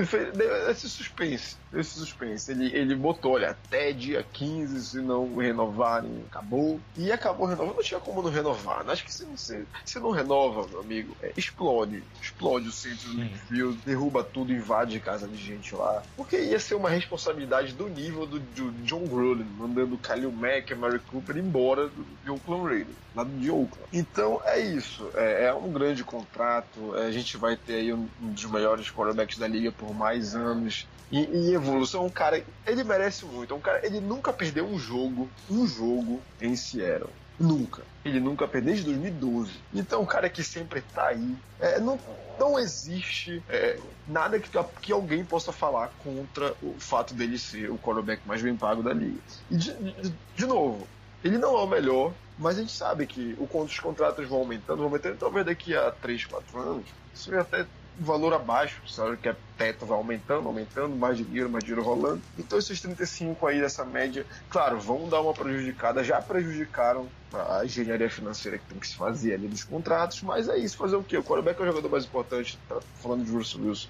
esse 0.71 0.89
suspense, 0.89 1.57
esse 1.73 1.99
suspense. 1.99 2.51
Ele, 2.51 2.67
ele 2.75 2.95
botou, 2.95 3.33
olha, 3.33 3.51
até 3.51 3.93
dia 3.93 4.25
15, 4.33 4.85
se 4.85 4.99
não 4.99 5.37
renovarem, 5.37 6.25
acabou. 6.31 6.81
E 6.97 7.13
acabou 7.13 7.47
renovando. 7.47 7.77
Não 7.77 7.83
tinha 7.83 8.01
como 8.01 8.23
não 8.23 8.31
renovar. 8.31 8.85
Né? 8.85 8.93
Acho 8.93 9.05
que 9.05 9.13
se 9.13 9.25
não, 9.25 9.37
se, 9.37 9.65
se 9.85 9.99
não 9.99 10.11
renova, 10.11 10.67
meu 10.69 10.81
amigo, 10.81 11.17
é, 11.23 11.33
explode. 11.37 12.03
Explode 12.21 12.69
o 12.69 12.73
centro 12.73 13.09
do 13.11 13.21
Linfield, 13.21 13.79
derruba 13.85 14.23
tudo, 14.23 14.53
invade 14.53 14.99
casa 15.01 15.27
de 15.27 15.37
gente 15.37 15.75
lá. 15.75 16.03
Porque 16.17 16.39
ia 16.39 16.61
ser 16.61 16.75
uma 16.75 16.91
responsabilidade 16.91 17.73
do 17.73 17.89
nível 17.89 18.27
do, 18.27 18.39
do 18.39 18.73
John 18.85 19.07
Gruden, 19.07 19.47
mandando 19.57 19.95
o 19.95 19.99
Khalil 19.99 20.31
Mack 20.31 20.71
e 20.71 20.75
Mary 20.75 20.99
Cooper 20.99 21.37
embora 21.37 21.89
do, 21.89 22.07
do 22.25 22.35
Oakland 22.35 22.65
Raiders, 22.65 22.97
lá 23.15 23.25
de 23.25 23.51
Oakland. 23.51 23.89
Então 23.93 24.41
é 24.45 24.61
isso. 24.61 25.11
É, 25.15 25.47
é 25.47 25.55
um 25.55 25.73
grande 25.73 26.05
contrato. 26.05 26.97
É, 26.97 27.07
a 27.07 27.11
gente 27.11 27.37
vai 27.37 27.57
ter 27.57 27.75
aí 27.75 27.88
um, 27.93 28.09
um 28.23 28.33
dos 28.33 28.45
melhores 28.47 28.91
quarterbacks 28.91 29.39
da 29.39 29.47
liga 29.47 29.73
por 29.73 29.95
mais 29.95 30.35
anos. 30.35 30.87
E, 31.11 31.53
evolução, 31.53 32.05
um 32.05 32.11
cara, 32.11 32.45
ele 32.67 32.85
merece 32.85 33.25
muito. 33.25 33.55
Um 33.55 33.61
cara, 33.61 33.85
ele 33.85 34.01
nunca 34.01 34.33
perdeu 34.33 34.67
um 34.67 34.79
jogo, 34.79 35.29
um 35.51 35.67
jogo 35.67 36.21
em 36.41 36.55
Seattle. 36.55 37.11
Nunca. 37.39 37.83
Ele 38.05 38.21
nunca 38.21 38.47
perdeu 38.47 38.75
desde 38.75 38.85
2012. 38.87 39.53
Então, 39.73 40.03
um 40.03 40.07
cara 40.07 40.29
que 40.29 40.43
sempre 40.43 40.83
tá 40.83 41.09
aí. 41.09 41.37
É, 41.61 41.79
não, 41.81 41.99
não 42.39 42.59
existe 42.59 43.43
é, 43.49 43.79
nada 44.07 44.39
que, 44.39 44.51
que 44.83 44.93
alguém 44.93 45.25
possa 45.25 45.53
falar 45.53 45.91
contra 46.03 46.55
o 46.63 46.75
fato 46.79 47.15
dele 47.15 47.39
ser 47.39 47.71
o 47.71 47.79
quarterback 47.79 48.23
mais 48.27 48.43
bem 48.43 48.57
pago 48.57 48.83
da 48.83 48.93
liga. 48.93 49.19
E, 49.51 49.57
de, 49.57 49.73
de, 49.73 50.15
de 50.37 50.47
novo, 50.47 50.87
Ele 51.25 51.39
não 51.39 51.57
é 51.57 51.63
o 51.63 51.67
melhor, 51.67 52.13
mas 52.39 52.57
a 52.57 52.61
gente 52.61 52.73
sabe 52.73 53.07
que 53.07 53.37
o, 53.39 53.63
os 53.63 53.79
contratos 53.79 54.27
vão 54.29 54.39
aumentando, 54.39 54.77
vão 54.77 54.87
aumentando, 54.87 55.17
talvez 55.17 55.47
daqui 55.47 55.75
a 55.75 55.91
3, 55.91 56.27
4 56.27 56.59
anos, 56.61 56.85
isso 57.15 57.35
até 57.37 57.67
valor 57.99 58.33
abaixo, 58.33 58.81
sabe? 58.87 59.17
Que 59.17 59.29
a 59.29 59.37
teto 59.57 59.85
vai 59.85 59.99
aumentando, 59.99 60.47
aumentando, 60.47 60.95
mais 60.95 61.19
dinheiro, 61.19 61.51
mais 61.51 61.65
dinheiro 61.65 61.83
rolando. 61.83 62.23
Então 62.39 62.59
esses 62.59 62.81
35 62.81 63.47
aí 63.47 63.61
dessa 63.61 63.85
média, 63.85 64.25
claro, 64.49 64.79
vão 64.79 65.09
dar 65.09 65.21
uma 65.21 65.35
prejudicada, 65.35 66.05
já 66.05 66.21
prejudicaram 66.23 67.09
a 67.33 67.65
engenharia 67.65 68.09
financeira 68.09 68.59
que 68.59 68.65
tem 68.67 68.79
que 68.79 68.89
se 68.89 68.97
fazer 68.97 69.35
ali 69.35 69.49
dos 69.49 69.65
contratos, 69.65 70.23
mas 70.23 70.49
é 70.49 70.57
isso, 70.57 70.77
fazer 70.77 70.97
o 70.97 71.03
quê? 71.03 71.19
O 71.19 71.25
quarterback 71.25 71.61
é 71.61 71.63
o 71.63 71.67
jogador 71.67 71.91
mais 71.91 72.05
importante, 72.05 72.59
tá 72.69 72.81
falando 73.03 73.25
de 73.25 73.31
Russell 73.31 73.63
Wilson. 73.63 73.89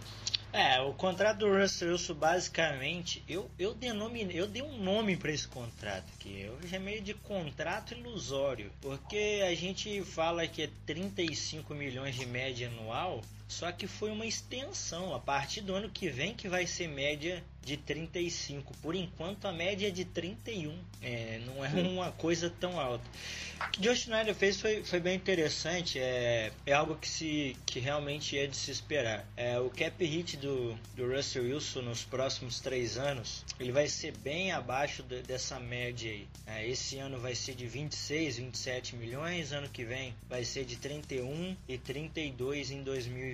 É, 0.51 0.81
o 0.81 0.95
contrato 0.95 1.41
do 1.41 1.61
Russell 1.61 1.91
Wilson 1.91 2.15
basicamente, 2.15 3.23
eu, 3.29 3.51
eu 3.59 3.75
denominei, 3.75 4.41
eu 4.41 4.47
dei 4.47 4.63
um 4.63 4.79
nome 4.79 5.17
para 5.17 5.31
esse 5.31 5.47
contrato 5.47 6.07
aqui. 6.19 6.41
Eu 6.41 6.59
chamei 6.69 7.01
de 7.01 7.13
contrato 7.13 7.93
ilusório, 7.93 8.73
porque 8.81 9.45
a 9.47 9.55
gente 9.55 10.03
fala 10.03 10.47
que 10.49 10.63
é 10.63 10.71
35 10.87 11.75
milhões 11.75 12.15
de 12.15 12.25
média 12.25 12.69
anual, 12.69 13.23
só 13.49 13.73
que 13.73 13.87
foi 13.87 14.11
uma 14.11 14.27
extensão. 14.27 15.15
A 15.15 15.19
partir 15.19 15.63
do 15.63 15.75
ano 15.75 15.89
que 15.89 16.11
vem 16.11 16.35
que 16.35 16.49
vai 16.49 16.67
ser 16.67 16.87
média 16.87 17.43
de 17.69 17.77
35. 17.77 18.73
Por 18.81 18.95
enquanto 18.95 19.47
a 19.47 19.53
média 19.53 19.89
é 19.89 19.91
de 19.91 20.05
31. 20.05 20.75
É, 21.03 21.41
não 21.45 21.65
é 21.65 21.69
uma 21.69 22.13
coisa 22.13 22.49
tão 22.49 22.81
alta. 22.81 23.05
O 23.67 23.71
que 23.71 23.81
Josh 23.81 24.03
Schneider 24.03 24.35
fez 24.35 24.61
foi, 24.61 24.83
foi 24.85 25.01
bem 25.01 25.17
interessante. 25.17 25.99
É, 25.99 26.51
é 26.65 26.73
algo 26.73 26.97
que, 26.97 27.09
se, 27.09 27.57
que 27.67 27.79
realmente 27.79 28.39
é 28.39 28.47
de 28.47 28.57
se 28.57 28.71
esperar. 28.71 29.27
É, 29.37 29.59
o 29.59 29.69
cap 29.69 30.05
hit 30.05 30.37
do, 30.37 30.75
do 30.95 31.15
Russell 31.15 31.45
Wilson 31.45 31.83
nos 31.83 32.05
próximos 32.05 32.61
três 32.61 32.97
anos 32.97 33.45
ele 33.59 33.73
vai 33.73 33.89
ser 33.89 34.17
bem 34.19 34.53
abaixo 34.53 35.03
de, 35.03 35.21
dessa 35.23 35.59
média 35.59 36.11
aí. 36.11 36.29
É, 36.47 36.67
esse 36.67 36.99
ano 36.99 37.19
vai 37.19 37.35
ser 37.35 37.55
de 37.55 37.67
26, 37.67 38.39
27 38.39 38.97
milhões. 38.97 39.53
Ano 39.53 39.69
que 39.69 39.85
vem 39.85 40.15
vai 40.29 40.45
ser 40.45 40.65
de 40.65 40.77
31 40.77 41.57
e 41.69 41.77
32 41.77 42.71
em 42.71 42.83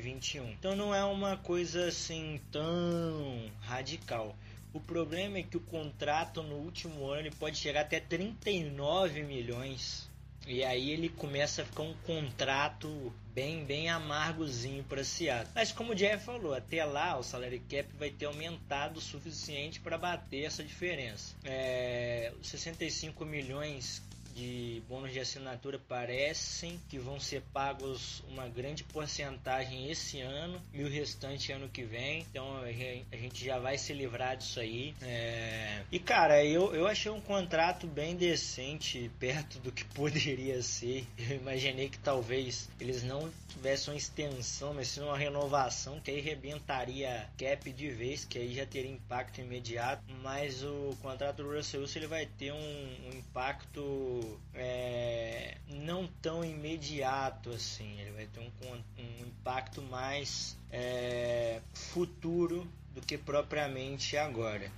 2021. 0.05 0.51
Então 0.51 0.77
não 0.77 0.95
é 0.95 1.03
uma 1.05 1.37
coisa 1.39 1.87
assim 1.87 2.41
tão 2.53 3.51
radical. 3.63 4.37
O 4.73 4.81
problema 4.81 5.39
é 5.39 5.43
que 5.43 5.57
o 5.57 5.61
contrato 5.61 6.43
no 6.43 6.57
último 6.57 7.07
ano 7.07 7.31
pode 7.39 7.57
chegar 7.57 7.83
até 7.83 8.01
39 8.01 9.23
milhões. 9.23 10.11
E 10.47 10.63
aí 10.63 10.91
ele 10.91 11.09
começa 11.09 11.63
a 11.63 11.65
ficar 11.65 11.85
um 11.85 11.95
contrato 12.05 13.15
bem 13.33 13.65
bem 13.65 13.89
amargozinho 13.89 14.85
para 14.85 15.03
Seattle. 15.03 15.51
Mas 15.55 15.73
como 15.73 15.93
o 15.93 15.95
Jeff 15.95 16.23
falou, 16.23 16.53
até 16.53 16.85
lá 16.85 17.17
o 17.17 17.23
salary 17.23 17.61
cap 17.61 17.89
vai 17.99 18.11
ter 18.11 18.27
aumentado 18.27 18.99
o 18.99 19.01
suficiente 19.01 19.81
para 19.81 19.97
bater 19.97 20.45
essa 20.45 20.63
diferença. 20.63 21.35
É, 21.45 22.31
65 22.43 23.25
milhões 23.25 24.03
de 24.35 24.83
bônus 24.89 25.13
de 25.13 25.21
assinatura 25.21 25.79
parecem 25.79 26.81
que 26.89 26.99
vão 26.99 27.21
ser 27.21 27.43
pagos 27.53 28.23
uma 28.29 28.49
grande 28.49 28.83
porcentagem 28.85 29.91
esse 29.91 30.21
ano 30.21 30.61
e 30.73 30.83
o 30.83 30.89
restante 30.89 31.53
ano 31.53 31.69
que 31.69 31.85
vem. 31.85 32.27
Então 32.31 32.57
a 32.57 33.17
gente 33.17 33.45
já 33.45 33.59
vai 33.59 33.79
se 33.79 33.93
livrar 33.93 34.37
disso 34.37 34.61
aí. 34.61 34.95
É... 35.03 35.83
E 35.91 35.99
cara, 35.99 36.45
eu, 36.45 36.75
eu 36.75 36.87
achei 36.87 37.11
um 37.11 37.21
contrato 37.21 37.87
bem 37.87 38.17
decente, 38.17 39.11
perto 39.19 39.59
do 39.61 39.71
que 39.71 39.85
poderia 39.95 40.61
ser. 40.63 41.07
Eu 41.19 41.37
imaginei 41.37 41.89
que 41.89 41.99
talvez 41.99 42.69
eles 42.81 43.03
não 43.03 43.31
tivessem 43.49 43.95
uma 43.95 43.99
extensão, 43.99 44.75
mas 44.75 44.89
sim 44.89 45.01
uma 45.01 45.17
renovação 45.17 46.01
que 46.01 46.11
aí 46.11 46.21
rebentaria 46.21 47.29
cap 47.39 47.73
de 47.73 47.91
vez, 47.91 48.25
que 48.25 48.39
aí 48.39 48.55
já 48.55 48.67
teria 48.67 48.91
impacto 48.91 49.41
imediato. 49.41 50.03
Mas 50.23 50.63
o 50.63 50.97
contrato 51.01 51.43
do 51.43 51.55
Russell 51.55 51.81
Wilson 51.81 51.99
ele 52.01 52.07
vai 52.09 52.27
ter 52.27 52.53
um, 52.53 52.57
um 52.57 53.19
impacto 53.19 54.24
é, 54.55 55.59
não 55.69 56.07
tão 56.23 56.45
imediato 56.45 57.51
assim. 57.51 58.01
Ele 58.01 58.13
vai 58.13 58.27
ter 58.27 58.41
um, 58.41 58.51
um 58.99 59.27
impacto 59.27 59.83
mais 59.83 60.57
é, 60.71 61.61
futuro 61.73 62.67
do 62.95 63.01
que 63.01 63.19
propriamente 63.19 64.17
agora. 64.17 64.71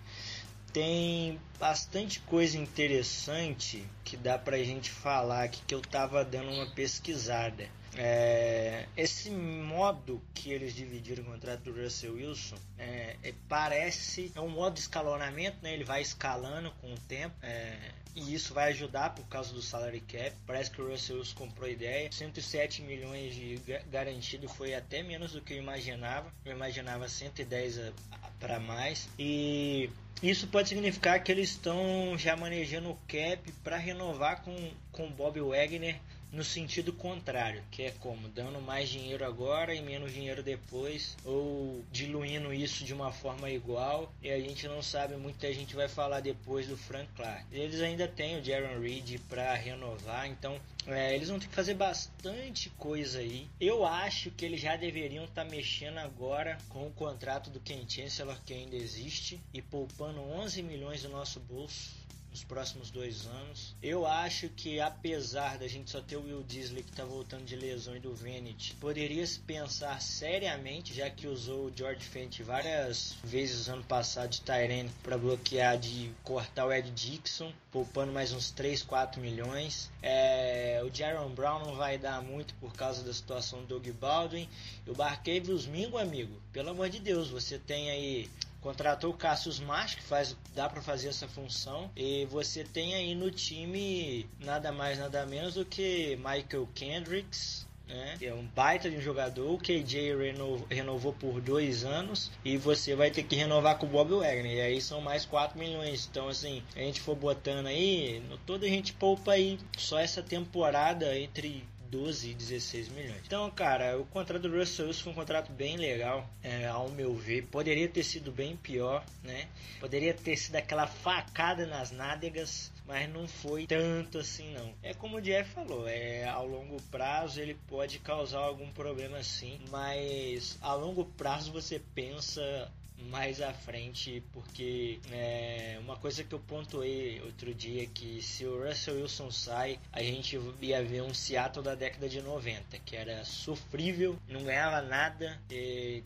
Tem 0.73 1.41
bastante 1.59 2.21
coisa 2.21 2.59
interessante 2.59 3.87
que 4.05 4.17
dá 4.17 4.39
pra 4.39 4.59
gente 4.59 4.91
falar 4.91 5.45
aqui 5.45 5.63
que 5.67 5.75
eu 5.75 5.81
tava 5.81 6.25
dando 6.25 6.51
uma 6.51 6.67
pesquisada. 6.67 7.69
É, 7.99 8.87
esse 8.97 9.31
modo 9.31 10.23
que 10.35 10.53
eles 10.53 10.75
dividiram 10.75 11.23
o 11.23 11.27
contrato 11.27 11.63
do 11.63 11.83
Russell 11.83 12.15
Wilson 12.15 12.57
é, 12.79 13.17
é, 13.23 13.35
parece 13.49 14.33
é 14.35 14.41
um 14.41 14.49
modo 14.49 14.75
de 14.75 14.81
escalonamento, 14.81 15.59
né? 15.63 15.73
Ele 15.73 15.85
vai 15.85 16.03
escalando 16.03 16.71
com 16.81 16.93
o 16.93 16.99
tempo. 17.01 17.35
É, 17.43 17.75
e 18.15 18.35
isso 18.35 18.55
vai 18.55 18.71
ajudar 18.71 19.15
por 19.15 19.27
causa 19.29 19.53
do 19.53 19.61
salary 19.61 20.01
cap. 20.01 20.35
Parece 20.47 20.71
que 20.71 20.81
o 20.81 20.89
Russell 20.89 21.19
Wilson 21.19 21.35
comprou 21.37 21.69
ideia. 21.69 22.11
107 22.11 22.83
milhões 22.83 23.35
de 23.35 23.61
garantido 23.91 24.49
foi 24.49 24.75
até 24.75 25.03
menos 25.03 25.33
do 25.33 25.43
que 25.43 25.53
eu 25.53 25.59
imaginava. 25.59 26.33
Eu 26.45 26.53
imaginava 26.53 27.09
110 27.09 27.93
para 28.41 28.59
mais. 28.59 29.09
E 29.19 29.91
isso 30.23 30.47
pode 30.47 30.71
significar 30.71 31.23
que 31.23 31.31
eles 31.31 31.51
estão 31.51 32.17
já 32.17 32.35
manejando 32.35 32.91
o 32.91 32.99
cap 33.07 33.53
para 33.63 33.77
renovar 33.77 34.43
com 34.43 34.73
com 34.91 35.11
Bob 35.11 35.39
Wagner 35.41 36.01
no 36.33 36.45
sentido 36.45 36.93
contrário, 36.93 37.63
que 37.71 37.83
é 37.83 37.91
como 37.93 38.29
dando 38.29 38.61
mais 38.61 38.89
dinheiro 38.89 39.25
agora 39.25 39.75
e 39.75 39.81
menos 39.81 40.13
dinheiro 40.13 40.43
depois, 40.43 41.17
ou 41.25 41.85
diluindo 41.91 42.53
isso 42.53 42.85
de 42.85 42.93
uma 42.93 43.13
forma 43.13 43.51
igual, 43.51 44.13
e 44.23 44.31
a 44.31 44.39
gente 44.39 44.67
não 44.69 44.83
sabe, 44.83 45.17
muita 45.17 45.53
gente 45.53 45.75
vai 45.75 45.89
falar 45.89 46.21
depois 46.21 46.67
do 46.67 46.77
Frank 46.77 47.09
Clark. 47.15 47.45
Eles 47.53 47.81
ainda 47.81 48.07
têm 48.09 48.39
o 48.39 48.45
Jaron 48.45 48.81
Reed 48.81 49.19
para 49.29 49.55
renovar, 49.55 50.27
então 50.29 50.61
é, 50.87 51.15
eles 51.15 51.29
vão 51.29 51.39
ter 51.39 51.49
que 51.49 51.55
fazer 51.55 51.75
bastante 51.75 52.71
coisa 52.71 53.19
aí. 53.19 53.49
Eu 53.61 53.85
acho 53.85 54.31
que 54.31 54.45
eles 54.45 54.61
já 54.61 54.77
deveriam 54.77 55.25
estar 55.25 55.45
tá 55.45 55.51
mexendo 55.51 55.99
agora 55.99 56.59
com 56.69 56.87
o 56.87 56.93
contrato 56.93 57.51
do 57.51 57.61
Ken 57.61 57.85
Chancellor 57.89 58.39
que 58.45 58.55
ainda 58.55 58.77
existe 58.77 59.41
e 59.53 59.61
poupando 59.61 60.21
11 60.21 60.63
milhões 60.63 61.03
do 61.03 61.09
nosso 61.09 61.41
bolso 61.41 62.06
nos 62.37 62.45
próximos 62.45 62.91
dois 62.91 63.27
anos. 63.27 63.75
Eu 63.83 64.07
acho 64.07 64.51
que 64.51 64.79
apesar 64.79 65.57
da 65.57 65.67
gente 65.67 65.91
só 65.91 66.03
ter 66.03 66.17
o 66.17 66.25
Will 66.25 66.43
Disley 66.43 66.83
que 66.83 66.91
está 66.91 67.03
voltando 67.03 67.47
de 67.47 67.57
lesão 67.57 67.97
e 67.97 67.99
do 67.99 68.15
Venet, 68.15 68.75
poderia 68.75 69.27
se 69.27 69.41
pensar 69.41 70.03
seriamente, 70.03 70.93
já 70.93 71.09
que 71.09 71.27
usou 71.27 71.67
o 71.67 71.73
George 71.75 72.05
Fent 72.05 72.41
várias 72.43 73.17
vezes 73.25 73.69
ano 73.69 73.83
passado 73.85 74.31
de 74.31 74.43
Tyrene 74.43 74.91
para 75.03 75.17
bloquear 75.17 75.79
de 75.79 76.11
cortar 76.23 76.67
o 76.67 76.73
Ed 76.73 76.91
Dixon, 76.91 77.51
poupando 77.73 78.13
mais 78.13 78.33
uns 78.33 78.51
3, 78.51 78.83
4 78.83 79.19
milhões. 79.19 79.91
É, 80.03 80.83
o 80.85 80.95
Jaron 80.95 81.31
Brown 81.31 81.61
não 81.61 81.77
vai 81.77 81.97
dar 81.97 82.21
muito 82.21 82.53
por 82.57 82.75
causa 82.75 83.03
da 83.03 83.15
situação 83.15 83.61
do 83.63 83.79
Doug 83.79 83.89
Baldwin. 83.99 84.47
E 84.87 84.91
o 84.91 84.95
Barcavius 84.95 85.67
Mingo, 85.67 85.97
amigo, 85.97 86.39
pelo 86.53 86.69
amor 86.69 86.91
de 86.91 87.01
Deus, 87.01 87.31
você 87.31 87.59
tem 87.59 87.91
aí 87.91 88.29
contratou 88.67 89.11
o 89.13 89.17
Cassius 89.17 89.61
Marsh, 89.61 89.95
que 89.95 90.03
faz, 90.03 90.37
dá 90.53 90.69
para 90.69 90.83
fazer 90.83 91.09
essa 91.09 91.29
função, 91.29 91.89
e 91.95 92.25
você 92.27 92.65
tem 92.65 92.97
aí 92.97 93.15
no 93.15 93.31
time 93.31 94.29
nada 94.41 94.73
mais 94.73 94.99
nada 94.99 95.25
menos 95.25 95.55
do 95.55 95.65
que 95.65 96.17
Michael 96.17 96.69
Kendricks, 96.75 97.65
né? 97.87 98.17
É 98.21 98.35
um 98.35 98.45
baita 98.45 98.91
de 98.91 98.97
um 98.97 99.01
jogador. 99.01 99.53
O 99.53 99.59
KJ 99.59 100.17
renovou, 100.17 100.67
renovou, 100.69 101.13
por 101.13 101.41
dois 101.41 101.85
anos 101.85 102.33
e 102.45 102.57
você 102.57 102.97
vai 102.97 103.09
ter 103.09 103.23
que 103.23 103.37
renovar 103.37 103.79
com 103.79 103.87
o 103.87 103.89
Bob 103.89 104.11
Wagner. 104.17 104.57
E 104.57 104.61
aí 104.61 104.81
são 104.81 105.01
mais 105.01 105.25
4 105.25 105.57
milhões. 105.57 106.09
Então, 106.11 106.29
assim, 106.29 106.61
a 106.75 106.81
gente 106.81 107.01
for 107.01 107.15
botando 107.15 107.69
aí, 107.69 108.21
no 108.29 108.37
todo 108.39 108.65
a 108.65 108.69
gente 108.69 108.93
poupa 108.93 109.33
aí 109.33 109.61
só 109.79 110.01
essa 110.01 110.21
temporada 110.25 111.17
entre 111.17 111.65
12 111.97 112.31
e 112.31 112.35
16 112.35 112.89
milhões. 112.91 113.23
Então, 113.27 113.51
cara, 113.51 113.99
o 113.99 114.05
contrato 114.05 114.43
do 114.43 114.59
Russell 114.59 114.87
Wilson 114.87 115.03
foi 115.05 115.13
um 115.13 115.15
contrato 115.15 115.51
bem 115.51 115.79
legal, 115.79 116.29
é, 116.43 116.67
ao 116.67 116.91
meu 116.91 117.15
ver. 117.15 117.47
Poderia 117.47 117.89
ter 117.89 118.03
sido 118.03 118.31
bem 118.31 118.55
pior, 118.55 119.03
né? 119.25 119.49
Poderia 119.81 120.13
ter 120.13 120.37
sido 120.37 120.57
aquela 120.57 120.87
facada 120.87 121.65
nas 121.65 121.91
nádegas, 121.91 122.71
mas 122.87 123.09
não 123.09 123.27
foi 123.27 123.67
tanto 123.67 124.19
assim 124.19 124.53
não. 124.53 124.75
É 124.83 124.93
como 124.93 125.17
o 125.17 125.21
Jeff 125.23 125.51
falou, 125.51 125.89
é 125.89 126.29
ao 126.29 126.47
longo 126.47 126.81
prazo 126.91 127.41
ele 127.41 127.55
pode 127.67 127.99
causar 127.99 128.41
algum 128.41 128.71
problema 128.73 129.23
sim, 129.23 129.59
mas 129.71 130.59
a 130.61 130.75
longo 130.75 131.05
prazo 131.05 131.51
você 131.51 131.81
pensa 131.95 132.71
mais 132.99 133.41
à 133.41 133.53
frente, 133.53 134.23
porque 134.33 134.99
é, 135.13 135.79
uma 135.81 135.97
coisa 135.97 136.25
que 136.25 136.35
eu 136.35 136.41
pontuei 136.41 137.21
outro 137.23 137.55
dia 137.55 137.87
que 137.87 138.21
se 138.23 138.45
o 138.45 138.67
Russell 138.67 138.97
Wilson 138.97 139.31
sai, 139.31 139.79
a 139.93 140.03
gente 140.03 140.39
ia 140.61 140.83
ver 140.83 141.03
um 141.03 141.15
Seattle 141.15 141.65
da 141.65 141.75
década 141.75 142.09
de 142.09 142.21
90, 142.21 142.79
que 142.85 142.97
era 142.97 143.25
sofrível, 143.25 144.19
não 144.29 144.45
ganhava 144.45 144.81
nada, 144.83 145.41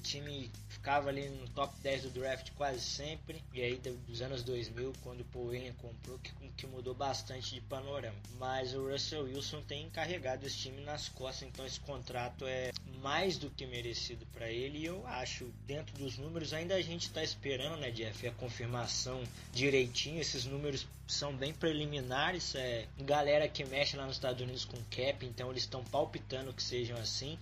time 0.02 0.50
ficava 0.70 1.08
ali 1.08 1.28
no 1.28 1.48
top 1.48 1.74
10 1.82 2.04
do 2.04 2.10
draft 2.10 2.50
quase 2.52 2.80
sempre. 2.80 3.42
E 3.52 3.60
aí 3.60 3.76
dos 3.76 4.22
anos 4.22 4.42
2000, 4.42 4.92
quando 5.02 5.20
o 5.20 5.24
Paul 5.24 5.50
comprou, 5.78 6.18
que, 6.18 6.32
que 6.56 6.66
mudou 6.66 6.94
bastante 6.94 7.54
de 7.54 7.60
panorama. 7.62 8.16
Mas 8.38 8.72
o 8.74 8.88
Russell 8.88 9.24
Wilson 9.24 9.60
tem 9.62 9.90
carregado 9.90 10.46
esse 10.46 10.56
time 10.56 10.80
nas 10.82 11.08
costas, 11.08 11.48
então 11.48 11.66
esse 11.66 11.80
contrato 11.80 12.46
é 12.46 12.70
mais 13.02 13.36
do 13.36 13.50
que 13.50 13.66
merecido 13.66 14.24
para 14.26 14.50
ele. 14.50 14.78
E 14.78 14.86
eu 14.86 15.06
acho, 15.06 15.46
dentro 15.66 15.96
dos 15.98 16.16
números, 16.16 16.52
ainda 16.52 16.74
a 16.74 16.82
gente 16.82 17.06
está 17.06 17.22
esperando, 17.22 17.76
né, 17.78 17.90
Jeff, 17.90 18.26
a 18.26 18.32
confirmação 18.32 19.22
direitinho. 19.52 20.20
Esses 20.20 20.44
números 20.44 20.86
são 21.06 21.34
bem 21.34 21.52
preliminares. 21.52 22.54
É 22.54 22.86
galera 22.98 23.48
que 23.48 23.64
mexe 23.64 23.96
lá 23.96 24.06
nos 24.06 24.16
Estados 24.16 24.40
Unidos 24.40 24.64
com 24.64 24.76
cap, 24.84 25.26
então 25.26 25.50
eles 25.50 25.64
estão 25.64 25.82
palpitando 25.84 26.52
que 26.52 26.62
sejam 26.62 26.96
assim. 26.96 27.38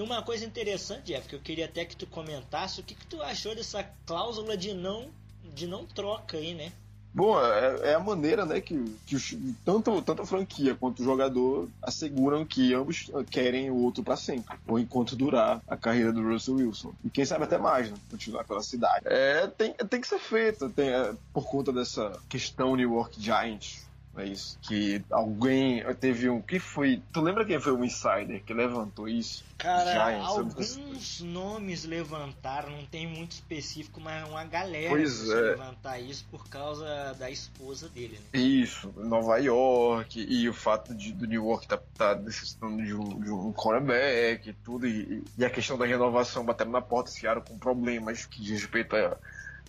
E 0.00 0.02
uma 0.02 0.22
coisa 0.22 0.46
interessante, 0.46 1.12
Jeff, 1.12 1.28
que 1.28 1.34
eu 1.34 1.40
queria 1.40 1.66
até 1.66 1.84
que 1.84 1.94
tu 1.94 2.06
comentasse, 2.06 2.80
o 2.80 2.82
que, 2.82 2.94
que 2.94 3.04
tu 3.04 3.20
achou 3.20 3.54
dessa 3.54 3.84
cláusula 4.06 4.56
de 4.56 4.72
não 4.72 5.10
de 5.54 5.66
não 5.66 5.84
troca 5.84 6.38
aí, 6.38 6.54
né? 6.54 6.72
Bom, 7.12 7.38
é, 7.38 7.90
é, 7.90 7.94
a 7.94 8.00
maneira 8.00 8.46
né, 8.46 8.62
que, 8.62 8.82
que 9.04 9.54
tanto, 9.62 10.00
tanto 10.00 10.22
a 10.22 10.26
franquia 10.26 10.74
quanto 10.74 11.00
o 11.00 11.04
jogador 11.04 11.68
asseguram 11.82 12.46
que 12.46 12.72
ambos 12.72 13.10
querem 13.30 13.70
o 13.70 13.76
outro 13.76 14.02
para 14.02 14.16
sempre, 14.16 14.56
ou 14.66 14.78
enquanto 14.78 15.14
durar 15.14 15.60
a 15.68 15.76
carreira 15.76 16.10
do 16.14 16.26
Russell 16.26 16.54
Wilson. 16.54 16.94
E 17.04 17.10
quem 17.10 17.26
sabe 17.26 17.44
até 17.44 17.58
mais, 17.58 17.90
né? 17.90 17.98
Continuar 18.10 18.44
pela 18.44 18.62
cidade. 18.62 19.04
É, 19.04 19.48
tem, 19.48 19.74
tem 19.74 20.00
que 20.00 20.08
ser 20.08 20.18
feito, 20.18 20.70
tem, 20.70 20.88
é, 20.88 21.12
por 21.34 21.44
conta 21.44 21.70
dessa 21.70 22.18
questão 22.26 22.74
New 22.74 22.94
York 22.94 23.20
Giants 23.20 23.89
é 24.20 24.26
isso. 24.26 24.58
Que 24.62 25.02
alguém 25.10 25.82
teve 25.94 26.28
um. 26.28 26.40
que 26.40 26.58
foi? 26.58 27.02
Tu 27.12 27.20
lembra 27.20 27.44
quem 27.44 27.60
foi 27.60 27.72
o 27.72 27.84
insider 27.84 28.42
que 28.44 28.54
levantou 28.54 29.08
isso? 29.08 29.44
Cara, 29.60 29.92
Giants, 29.92 30.28
alguns 30.28 31.20
nomes 31.20 31.84
levantaram, 31.84 32.70
não 32.70 32.86
tem 32.86 33.06
muito 33.06 33.32
específico, 33.32 34.00
mas 34.00 34.26
uma 34.26 34.42
galera 34.44 34.88
pois 34.88 35.28
é. 35.28 35.34
levantar 35.34 35.98
isso 35.98 36.24
por 36.30 36.48
causa 36.48 37.14
da 37.18 37.30
esposa 37.30 37.86
dele. 37.90 38.18
Né? 38.32 38.40
Isso, 38.40 38.90
Nova 38.96 39.36
York, 39.36 40.18
e 40.18 40.48
o 40.48 40.54
fato 40.54 40.94
de, 40.94 41.12
do 41.12 41.26
New 41.26 41.44
York 41.44 41.68
tá, 41.68 41.78
tá 41.94 42.14
necessitando 42.14 42.82
de 42.82 42.94
um, 42.94 43.20
de 43.20 43.30
um 43.30 43.52
cornerback 43.52 44.48
e 44.48 44.52
tudo, 44.54 44.86
e, 44.86 45.22
e 45.36 45.44
a 45.44 45.50
questão 45.50 45.76
da 45.76 45.84
renovação 45.84 46.42
batendo 46.42 46.70
na 46.70 46.80
porta, 46.80 47.10
Seattle 47.10 47.44
com 47.46 47.58
problemas 47.58 48.24
que 48.24 48.40
diz 48.40 48.62
respeito 48.62 48.96
a 48.96 49.18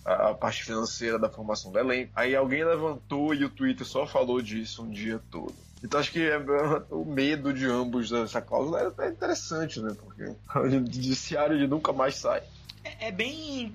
a 0.04 0.34
parte 0.34 0.64
financeira 0.64 1.18
da 1.18 1.28
formação 1.28 1.70
do 1.70 1.78
elenco. 1.78 2.12
Aí 2.14 2.34
alguém 2.34 2.64
levantou 2.64 3.34
e 3.34 3.44
o 3.44 3.50
Twitter 3.50 3.86
só 3.86 4.06
falou 4.06 4.40
disso 4.42 4.82
um 4.82 4.90
dia 4.90 5.20
todo. 5.30 5.54
Então 5.82 5.98
acho 5.98 6.12
que 6.12 6.22
é, 6.22 6.38
o 6.90 7.04
medo 7.04 7.52
de 7.52 7.66
ambos 7.66 8.10
dessa 8.10 8.40
cláusula 8.40 8.94
é 8.98 9.08
interessante, 9.08 9.80
né? 9.80 9.94
Porque 9.98 10.24
o 10.58 10.70
judiciário 10.70 11.68
nunca 11.68 11.92
mais 11.92 12.16
sai. 12.16 12.42
É, 13.02 13.08
é 13.08 13.10
bem 13.12 13.74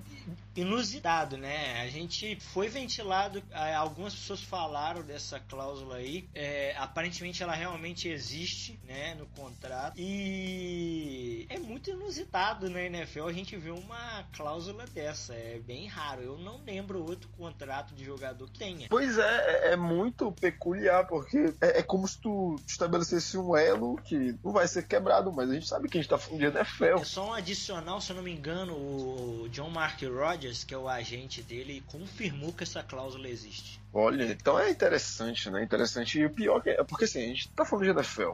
inusitado, 0.56 1.36
né? 1.36 1.80
A 1.82 1.88
gente 1.88 2.36
foi 2.52 2.68
ventilado, 2.68 3.42
algumas 3.76 4.14
pessoas 4.14 4.42
falaram 4.42 5.02
dessa 5.02 5.38
cláusula 5.38 5.96
aí. 5.96 6.28
É, 6.34 6.74
aparentemente 6.76 7.42
ela 7.42 7.54
realmente 7.54 8.08
existe, 8.08 8.78
né, 8.84 9.14
no 9.14 9.26
contrato. 9.26 9.94
E 9.96 11.46
é 11.48 11.58
muito 11.58 11.90
inusitado, 11.90 12.68
né, 12.68 12.86
NFL 12.86 13.28
a 13.28 13.32
gente 13.32 13.56
vê 13.56 13.70
uma 13.70 14.24
cláusula 14.36 14.84
dessa. 14.86 15.34
É 15.34 15.60
bem 15.64 15.86
raro. 15.86 16.22
Eu 16.22 16.38
não 16.38 16.60
lembro 16.64 17.04
outro 17.04 17.28
contrato 17.36 17.94
de 17.94 18.04
jogador 18.04 18.48
que 18.50 18.58
tenha. 18.58 18.88
Pois 18.88 19.16
é, 19.18 19.68
é, 19.68 19.72
é 19.72 19.76
muito 19.76 20.32
peculiar, 20.32 21.06
porque 21.06 21.54
é, 21.60 21.78
é, 21.78 21.82
como 21.82 22.06
se 22.08 22.18
tu 22.20 22.56
estabelecesse 22.66 23.38
um 23.38 23.56
elo 23.56 23.96
que 24.02 24.34
não 24.42 24.52
vai 24.52 24.66
ser 24.66 24.86
quebrado, 24.86 25.32
mas 25.32 25.50
a 25.50 25.54
gente 25.54 25.68
sabe 25.68 25.88
que 25.88 25.98
a 25.98 26.00
gente 26.00 26.10
tá 26.10 26.18
falando 26.18 26.40
de 26.40 26.46
NFL. 26.46 26.84
É 27.00 27.04
só 27.04 27.28
um 27.28 27.32
adicional, 27.32 28.00
se 28.00 28.10
eu 28.10 28.16
não 28.16 28.22
me 28.22 28.32
engano, 28.32 28.74
o 28.74 29.17
John 29.50 29.70
Mark 29.70 30.00
Rogers, 30.02 30.64
que 30.64 30.74
é 30.74 30.78
o 30.78 30.88
agente 30.88 31.42
dele, 31.42 31.82
confirmou 31.86 32.52
que 32.52 32.62
essa 32.62 32.82
cláusula 32.82 33.28
existe. 33.28 33.80
Olha, 33.92 34.24
então 34.24 34.58
é 34.58 34.70
interessante, 34.70 35.50
né? 35.50 35.62
Interessante. 35.62 36.18
E 36.18 36.26
o 36.26 36.30
pior 36.30 36.62
é, 36.66 36.80
é 36.80 36.84
porque 36.84 37.04
assim, 37.04 37.24
a 37.24 37.26
gente 37.26 37.48
tá 37.50 37.64
falando 37.64 37.84
de 37.84 37.90
NFL. 37.90 38.32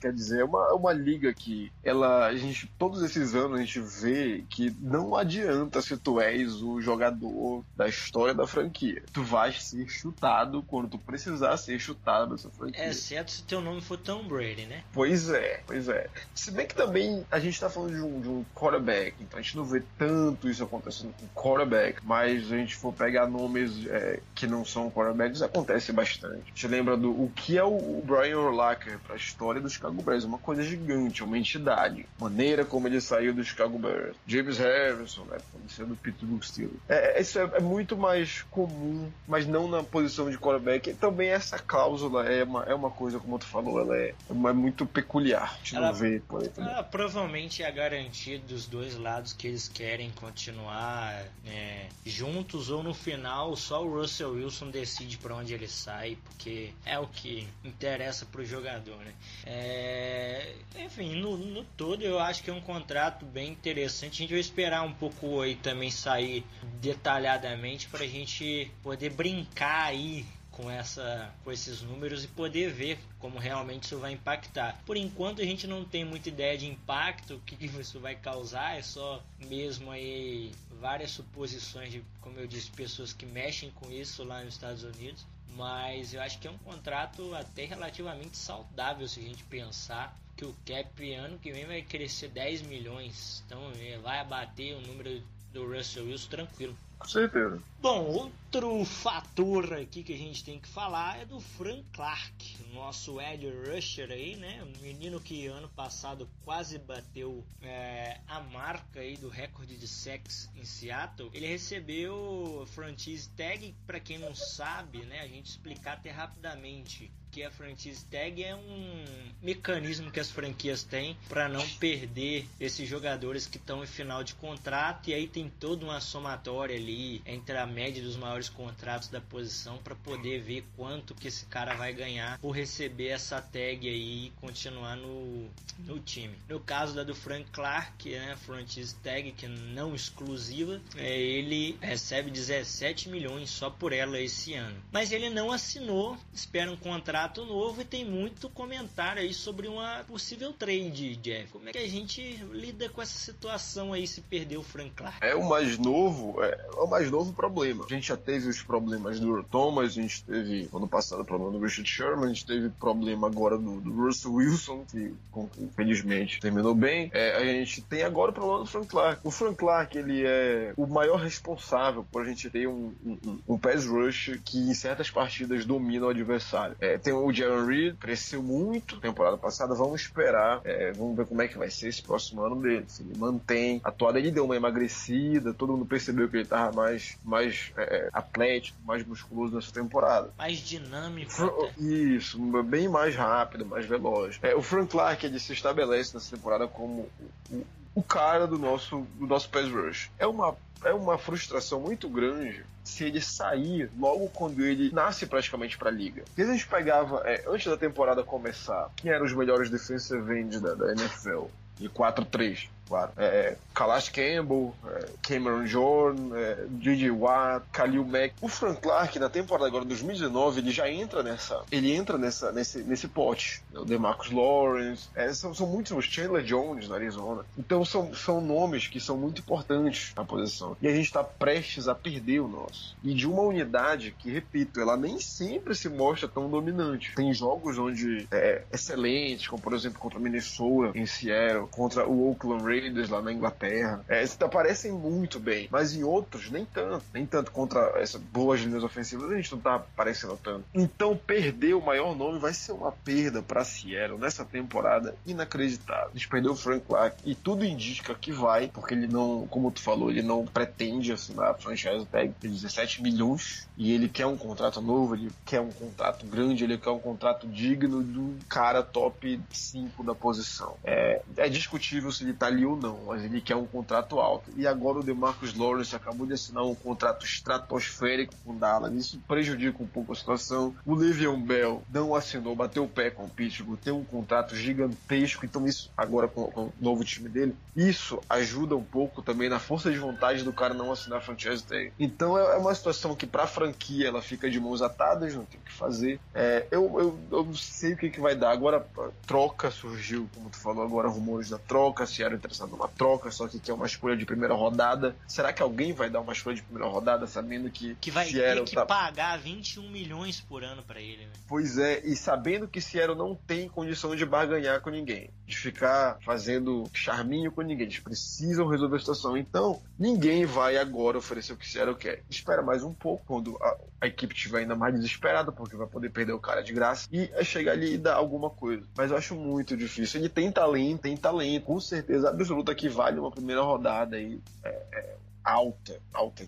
Quer 0.00 0.12
dizer, 0.12 0.40
é 0.40 0.44
uma, 0.44 0.74
uma 0.74 0.92
liga 0.92 1.32
que 1.32 1.72
ela, 1.82 2.26
a 2.26 2.36
gente, 2.36 2.66
todos 2.78 3.02
esses 3.02 3.34
anos 3.34 3.58
a 3.58 3.62
gente 3.62 3.80
vê 3.80 4.44
que 4.48 4.74
não 4.80 5.16
adianta 5.16 5.80
se 5.80 5.96
tu 5.96 6.20
és 6.20 6.62
o 6.62 6.80
jogador 6.80 7.64
da 7.76 7.88
história 7.88 8.34
da 8.34 8.46
franquia. 8.46 9.02
Tu 9.12 9.22
vais 9.22 9.62
ser 9.62 9.88
chutado 9.88 10.62
quando 10.62 10.90
tu 10.90 10.98
precisar 10.98 11.56
ser 11.56 11.78
chutado 11.78 12.34
dessa 12.34 12.50
franquia. 12.50 12.88
Exceto 12.88 13.30
se 13.30 13.42
teu 13.44 13.60
nome 13.60 13.80
for 13.80 13.96
Tom 13.96 14.26
Brady, 14.28 14.66
né? 14.66 14.82
Pois 14.92 15.30
é, 15.30 15.62
pois 15.66 15.88
é. 15.88 16.08
Se 16.34 16.50
bem 16.50 16.66
que 16.66 16.74
também 16.74 17.24
a 17.30 17.38
gente 17.38 17.58
tá 17.58 17.70
falando 17.70 17.94
de 17.94 18.02
um, 18.02 18.20
de 18.20 18.28
um 18.28 18.44
quarterback, 18.54 19.16
então 19.20 19.38
a 19.38 19.42
gente 19.42 19.56
não 19.56 19.64
vê 19.64 19.82
tanto 19.96 20.48
isso 20.48 20.62
acontecendo 20.62 21.14
com 21.14 21.26
quarterback, 21.28 22.00
mas 22.04 22.52
a 22.52 22.56
gente 22.56 22.76
for 22.76 22.92
pegar 22.92 23.26
nomes 23.26 23.86
é, 23.86 24.20
que 24.34 24.46
não 24.46 24.64
são 24.64 24.90
quarterbacks, 24.90 25.42
acontece 25.42 25.92
bastante. 25.92 26.42
A 26.42 26.48
gente 26.48 26.68
lembra 26.68 26.96
do 26.96 27.10
o 27.10 27.30
que 27.34 27.56
é 27.56 27.64
o 27.64 28.02
Brian 28.04 28.38
Urlacher 28.38 28.98
para 29.00 29.14
a 29.14 29.16
história 29.16 29.60
dos 29.60 29.75
Chicago 29.76 30.02
Bears, 30.02 30.24
uma 30.24 30.38
coisa 30.38 30.62
gigante, 30.62 31.22
uma 31.22 31.38
entidade. 31.38 32.06
Maneira 32.18 32.64
como 32.64 32.88
ele 32.88 33.00
saiu 33.00 33.34
do 33.34 33.44
Chicago 33.44 33.78
Bears. 33.78 34.16
James 34.26 34.58
Harrison, 34.58 35.24
né? 35.24 35.38
Sendo 35.68 35.90
do 35.90 35.96
Pittsburgh 35.96 36.42
Steelers. 36.42 36.76
É, 36.88 37.18
é, 37.18 37.20
isso 37.20 37.38
é, 37.38 37.42
é, 37.54 37.60
muito 37.60 37.96
mais 37.96 38.42
comum, 38.50 39.10
mas 39.26 39.46
não 39.46 39.68
na 39.68 39.82
posição 39.82 40.30
de 40.30 40.38
quarterback. 40.38 40.90
E 40.90 40.94
também 40.94 41.28
essa 41.28 41.58
cláusula 41.58 42.26
é 42.26 42.44
uma, 42.44 42.62
é 42.64 42.74
uma 42.74 42.90
coisa, 42.90 43.18
como 43.18 43.38
tu 43.38 43.46
falou, 43.46 43.80
ela 43.80 43.96
é, 43.96 44.14
é 44.28 44.52
muito 44.52 44.86
peculiar. 44.86 45.54
A 45.54 45.56
gente 45.58 45.76
ela, 45.76 45.88
não 45.88 45.94
vê 45.94 46.20
por 46.20 46.42
aí 46.42 46.48
também. 46.48 46.70
Ela 46.70 46.82
provavelmente 46.82 47.62
é 47.62 47.66
a 47.66 47.70
garantia 47.70 48.38
dos 48.38 48.66
dois 48.66 48.96
lados 48.96 49.32
que 49.32 49.46
eles 49.48 49.68
querem 49.68 50.10
continuar 50.10 51.24
né, 51.44 51.88
juntos 52.04 52.70
ou 52.70 52.82
no 52.82 52.94
final 52.94 53.56
só 53.56 53.84
o 53.84 54.00
Russell 54.00 54.32
Wilson 54.32 54.70
decide 54.70 55.18
para 55.18 55.34
onde 55.34 55.52
ele 55.54 55.68
sai, 55.68 56.16
porque 56.24 56.72
é 56.84 56.98
o 56.98 57.06
que 57.06 57.46
interessa 57.64 58.26
pro 58.26 58.44
jogador, 58.44 58.98
né? 58.98 59.12
É, 59.44 59.65
é, 59.68 60.54
enfim, 60.78 61.16
no, 61.16 61.36
no, 61.36 61.64
todo 61.76 62.02
eu 62.02 62.20
acho 62.20 62.40
que 62.40 62.50
é 62.50 62.52
um 62.52 62.60
contrato 62.60 63.26
bem 63.26 63.50
interessante. 63.50 64.14
A 64.14 64.18
gente 64.18 64.30
vai 64.30 64.38
esperar 64.38 64.82
um 64.82 64.92
pouco 64.92 65.40
aí 65.40 65.56
também 65.56 65.90
sair 65.90 66.44
detalhadamente 66.80 67.88
para 67.88 68.04
a 68.04 68.06
gente 68.06 68.70
poder 68.80 69.10
brincar 69.10 69.86
aí 69.86 70.24
com, 70.52 70.70
essa, 70.70 71.34
com 71.42 71.50
esses 71.50 71.82
números 71.82 72.22
e 72.22 72.28
poder 72.28 72.72
ver 72.72 72.98
como 73.18 73.40
realmente 73.40 73.84
isso 73.84 73.98
vai 73.98 74.12
impactar. 74.12 74.80
Por 74.86 74.96
enquanto 74.96 75.42
a 75.42 75.44
gente 75.44 75.66
não 75.66 75.84
tem 75.84 76.04
muita 76.04 76.28
ideia 76.28 76.56
de 76.56 76.66
impacto, 76.66 77.34
o 77.34 77.40
que, 77.40 77.66
isso 77.66 77.98
vai 77.98 78.14
causar, 78.14 78.78
é 78.78 78.82
só 78.82 79.20
mesmo 79.48 79.90
aí 79.90 80.52
várias 80.80 81.10
suposições 81.10 81.90
de, 81.90 82.04
como 82.20 82.38
eu 82.38 82.46
disse, 82.46 82.70
pessoas 82.70 83.12
que 83.12 83.26
mexem 83.26 83.70
com 83.72 83.90
isso 83.90 84.22
lá 84.22 84.44
nos 84.44 84.54
Estados 84.54 84.84
Unidos. 84.84 85.26
Mas 85.56 86.12
eu 86.12 86.20
acho 86.20 86.38
que 86.38 86.46
é 86.46 86.50
um 86.50 86.58
contrato 86.58 87.34
até 87.34 87.64
relativamente 87.64 88.36
saudável 88.36 89.08
se 89.08 89.20
a 89.20 89.22
gente 89.22 89.42
pensar 89.44 90.14
que 90.36 90.44
o 90.44 90.54
cap 90.66 91.14
ano 91.14 91.38
que 91.38 91.50
vem 91.50 91.64
vai 91.64 91.80
crescer 91.80 92.28
10 92.28 92.62
milhões. 92.62 93.42
Então 93.46 93.72
vai 94.02 94.18
abater 94.18 94.76
o 94.76 94.80
número 94.82 95.22
do 95.56 95.66
Russell 95.66 96.04
Wilson 96.04 96.28
tranquilo. 96.28 96.76
Com 96.98 97.08
certeza. 97.08 97.62
Bom, 97.80 98.04
outro 98.04 98.84
fator 98.84 99.74
aqui 99.74 100.02
que 100.02 100.14
a 100.14 100.16
gente 100.16 100.44
tem 100.44 100.58
que 100.58 100.68
falar 100.68 101.18
é 101.20 101.24
do 101.24 101.40
Frank 101.40 101.84
Clark, 101.92 102.56
nosso 102.72 103.20
Ed 103.20 103.46
Rusher 103.48 104.10
aí, 104.10 104.36
né? 104.36 104.62
Um 104.64 104.82
menino 104.82 105.20
que 105.20 105.46
ano 105.46 105.68
passado 105.68 106.28
quase 106.44 106.78
bateu 106.78 107.44
é, 107.62 108.20
a 108.26 108.40
marca 108.40 109.00
aí 109.00 109.16
do 109.16 109.28
recorde 109.28 109.76
de 109.76 109.86
sex 109.86 110.50
em 110.56 110.64
Seattle. 110.64 111.30
Ele 111.32 111.46
recebeu 111.46 112.66
franchise 112.74 113.28
tag, 113.30 113.74
para 113.86 114.00
quem 114.00 114.18
não 114.18 114.34
sabe, 114.34 115.04
né? 115.04 115.20
A 115.20 115.28
gente 115.28 115.50
explicar 115.50 115.94
até 115.94 116.10
rapidamente 116.10 117.10
que 117.36 117.44
a 117.44 117.50
franchise 117.50 118.02
tag 118.06 118.42
é 118.42 118.54
um 118.54 119.04
mecanismo 119.42 120.10
que 120.10 120.18
as 120.18 120.30
franquias 120.30 120.82
têm 120.82 121.18
para 121.28 121.50
não 121.50 121.68
perder 121.72 122.48
esses 122.58 122.88
jogadores 122.88 123.46
que 123.46 123.58
estão 123.58 123.84
em 123.84 123.86
final 123.86 124.24
de 124.24 124.34
contrato 124.34 125.10
e 125.10 125.12
aí 125.12 125.28
tem 125.28 125.50
toda 125.60 125.84
uma 125.84 126.00
somatória 126.00 126.74
ali 126.74 127.20
entre 127.26 127.58
a 127.58 127.66
média 127.66 128.02
dos 128.02 128.16
maiores 128.16 128.48
contratos 128.48 129.08
da 129.08 129.20
posição 129.20 129.76
para 129.76 129.94
poder 129.96 130.40
ver 130.40 130.64
quanto 130.78 131.14
que 131.14 131.28
esse 131.28 131.44
cara 131.44 131.74
vai 131.74 131.92
ganhar 131.92 132.38
por 132.38 132.52
receber 132.52 133.08
essa 133.08 133.38
tag 133.42 133.86
aí 133.86 134.28
e 134.28 134.32
continuar 134.40 134.96
no, 134.96 135.50
no 135.80 136.00
time. 136.00 136.34
No 136.48 136.58
caso 136.58 136.94
da 136.94 137.04
do 137.04 137.14
Frank 137.14 137.50
Clark, 137.50 138.08
né, 138.08 138.34
franchise 138.46 138.94
tag 139.02 139.30
que 139.32 139.46
não 139.46 139.94
exclusiva, 139.94 140.80
é, 140.96 141.14
ele 141.20 141.76
recebe 141.82 142.30
17 142.30 143.10
milhões 143.10 143.50
só 143.50 143.68
por 143.68 143.92
ela 143.92 144.18
esse 144.18 144.54
ano. 144.54 144.82
Mas 144.90 145.12
ele 145.12 145.28
não 145.28 145.52
assinou, 145.52 146.16
espera 146.32 146.72
um 146.72 146.76
contrato 146.78 147.25
contrato 147.26 147.44
novo 147.44 147.80
e 147.80 147.84
tem 147.84 148.04
muito 148.04 148.48
comentário 148.48 149.20
aí 149.20 149.34
sobre 149.34 149.68
uma 149.68 150.04
possível 150.06 150.52
trade, 150.52 151.16
Jeff. 151.16 151.50
Como 151.50 151.68
é 151.68 151.72
que 151.72 151.78
a 151.78 151.88
gente 151.88 152.22
lida 152.52 152.88
com 152.88 153.02
essa 153.02 153.18
situação 153.18 153.92
aí 153.92 154.06
se 154.06 154.20
perder 154.20 154.56
o 154.56 154.62
Frank 154.62 154.90
Clark? 154.90 155.18
É 155.20 155.34
o 155.34 155.46
mais 155.46 155.78
novo, 155.78 156.42
é, 156.42 156.66
é 156.74 156.80
o 156.80 156.86
mais 156.86 157.10
novo 157.10 157.32
problema. 157.32 157.84
A 157.84 157.88
gente 157.88 158.08
já 158.08 158.16
teve 158.16 158.48
os 158.48 158.62
problemas 158.62 159.18
do 159.18 159.42
Thomas, 159.44 159.90
a 159.90 160.00
gente 160.02 160.22
teve 160.24 160.68
ano 160.72 160.88
passado 160.88 161.22
o 161.22 161.24
problema 161.24 161.52
do 161.52 161.58
Richard 161.58 161.88
Sherman, 161.88 162.26
a 162.26 162.28
gente 162.28 162.46
teve 162.46 162.68
problema 162.70 163.26
agora 163.26 163.58
do, 163.58 163.80
do 163.80 163.92
Russell 163.92 164.34
Wilson, 164.34 164.84
que 164.90 165.14
infelizmente 165.58 166.40
terminou 166.40 166.74
bem. 166.74 167.10
É, 167.12 167.36
a 167.36 167.44
gente 167.44 167.82
tem 167.82 168.02
agora 168.02 168.30
o 168.30 168.34
problema 168.34 168.60
do 168.60 168.66
Frank 168.66 168.86
Clark. 168.86 169.20
O 169.24 169.30
Frank 169.30 169.56
Clark, 169.56 169.98
ele 169.98 170.24
é 170.24 170.72
o 170.76 170.86
maior 170.86 171.16
responsável 171.16 172.06
por 172.10 172.22
a 172.22 172.24
gente 172.24 172.48
ter 172.50 172.66
um, 172.68 172.92
um, 173.04 173.38
um 173.48 173.58
pass 173.58 173.86
rush 173.86 174.38
que 174.44 174.58
em 174.58 174.74
certas 174.74 175.10
partidas 175.10 175.64
domina 175.64 176.06
o 176.06 176.10
adversário. 176.10 176.76
É, 176.80 176.98
tem 176.98 177.12
o 177.24 177.32
Jaron 177.32 177.66
Reed, 177.66 177.96
cresceu 177.96 178.42
muito 178.42 179.00
temporada 179.00 179.36
passada, 179.36 179.74
vamos 179.74 180.00
esperar, 180.00 180.60
é, 180.64 180.92
vamos 180.92 181.16
ver 181.16 181.26
como 181.26 181.42
é 181.42 181.48
que 181.48 181.58
vai 181.58 181.70
ser 181.70 181.88
esse 181.88 182.02
próximo 182.02 182.42
ano 182.42 182.60
dele. 182.60 182.84
Se 182.88 183.02
ele 183.02 183.16
mantém 183.16 183.80
a 183.84 183.90
toada, 183.90 184.18
ele 184.18 184.30
deu 184.30 184.44
uma 184.44 184.56
emagrecida, 184.56 185.54
todo 185.54 185.72
mundo 185.72 185.86
percebeu 185.86 186.28
que 186.28 186.36
ele 186.36 186.44
tava 186.44 186.72
mais, 186.72 187.16
mais 187.24 187.72
é, 187.76 187.82
é 187.82 188.10
atlético, 188.12 188.78
mais 188.84 189.06
musculoso 189.06 189.54
nessa 189.54 189.72
temporada. 189.72 190.30
Mais 190.36 190.58
dinâmico. 190.58 191.32
Isso, 191.78 192.38
bem 192.62 192.88
mais 192.88 193.14
rápido, 193.14 193.64
mais 193.64 193.86
veloz. 193.86 194.38
É, 194.42 194.54
o 194.54 194.62
Frank 194.62 194.90
Clark, 194.90 195.24
ele 195.24 195.38
se 195.38 195.52
estabelece 195.52 196.14
nessa 196.14 196.34
temporada 196.34 196.66
como 196.66 197.08
o, 197.50 197.64
o 197.94 198.02
cara 198.02 198.46
do 198.46 198.58
nosso, 198.58 199.06
do 199.18 199.26
nosso 199.26 199.48
pass 199.48 199.70
rush. 199.70 200.10
É 200.18 200.26
uma, 200.26 200.56
é 200.84 200.92
uma 200.92 201.18
frustração 201.18 201.80
muito 201.80 202.08
grande 202.08 202.64
se 202.84 203.04
ele 203.04 203.20
sair 203.20 203.90
logo 203.98 204.28
quando 204.28 204.64
ele 204.64 204.92
nasce 204.92 205.26
praticamente 205.26 205.76
para 205.76 205.90
a 205.90 205.92
liga. 205.92 206.22
Porque 206.26 206.42
a 206.42 206.46
gente 206.46 206.66
pegava, 206.66 207.22
é, 207.24 207.44
antes 207.48 207.66
da 207.66 207.76
temporada 207.76 208.22
começar, 208.22 208.90
quem 208.96 209.10
eram 209.10 209.24
os 209.24 209.32
melhores 209.32 209.68
defensive 209.68 210.40
ends 210.40 210.60
da, 210.60 210.74
da 210.74 210.92
NFL? 210.92 211.46
E 211.80 211.88
4-3 211.88 212.68
claro. 212.88 213.12
É, 213.16 213.56
Kalash 213.74 214.08
Campbell, 214.08 214.74
é, 214.86 215.08
Cameron 215.22 215.66
Jordan, 215.66 216.30
é. 216.34 217.10
Watt, 217.10 217.66
Khalil 217.72 218.04
Mack. 218.04 218.34
O 218.40 218.48
Frank 218.48 218.80
Clark, 218.80 219.18
na 219.18 219.28
temporada 219.28 219.66
agora 219.66 219.84
2019, 219.84 220.60
ele 220.60 220.70
já 220.70 220.90
entra 220.90 221.22
nessa. 221.22 221.62
Ele 221.70 221.92
entra 221.92 222.16
nessa, 222.18 222.52
nesse, 222.52 222.82
nesse 222.82 223.08
pote. 223.08 223.62
Né? 223.72 223.80
O 223.80 223.84
DeMarcus 223.84 224.30
Lawrence. 224.30 225.08
É, 225.14 225.32
são, 225.32 225.52
são 225.52 225.66
muitos. 225.66 225.92
O 225.92 226.00
Chandler 226.00 226.42
Jones 226.42 226.88
na 226.88 226.96
Arizona. 226.96 227.44
Então 227.58 227.84
são, 227.84 228.14
são 228.14 228.40
nomes 228.40 228.86
que 228.86 229.00
são 229.00 229.16
muito 229.16 229.40
importantes 229.40 230.12
na 230.16 230.24
posição. 230.24 230.76
E 230.80 230.88
a 230.88 230.92
gente 230.92 231.06
está 231.06 231.22
prestes 231.22 231.88
a 231.88 231.94
perder 231.94 232.40
o 232.40 232.48
nosso. 232.48 232.96
E 233.02 233.14
de 233.14 233.26
uma 233.26 233.42
unidade 233.42 234.14
que, 234.18 234.30
repito, 234.30 234.80
ela 234.80 234.96
nem 234.96 235.18
sempre 235.20 235.74
se 235.74 235.88
mostra 235.88 236.28
tão 236.28 236.48
dominante. 236.48 237.14
Tem 237.14 237.32
jogos 237.32 237.78
onde 237.78 238.26
é 238.30 238.62
excelentes, 238.72 239.48
como 239.48 239.60
por 239.60 239.74
exemplo 239.74 239.98
contra 239.98 240.18
Minnesota, 240.18 240.98
em 240.98 241.06
Seattle, 241.06 241.68
contra 241.68 242.06
o 242.06 242.28
Oakland 242.28 242.62
Raiders 242.62 242.75
Raiders 242.80 243.08
lá 243.08 243.22
na 243.22 243.32
Inglaterra. 243.32 244.04
É, 244.08 244.24
aparecem 244.40 244.92
muito 244.92 245.40
bem, 245.40 245.68
mas 245.70 245.94
em 245.94 246.04
outros 246.04 246.50
nem 246.50 246.64
tanto. 246.64 247.04
Nem 247.12 247.26
tanto 247.26 247.50
contra 247.50 247.92
essas 247.96 248.20
boas 248.20 248.60
linhas 248.60 248.84
ofensivas 248.84 249.30
a 249.30 249.36
gente 249.36 249.52
não 249.52 249.60
tá 249.60 249.74
aparecendo 249.76 250.38
tanto. 250.42 250.64
Então 250.74 251.16
perder 251.16 251.74
o 251.74 251.80
maior 251.80 252.16
nome 252.16 252.38
vai 252.38 252.52
ser 252.52 252.72
uma 252.72 252.92
perda 252.92 253.42
para 253.42 253.64
Seattle 253.64 254.18
nessa 254.18 254.44
temporada 254.44 255.14
inacreditável. 255.26 256.10
A 256.10 256.16
gente 256.16 256.28
perdeu 256.28 256.52
o 256.52 256.56
Frank 256.56 256.84
Clark 256.86 257.16
e 257.24 257.34
tudo 257.34 257.64
indica 257.64 258.14
que 258.14 258.32
vai, 258.32 258.68
porque 258.68 258.94
ele 258.94 259.06
não, 259.06 259.46
como 259.48 259.70
tu 259.70 259.80
falou, 259.80 260.10
ele 260.10 260.22
não 260.22 260.44
pretende 260.44 261.12
assinar 261.12 261.50
a 261.50 261.54
franchise 261.54 262.06
tag 262.06 262.32
de 262.40 262.48
17 262.48 263.02
milhões 263.02 263.68
e 263.76 263.92
ele 263.92 264.08
quer 264.08 264.26
um 264.26 264.36
contrato 264.36 264.80
novo, 264.80 265.14
ele 265.14 265.30
quer 265.44 265.60
um 265.60 265.70
contrato 265.70 266.26
grande, 266.26 266.64
ele 266.64 266.78
quer 266.78 266.90
um 266.90 266.98
contrato 266.98 267.46
digno 267.46 268.02
do 268.02 268.36
cara 268.48 268.82
top 268.82 269.40
5 269.50 270.02
da 270.02 270.14
posição. 270.14 270.76
É, 270.84 271.22
é 271.36 271.48
discutível 271.48 272.10
se 272.10 272.24
ele 272.24 272.32
tá 272.32 272.46
ali 272.46 272.65
ou 272.66 272.76
não, 272.76 272.98
mas 273.06 273.24
ele 273.24 273.40
quer 273.40 273.56
um 273.56 273.66
contrato 273.66 274.20
alto. 274.20 274.50
E 274.56 274.66
agora 274.66 274.98
o 274.98 275.02
DeMarcus 275.02 275.54
Lawrence 275.54 275.94
acabou 275.94 276.26
de 276.26 276.34
assinar 276.34 276.64
um 276.64 276.74
contrato 276.74 277.24
estratosférico 277.24 278.34
com 278.44 278.56
Dallas. 278.56 278.92
Isso 278.94 279.20
prejudica 279.26 279.82
um 279.82 279.86
pouco 279.86 280.12
a 280.12 280.16
situação. 280.16 280.74
O 280.84 280.94
Le'Veon 280.94 281.40
Bell 281.40 281.82
não 281.90 282.14
assinou, 282.14 282.54
bateu 282.54 282.84
o 282.84 282.88
pé 282.88 283.10
com 283.10 283.24
o 283.24 283.28
Pittsburgh, 283.28 283.78
tem 283.78 283.92
um 283.92 284.04
contrato 284.04 284.54
gigantesco. 284.56 285.44
Então 285.44 285.66
isso, 285.66 285.90
agora 285.96 286.28
com, 286.28 286.50
com 286.50 286.64
o 286.64 286.72
novo 286.80 287.04
time 287.04 287.28
dele, 287.28 287.54
isso 287.74 288.20
ajuda 288.28 288.76
um 288.76 288.82
pouco 288.82 289.22
também 289.22 289.48
na 289.48 289.58
força 289.58 289.90
de 289.90 289.98
vontade 289.98 290.42
do 290.42 290.52
cara 290.52 290.74
não 290.74 290.90
assinar 290.90 291.18
a 291.18 291.22
franchise 291.22 291.62
tag. 291.62 291.92
Então 291.98 292.38
é, 292.38 292.54
é 292.54 292.56
uma 292.56 292.74
situação 292.74 293.14
que 293.14 293.26
pra 293.26 293.46
franquia 293.46 294.08
ela 294.08 294.22
fica 294.22 294.50
de 294.50 294.58
mãos 294.58 294.82
atadas, 294.82 295.34
não 295.34 295.44
tem 295.44 295.60
o 295.60 295.64
que 295.64 295.72
fazer. 295.72 296.20
É, 296.34 296.66
eu, 296.70 296.98
eu, 296.98 297.18
eu 297.30 297.44
não 297.44 297.54
sei 297.54 297.92
o 297.92 297.96
que, 297.96 298.10
que 298.10 298.20
vai 298.20 298.34
dar. 298.34 298.50
Agora 298.50 298.86
troca 299.26 299.70
surgiu, 299.70 300.28
como 300.34 300.50
tu 300.50 300.56
falou 300.56 300.84
agora, 300.84 301.08
rumores 301.08 301.50
da 301.50 301.58
troca, 301.58 302.06
se 302.06 302.22
era 302.22 302.34
interessado 302.56 302.70
numa 302.70 302.88
troca, 302.88 303.30
só 303.30 303.46
que 303.46 303.58
quer 303.58 303.72
uma 303.72 303.86
escolha 303.86 304.16
de 304.16 304.24
primeira 304.24 304.54
rodada. 304.54 305.14
Será 305.26 305.52
que 305.52 305.62
alguém 305.62 305.92
vai 305.92 306.08
dar 306.08 306.20
uma 306.20 306.32
escolha 306.32 306.56
de 306.56 306.62
primeira 306.62 306.88
rodada 306.88 307.26
sabendo 307.26 307.70
que 307.70 307.94
que 308.00 308.10
vai 308.10 308.26
Seattle 308.26 308.64
ter 308.64 308.70
que 308.70 308.74
tá... 308.74 308.86
pagar 308.86 309.38
21 309.38 309.90
milhões 309.90 310.40
por 310.40 310.64
ano 310.64 310.82
para 310.82 311.00
ele, 311.00 311.26
né? 311.26 311.32
Pois 311.48 311.78
é, 311.78 312.00
e 312.04 312.16
sabendo 312.16 312.66
que 312.66 312.80
Seattle 312.80 313.16
não 313.16 313.34
tem 313.34 313.68
condição 313.68 314.14
de 314.16 314.24
barganhar 314.24 314.80
com 314.80 314.90
ninguém, 314.90 315.30
de 315.46 315.56
ficar 315.56 316.18
fazendo 316.24 316.84
charminho 316.92 317.52
com 317.52 317.62
ninguém, 317.62 317.86
eles 317.86 317.98
precisam 317.98 318.66
resolver 318.66 318.96
a 318.96 319.00
situação. 319.00 319.36
Então, 319.36 319.80
ninguém 319.98 320.44
vai 320.44 320.76
agora 320.76 321.18
oferecer 321.18 321.52
o 321.52 321.56
que 321.56 321.68
Seattle 321.68 321.96
quer. 321.96 322.22
Espera 322.30 322.62
mais 322.62 322.82
um 322.82 322.92
pouco 322.92 323.24
quando 323.26 323.56
a, 323.62 323.76
a 324.00 324.06
equipe 324.06 324.34
estiver 324.34 324.60
ainda 324.60 324.74
mais 324.74 324.94
desesperada, 324.94 325.52
porque 325.52 325.76
vai 325.76 325.86
poder 325.86 326.10
perder 326.10 326.32
o 326.32 326.40
cara 326.40 326.62
de 326.62 326.72
graça 326.72 327.08
e 327.12 327.30
chegar 327.44 327.72
ali 327.72 327.94
e 327.94 327.98
dar 327.98 328.14
alguma 328.14 328.50
coisa. 328.50 328.82
Mas 328.96 329.10
eu 329.10 329.16
acho 329.16 329.34
muito 329.34 329.76
difícil. 329.76 330.20
Ele 330.20 330.28
tem 330.28 330.50
talento, 330.50 331.02
tem 331.02 331.16
talento, 331.16 331.64
com 331.64 331.80
certeza 331.80 332.28
absoluta 332.28 332.45
que 332.74 332.88
vale 332.88 333.18
uma 333.18 333.30
primeira 333.30 333.62
rodada 333.62 334.16
aí. 334.16 334.40
É, 334.64 334.68
é, 334.92 335.16
alta, 335.46 336.00
alta. 336.12 336.44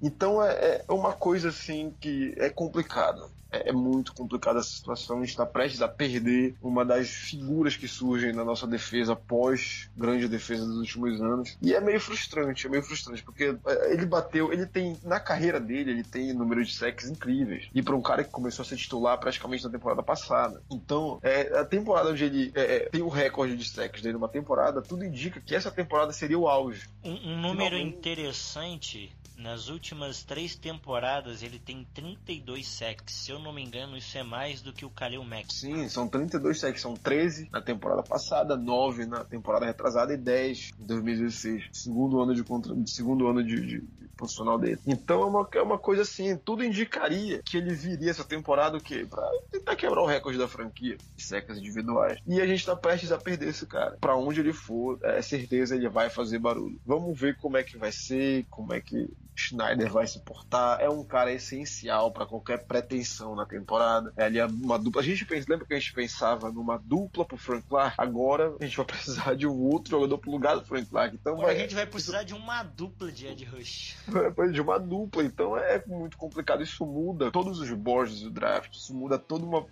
Então 0.00 0.42
é, 0.42 0.84
é 0.88 0.92
uma 0.92 1.12
coisa 1.12 1.50
assim 1.50 1.94
que 2.00 2.34
é 2.38 2.48
complicada 2.48 3.28
é, 3.52 3.68
é 3.68 3.72
muito 3.72 4.14
complicada 4.14 4.58
essa 4.58 4.70
situação. 4.70 5.18
A 5.18 5.20
gente 5.20 5.28
está 5.28 5.44
prestes 5.44 5.82
a 5.82 5.88
perder 5.88 6.56
uma 6.62 6.84
das 6.84 7.08
figuras 7.08 7.76
que 7.76 7.86
surgem 7.86 8.32
na 8.32 8.44
nossa 8.44 8.66
defesa 8.66 9.14
pós 9.14 9.90
grande 9.96 10.26
defesa 10.26 10.64
dos 10.64 10.78
últimos 10.78 11.20
anos. 11.20 11.56
E 11.60 11.74
é 11.74 11.80
meio 11.80 12.00
frustrante, 12.00 12.66
é 12.66 12.70
meio 12.70 12.82
frustrante, 12.82 13.22
porque 13.22 13.56
é, 13.66 13.92
ele 13.92 14.06
bateu, 14.06 14.52
ele 14.52 14.66
tem, 14.66 14.96
na 15.04 15.20
carreira 15.20 15.60
dele, 15.60 15.90
ele 15.90 16.04
tem 16.04 16.32
número 16.32 16.64
de 16.64 16.72
sacks 16.72 17.08
incríveis. 17.08 17.68
E 17.74 17.82
para 17.82 17.94
um 17.94 18.02
cara 18.02 18.24
que 18.24 18.30
começou 18.30 18.62
a 18.62 18.66
ser 18.66 18.76
titular 18.76 19.18
praticamente 19.18 19.64
na 19.64 19.70
temporada 19.70 20.02
passada. 20.02 20.62
Então, 20.70 21.20
é, 21.22 21.58
a 21.58 21.64
temporada 21.64 22.10
onde 22.10 22.24
ele 22.24 22.52
é, 22.54 22.76
é 22.76 22.78
tem 22.88 23.02
o 23.02 23.08
recorde 23.08 23.56
de 23.56 23.68
sacks 23.68 24.00
dele 24.00 24.14
numa 24.14 24.28
temporada, 24.28 24.80
tudo 24.80 25.04
indica 25.04 25.40
que 25.40 25.54
essa 25.54 25.70
temporada 25.70 26.12
seria 26.12 26.38
o 26.38 26.48
auge. 26.48 26.88
Um, 27.04 27.10
um 27.10 27.40
número 27.40 27.76
Finalmente... 27.76 27.98
interessante 28.22 29.10
nas 29.42 29.68
últimas 29.68 30.22
três 30.22 30.54
temporadas 30.54 31.42
ele 31.42 31.58
tem 31.58 31.86
32 31.92 32.66
sacks. 32.66 33.14
Se 33.14 33.32
eu 33.32 33.38
não 33.38 33.52
me 33.52 33.62
engano, 33.62 33.96
isso 33.96 34.16
é 34.16 34.22
mais 34.22 34.62
do 34.62 34.72
que 34.72 34.84
o 34.84 34.90
Kalil 34.90 35.24
Mack. 35.24 35.52
Sim, 35.52 35.88
são 35.88 36.08
32 36.08 36.58
sacks. 36.58 36.80
São 36.80 36.94
13 36.94 37.48
na 37.50 37.60
temporada 37.60 38.02
passada, 38.02 38.56
9 38.56 39.06
na 39.06 39.24
temporada 39.24 39.66
retrasada 39.66 40.14
e 40.14 40.16
10 40.16 40.72
em 40.80 40.86
2016. 40.86 41.64
Segundo 41.72 42.20
ano 42.20 42.34
de, 42.34 42.44
contra... 42.44 42.74
segundo 42.86 43.26
ano 43.26 43.42
de, 43.42 43.60
de, 43.60 43.80
de 43.80 44.08
profissional 44.16 44.58
dele. 44.58 44.78
Então 44.86 45.22
é 45.22 45.26
uma, 45.26 45.48
é 45.52 45.62
uma 45.62 45.78
coisa 45.78 46.02
assim, 46.02 46.36
tudo 46.36 46.64
indicaria 46.64 47.42
que 47.42 47.56
ele 47.56 47.74
viria 47.74 48.10
essa 48.10 48.24
temporada 48.24 48.76
o 48.76 48.80
quê? 48.80 49.06
Pra 49.08 49.28
tentar 49.50 49.74
quebrar 49.74 50.02
o 50.02 50.06
recorde 50.06 50.38
da 50.38 50.46
franquia 50.46 50.96
de 51.16 51.22
secas 51.22 51.58
individuais. 51.58 52.18
E 52.26 52.40
a 52.40 52.46
gente 52.46 52.64
tá 52.64 52.76
prestes 52.76 53.10
a 53.10 53.18
perder 53.18 53.48
esse 53.48 53.66
cara. 53.66 53.96
Para 54.00 54.16
onde 54.16 54.40
ele 54.40 54.52
for, 54.52 54.98
é 55.02 55.20
certeza 55.20 55.74
ele 55.74 55.88
vai 55.88 56.08
fazer 56.08 56.38
barulho. 56.38 56.80
Vamos 56.86 57.18
ver 57.18 57.36
como 57.36 57.56
é 57.56 57.64
que 57.64 57.76
vai 57.76 57.90
ser, 57.90 58.46
como 58.48 58.72
é 58.72 58.80
que 58.80 59.10
Schneider 59.34 59.90
vai 59.90 60.06
se 60.06 60.20
portar. 60.20 60.80
É 60.80 60.88
um 60.88 61.04
cara 61.04 61.32
essencial 61.32 62.10
para 62.10 62.26
qualquer 62.26 62.64
pretensão 62.64 63.34
na 63.34 63.46
temporada. 63.46 64.12
É 64.16 64.24
ali 64.24 64.40
uma 64.42 64.78
dupla. 64.78 65.00
A 65.00 65.04
gente 65.04 65.24
pensa, 65.24 65.46
lembra 65.48 65.66
que 65.66 65.74
a 65.74 65.78
gente 65.78 65.92
pensava 65.92 66.50
numa 66.50 66.78
dupla 66.78 67.24
pro 67.24 67.36
Frank 67.36 67.66
Clark? 67.68 67.94
Agora 67.98 68.54
a 68.60 68.64
gente 68.64 68.76
vai 68.76 68.86
precisar 68.86 69.34
de 69.34 69.46
um 69.46 69.58
outro 69.60 69.90
jogador 69.90 70.18
pro 70.18 70.30
lugar 70.30 70.56
do 70.56 70.64
Frank 70.64 70.86
Clark. 70.86 71.16
Então 71.16 71.34
Agora 71.34 71.48
vai... 71.48 71.56
a 71.56 71.58
gente 71.58 71.74
vai 71.74 71.86
precisar 71.86 72.22
de 72.22 72.34
uma 72.34 72.62
dupla 72.62 73.10
de 73.10 73.26
Ed 73.26 73.44
Rush. 73.44 73.96
de 74.52 74.60
uma 74.60 74.78
dupla. 74.78 75.22
Então 75.22 75.56
é 75.56 75.82
muito 75.86 76.16
complicado. 76.16 76.62
Isso 76.62 76.84
muda 76.84 77.30
todos 77.30 77.60
os 77.60 77.70
boards 77.72 78.20
do 78.20 78.30
draft. 78.30 78.74
Isso 78.74 78.94
muda 78.94 79.18
toda 79.18 79.44
uma 79.44 79.66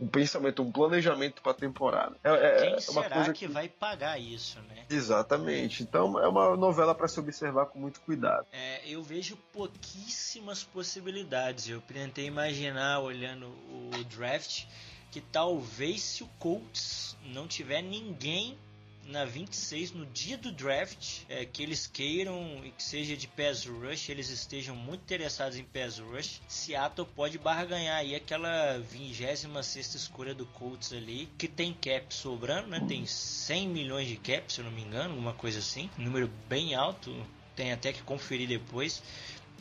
um 0.00 0.08
pensamento, 0.08 0.62
um 0.62 0.72
planejamento 0.72 1.40
para 1.40 1.52
a 1.52 1.54
temporada. 1.54 2.16
É, 2.22 2.30
é, 2.30 2.60
Quem 2.60 2.74
é 2.74 2.80
será 2.80 3.24
que, 3.24 3.32
que 3.32 3.46
vai 3.46 3.68
pagar 3.68 4.18
isso, 4.18 4.60
né? 4.62 4.84
Exatamente. 4.90 5.82
Então 5.82 6.18
é 6.18 6.26
uma 6.26 6.56
novela 6.56 6.94
para 6.94 7.06
se 7.06 7.18
observar 7.20 7.66
com 7.66 7.78
muito 7.78 8.00
cuidado. 8.00 8.46
É, 8.52 8.80
eu 8.86 9.02
vejo 9.02 9.36
pouquíssimas 9.52 10.64
possibilidades. 10.64 11.68
Eu 11.68 11.80
tentei 11.80 12.26
imaginar 12.26 13.00
olhando 13.00 13.46
o 13.46 14.04
draft 14.04 14.64
que 15.10 15.20
talvez 15.20 16.02
se 16.02 16.24
o 16.24 16.28
Colts 16.40 17.16
não 17.26 17.46
tiver 17.46 17.82
ninguém 17.82 18.58
na 19.06 19.24
26, 19.24 19.92
no 19.92 20.06
dia 20.06 20.36
do 20.36 20.50
draft, 20.50 21.22
é, 21.28 21.44
que 21.44 21.62
eles 21.62 21.86
queiram 21.86 22.60
e 22.64 22.70
que 22.70 22.82
seja 22.82 23.16
de 23.16 23.28
pass 23.28 23.64
rush, 23.66 24.08
eles 24.08 24.30
estejam 24.30 24.74
muito 24.74 25.02
interessados 25.02 25.58
em 25.58 25.64
pass 25.64 25.98
rush, 25.98 26.40
Seattle 26.48 27.06
pode 27.14 27.38
barganhar 27.38 27.98
aí 27.98 28.14
aquela 28.14 28.78
26 28.78 29.94
escolha 29.94 30.34
do 30.34 30.46
Colts 30.46 30.92
ali, 30.92 31.28
que 31.38 31.48
tem 31.48 31.72
cap 31.72 32.14
sobrando, 32.14 32.68
né? 32.68 32.84
Tem 32.86 33.06
100 33.06 33.68
milhões 33.68 34.08
de 34.08 34.16
cap, 34.16 34.52
se 34.52 34.60
eu 34.60 34.64
não 34.64 34.72
me 34.72 34.82
engano, 34.82 35.10
alguma 35.10 35.32
coisa 35.32 35.58
assim, 35.58 35.90
número 35.96 36.30
bem 36.48 36.74
alto, 36.74 37.14
tem 37.54 37.72
até 37.72 37.92
que 37.92 38.02
conferir 38.02 38.48
depois. 38.48 39.02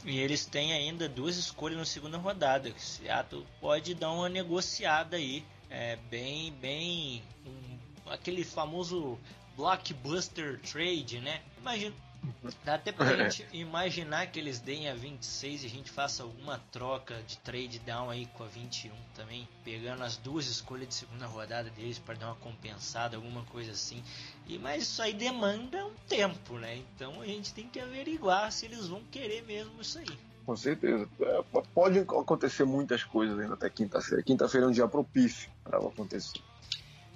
E 0.06 0.19
eles 0.19 0.45
têm 0.45 0.73
ainda 0.73 1.08
duas 1.08 1.38
escolhas 1.38 1.77
na 1.77 1.86
segunda 1.86 2.17
rodada. 2.17 2.73
Seattle 2.77 3.45
pode 3.62 3.93
dar 3.93 4.12
uma 4.12 4.27
negociada 4.27 5.15
aí, 5.15 5.45
é, 5.69 5.95
bem, 6.10 6.51
bem, 6.53 7.23
um 7.45 7.83
aquele 8.07 8.43
famoso 8.43 9.17
blockbuster 9.55 10.59
trade, 10.61 11.19
né? 11.19 11.41
Imagina, 11.59 11.95
Dá 12.63 12.75
até 12.75 12.91
pra 12.91 13.15
gente 13.15 13.45
imaginar 13.51 14.27
que 14.27 14.39
eles 14.39 14.59
deem 14.59 14.89
a 14.89 14.95
26 14.95 15.63
e 15.63 15.67
a 15.67 15.69
gente 15.69 15.91
faça 15.91 16.23
alguma 16.23 16.59
troca 16.71 17.21
de 17.27 17.37
trade 17.39 17.79
down 17.79 18.09
aí 18.09 18.25
com 18.27 18.43
a 18.43 18.47
21 18.47 18.91
também, 19.15 19.47
pegando 19.63 20.03
as 20.03 20.17
duas 20.17 20.47
escolhas 20.47 20.87
de 20.87 20.95
segunda 20.95 21.25
rodada 21.25 21.69
deles 21.69 21.99
para 21.99 22.15
dar 22.15 22.27
uma 22.27 22.35
compensada, 22.35 23.17
alguma 23.17 23.43
coisa 23.45 23.71
assim. 23.71 24.01
E 24.47 24.57
mas 24.57 24.83
isso 24.83 25.01
aí 25.01 25.13
demanda 25.13 25.85
um 25.85 25.93
tempo, 26.07 26.57
né? 26.57 26.77
Então 26.77 27.21
a 27.21 27.25
gente 27.25 27.53
tem 27.53 27.67
que 27.67 27.79
averiguar 27.79 28.51
se 28.51 28.65
eles 28.65 28.87
vão 28.87 29.01
querer 29.11 29.43
mesmo 29.43 29.81
isso 29.81 29.99
aí. 29.99 30.17
Com 30.45 30.55
certeza. 30.55 31.07
É, 31.21 31.43
pode 31.73 31.99
acontecer 31.99 32.65
muitas 32.65 33.03
coisas 33.03 33.39
ainda 33.39 33.53
até 33.53 33.69
quinta-feira. 33.69 34.21
Quinta-feira 34.23 34.67
é 34.67 34.69
um 34.69 34.73
dia 34.73 34.87
propício 34.87 35.49
para 35.63 35.77
acontecer 35.77 36.41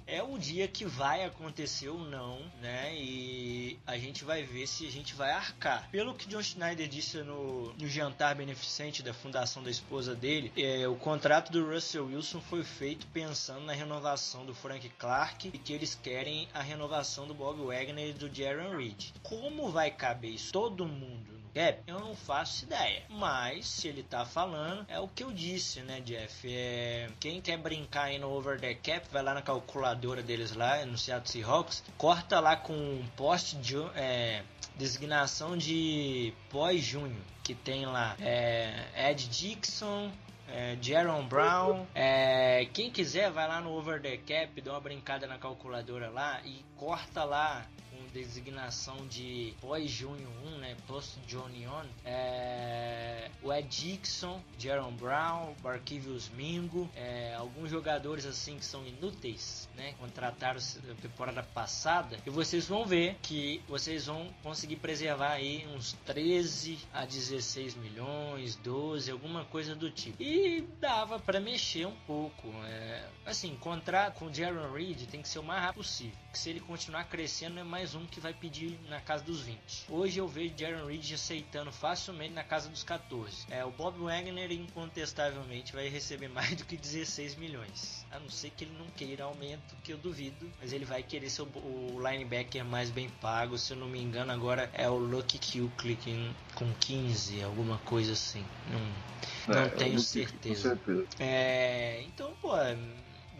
é 0.08 0.22
o 0.22 0.38
dia 0.38 0.66
que 0.66 0.86
vai 0.86 1.22
acontecer 1.22 1.90
ou 1.90 1.98
não, 1.98 2.40
né? 2.62 2.96
E 2.96 3.78
a 3.86 3.98
gente 3.98 4.24
vai 4.24 4.42
ver 4.42 4.66
se 4.66 4.86
a 4.86 4.90
gente 4.90 5.14
vai 5.14 5.30
arcar. 5.30 5.88
Pelo 5.90 6.14
que 6.14 6.26
John 6.26 6.42
Schneider 6.42 6.88
disse 6.88 7.18
no, 7.18 7.74
no 7.74 7.86
jantar 7.86 8.34
beneficente 8.34 9.02
da 9.02 9.12
fundação 9.12 9.62
da 9.62 9.70
esposa 9.70 10.14
dele, 10.14 10.50
é, 10.56 10.88
o 10.88 10.96
contrato 10.96 11.52
do 11.52 11.70
Russell 11.70 12.06
Wilson 12.06 12.40
foi 12.40 12.64
feito 12.64 13.06
pensando 13.08 13.66
na 13.66 13.74
renovação 13.74 14.46
do 14.46 14.54
Frank 14.54 14.88
Clark 14.98 15.50
e 15.52 15.58
que 15.58 15.74
eles 15.74 15.94
querem 15.94 16.48
a 16.54 16.62
renovação 16.62 17.26
do 17.26 17.34
Bob 17.34 17.60
Wagner 17.66 18.08
e 18.08 18.12
do 18.14 18.34
Jaron 18.34 18.76
Reed. 18.76 19.10
Como 19.22 19.70
vai 19.70 19.90
caber 19.90 20.30
isso 20.30 20.52
todo 20.52 20.86
mundo 20.86 21.38
cap? 21.48 21.82
Eu 21.86 22.00
não 22.00 22.14
faço 22.14 22.64
ideia. 22.64 23.02
Mas, 23.08 23.66
se 23.66 23.88
ele 23.88 24.02
tá 24.02 24.24
falando, 24.24 24.84
é 24.88 24.98
o 25.00 25.08
que 25.08 25.24
eu 25.24 25.32
disse, 25.32 25.80
né, 25.80 26.00
Jeff? 26.00 26.48
É, 26.50 27.08
quem 27.18 27.40
quer 27.40 27.56
brincar 27.58 28.04
aí 28.04 28.18
no 28.18 28.30
over 28.30 28.60
the 28.60 28.74
cap, 28.74 29.06
vai 29.10 29.22
lá 29.22 29.34
na 29.34 29.42
calculadora 29.42 30.22
deles 30.22 30.52
lá, 30.54 30.84
no 30.84 30.96
Seattle 30.96 31.30
Seahawks, 31.30 31.84
corta 31.96 32.40
lá 32.40 32.56
com 32.56 32.72
um 32.72 33.06
poste 33.16 33.56
de 33.56 33.76
é, 33.94 34.42
designação 34.76 35.56
de 35.56 36.32
pós-junho, 36.50 37.20
que 37.42 37.54
tem 37.54 37.86
lá 37.86 38.16
é, 38.20 39.10
Ed 39.10 39.28
Dixon, 39.28 40.10
é, 40.48 40.76
Jaron 40.80 41.26
Brown. 41.26 41.86
É, 41.94 42.66
quem 42.72 42.90
quiser, 42.90 43.30
vai 43.30 43.46
lá 43.46 43.60
no 43.60 43.72
Over 43.72 44.00
the 44.00 44.16
Cap, 44.18 44.60
dá 44.60 44.72
uma 44.72 44.80
brincada 44.80 45.26
na 45.26 45.38
calculadora 45.38 46.10
lá 46.10 46.40
e 46.44 46.64
corta 46.76 47.24
lá 47.24 47.66
designação 48.12 49.06
de 49.06 49.54
pós-junho 49.60 50.28
1, 50.44 50.58
né? 50.58 50.76
Post-Johnny 50.86 51.66
On. 51.66 51.84
É, 52.04 53.30
o 53.42 53.52
Ed 53.52 53.68
Dixon, 53.68 54.42
Jaron 54.58 54.92
Brown, 54.92 55.54
Barquivius 55.62 56.28
Mingo, 56.30 56.90
é, 56.96 57.34
alguns 57.34 57.70
jogadores 57.70 58.26
assim 58.26 58.56
que 58.58 58.64
são 58.64 58.84
inúteis, 58.86 59.68
né? 59.76 59.94
Contrataram 59.98 60.60
na 60.86 60.94
temporada 60.94 61.42
passada. 61.42 62.18
E 62.26 62.30
vocês 62.30 62.66
vão 62.66 62.84
ver 62.84 63.16
que 63.22 63.62
vocês 63.68 64.06
vão 64.06 64.28
conseguir 64.42 64.76
preservar 64.76 65.32
aí 65.32 65.66
uns 65.74 65.92
13 66.04 66.78
a 66.92 67.04
16 67.04 67.76
milhões, 67.76 68.56
12, 68.56 69.10
alguma 69.10 69.44
coisa 69.44 69.74
do 69.74 69.90
tipo. 69.90 70.22
E 70.22 70.62
dava 70.80 71.18
para 71.18 71.40
mexer 71.40 71.86
um 71.86 71.96
pouco. 72.06 72.48
É, 72.64 73.08
assim, 73.24 73.54
contrato 73.56 74.18
com 74.18 74.26
o 74.26 74.34
Jaron 74.34 74.72
Reed 74.72 75.06
tem 75.06 75.22
que 75.22 75.28
ser 75.28 75.38
o 75.38 75.42
mais 75.42 75.62
rápido 75.62 75.78
possível. 75.78 76.18
Que 76.38 76.42
se 76.44 76.50
ele 76.50 76.60
continuar 76.60 77.02
crescendo 77.02 77.58
é 77.58 77.64
mais 77.64 77.96
um 77.96 78.06
que 78.06 78.20
vai 78.20 78.32
pedir 78.32 78.78
na 78.88 79.00
casa 79.00 79.24
dos 79.24 79.40
20. 79.40 79.58
Hoje 79.88 80.20
eu 80.20 80.28
vejo 80.28 80.54
Jaron 80.56 80.86
Reed 80.86 81.12
aceitando 81.12 81.72
facilmente 81.72 82.32
na 82.32 82.44
casa 82.44 82.68
dos 82.68 82.84
14. 82.84 83.46
É, 83.50 83.64
o 83.64 83.72
Bob 83.72 83.98
Wagner 83.98 84.52
incontestavelmente 84.52 85.72
vai 85.72 85.88
receber 85.88 86.28
mais 86.30 86.54
do 86.54 86.64
que 86.64 86.76
16 86.76 87.34
milhões. 87.34 88.06
A 88.12 88.20
não 88.20 88.30
ser 88.30 88.50
que 88.50 88.62
ele 88.62 88.78
não 88.78 88.86
queira 88.90 89.24
aumento, 89.24 89.74
que 89.82 89.92
eu 89.92 89.98
duvido, 89.98 90.48
mas 90.60 90.72
ele 90.72 90.84
vai 90.84 91.02
querer 91.02 91.28
ser 91.28 91.42
o, 91.42 92.08
linebacker 92.08 92.64
mais 92.64 92.88
bem 92.88 93.08
pago. 93.20 93.58
Se 93.58 93.72
eu 93.72 93.76
não 93.76 93.88
me 93.88 94.00
engano, 94.00 94.30
agora 94.30 94.70
é 94.74 94.88
o 94.88 94.96
Lucky 94.96 95.40
Kuechly 95.40 96.32
com 96.54 96.72
15, 96.74 97.42
alguma 97.42 97.78
coisa 97.78 98.12
assim. 98.12 98.44
Não, 98.70 99.54
não 99.56 99.62
é, 99.62 99.68
tenho 99.70 99.98
certeza. 99.98 100.76
certeza. 100.76 101.04
É, 101.18 102.00
então, 102.02 102.32
pô, 102.40 102.52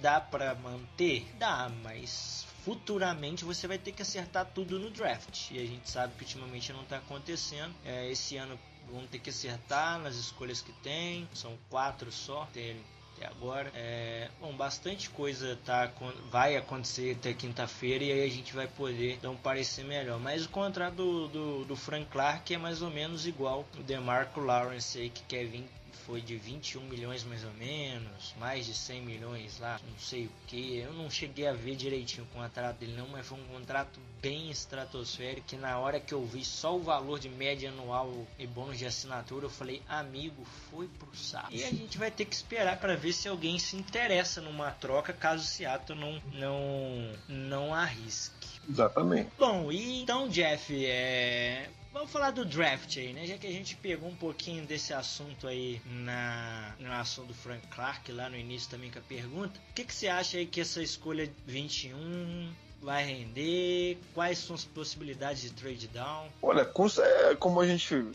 dá 0.01 0.21
pra 0.21 0.57
manter? 0.57 1.29
Dá, 1.39 1.71
mas 1.85 2.49
futuramente 2.65 3.45
você 3.45 3.67
vai 3.67 3.79
ter 3.79 3.93
que 3.93 4.03
acertar 4.03 4.47
tudo 4.55 4.79
no 4.79 4.91
draft. 4.91 5.51
E 5.51 5.59
a 5.59 5.67
gente 5.67 5.91
sabe 5.91 6.15
que 6.15 6.25
ultimamente 6.25 6.73
não 6.73 6.83
está 6.83 6.99
acontecendo. 6.99 7.75
É, 7.85 8.11
esse 8.11 8.37
ano 8.37 8.59
vão 8.91 9.07
ter 9.07 9.19
que 9.19 9.31
acertar 9.31 9.99
nas 9.99 10.17
escolhas 10.17 10.61
que 10.61 10.73
tem. 10.73 11.29
São 11.35 11.57
quatro 11.69 12.11
só 12.11 12.43
até, 12.43 12.77
até 13.17 13.27
agora. 13.27 13.71
É, 13.75 14.31
bom, 14.41 14.53
bastante 14.55 15.11
coisa 15.11 15.59
tá, 15.65 15.91
vai 16.31 16.57
acontecer 16.57 17.17
até 17.17 17.33
quinta-feira 17.33 18.05
e 18.05 18.13
aí 18.13 18.25
a 18.25 18.31
gente 18.31 18.55
vai 18.55 18.67
poder 18.67 19.19
dar 19.19 19.31
um 19.31 19.37
parecer 19.37 19.85
melhor. 19.85 20.19
Mas 20.19 20.45
o 20.45 20.49
contrato 20.49 20.95
do, 20.95 21.29
do, 21.29 21.65
do 21.65 21.77
Frank 21.77 22.07
Clark 22.07 22.53
é 22.53 22.59
mais 22.59 22.83
ou 22.83 22.91
menos 22.91 23.27
igual 23.27 23.67
o 23.79 23.83
DeMarco 23.83 24.41
Lawrence 24.41 24.99
aí 24.99 25.11
que 25.11 25.23
quer 25.23 25.45
vir 25.47 25.67
foi 26.07 26.21
de 26.21 26.37
21 26.37 26.83
milhões 26.83 27.25
mais 27.25 27.45
ou 27.45 27.53
menos, 27.55 28.35
mais 28.39 28.67
de 28.67 28.75
100 28.75 29.03
milhões 29.03 29.59
lá, 29.59 29.81
não 29.87 29.99
sei 29.99 30.27
o 30.27 30.31
que. 30.47 30.79
Eu 30.79 30.93
não 30.93 31.11
cheguei 31.11 31.47
a 31.47 31.53
ver 31.53 31.77
direitinho 31.77 32.25
o 32.25 32.35
contrato 32.35 32.79
dele 32.79 32.95
não, 32.97 33.09
mas 33.09 33.27
foi 33.27 33.39
um 33.39 33.45
contrato 33.45 34.01
bem 34.21 34.51
estratosférico 34.51 35.47
que 35.47 35.57
na 35.57 35.79
hora 35.79 36.01
que 36.01 36.13
eu 36.13 36.25
vi 36.25 36.45
só 36.45 36.77
o 36.77 36.83
valor 36.83 37.19
de 37.19 37.29
média 37.29 37.71
anual 37.71 38.27
e 38.39 38.47
bônus 38.47 38.79
de 38.79 38.87
assinatura, 38.87 39.47
eu 39.47 39.51
falei, 39.51 39.83
amigo, 39.89 40.45
foi 40.71 40.89
pro 40.89 41.17
saco. 41.17 41.55
E 41.55 41.63
a 41.65 41.71
gente 41.71 41.99
vai 41.99 42.11
ter 42.11 42.25
que 42.25 42.35
esperar 42.35 42.79
para 42.79 42.97
ver 42.97 43.13
se 43.13 43.29
alguém 43.29 43.59
se 43.59 43.77
interessa 43.77 44.41
numa 44.41 44.71
troca 44.71 45.13
caso 45.13 45.43
o 45.43 45.47
Seattle 45.47 45.99
não 45.99 46.23
não 46.33 47.13
não 47.29 47.75
arrisque. 47.75 48.49
Exatamente. 48.69 49.31
Bom, 49.39 49.73
e 49.73 50.03
então, 50.03 50.29
Jeff, 50.29 50.85
é 50.85 51.69
Vamos 51.99 52.13
falar 52.13 52.31
do 52.31 52.45
draft 52.45 52.97
aí, 52.97 53.13
né? 53.13 53.27
Já 53.27 53.37
que 53.37 53.47
a 53.49 53.51
gente 53.51 53.75
pegou 53.75 54.09
um 54.09 54.15
pouquinho 54.15 54.65
desse 54.65 54.95
assunto 54.95 55.49
aí 55.49 55.83
na, 55.85 56.73
na 56.79 57.01
ação 57.01 57.27
do 57.27 57.35
Frank 57.35 57.67
Clark, 57.67 58.13
lá 58.13 58.31
no 58.31 58.37
início 58.37 58.71
também 58.71 58.89
com 58.89 59.01
a 59.01 59.03
pergunta. 59.03 59.59
O 59.71 59.75
que, 59.75 59.83
que 59.83 59.93
você 59.93 60.07
acha 60.07 60.39
aí 60.39 60.47
que 60.47 60.61
essa 60.61 60.81
escolha 60.81 61.29
21 61.45 62.53
vai 62.81 63.05
render? 63.05 63.99
Quais 64.15 64.39
são 64.39 64.55
as 64.55 64.65
possibilidades 64.65 65.43
de 65.43 65.51
trade 65.51 65.89
down? 65.89 66.29
Olha, 66.41 66.71
é, 67.03 67.35
como 67.35 67.61
a 67.61 67.67
gente 67.67 68.07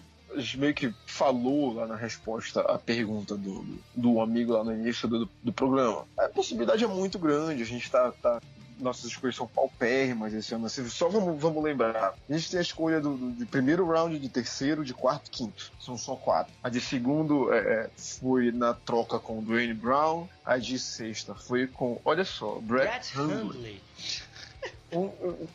meio 0.57 0.73
que 0.73 0.95
falou 1.05 1.73
lá 1.73 1.85
na 1.85 1.97
resposta 1.97 2.61
à 2.61 2.79
pergunta 2.79 3.35
do, 3.35 3.65
do 3.93 4.21
amigo 4.21 4.53
lá 4.53 4.63
no 4.63 4.71
início 4.71 5.09
do, 5.09 5.29
do 5.43 5.51
programa. 5.51 6.05
A 6.17 6.29
possibilidade 6.29 6.85
é 6.85 6.87
muito 6.87 7.19
grande, 7.19 7.61
a 7.61 7.65
gente 7.65 7.83
está 7.83 8.13
tá 8.13 8.41
nossas 8.83 9.05
escolhas 9.05 9.35
são 9.35 9.47
paupérrimas 9.47 10.33
esse 10.33 10.53
ano. 10.53 10.65
Assim, 10.65 10.87
só 10.89 11.09
vamos, 11.09 11.39
vamos 11.39 11.63
lembrar. 11.63 12.15
A 12.29 12.33
gente 12.33 12.51
tem 12.51 12.59
a 12.59 12.61
escolha 12.61 12.99
do, 12.99 13.15
do, 13.15 13.31
de 13.31 13.45
primeiro 13.45 13.87
round, 13.87 14.17
de 14.17 14.29
terceiro, 14.29 14.83
de 14.83 14.93
quarto 14.93 15.31
quinto. 15.31 15.71
São 15.79 15.97
só 15.97 16.15
quatro. 16.15 16.53
A 16.63 16.69
de 16.69 16.79
segundo 16.81 17.53
é, 17.53 17.57
é, 17.57 17.89
foi 17.97 18.51
na 18.51 18.73
troca 18.73 19.19
com 19.19 19.39
o 19.39 19.41
Dwayne 19.41 19.73
Brown. 19.73 20.27
A 20.45 20.57
de 20.57 20.77
sexta 20.77 21.33
foi 21.33 21.67
com, 21.67 21.99
olha 22.03 22.25
só, 22.25 22.59
Brett, 22.59 23.15
Brett 23.15 23.19
Hundley. 23.19 23.41
Hundley 23.41 23.81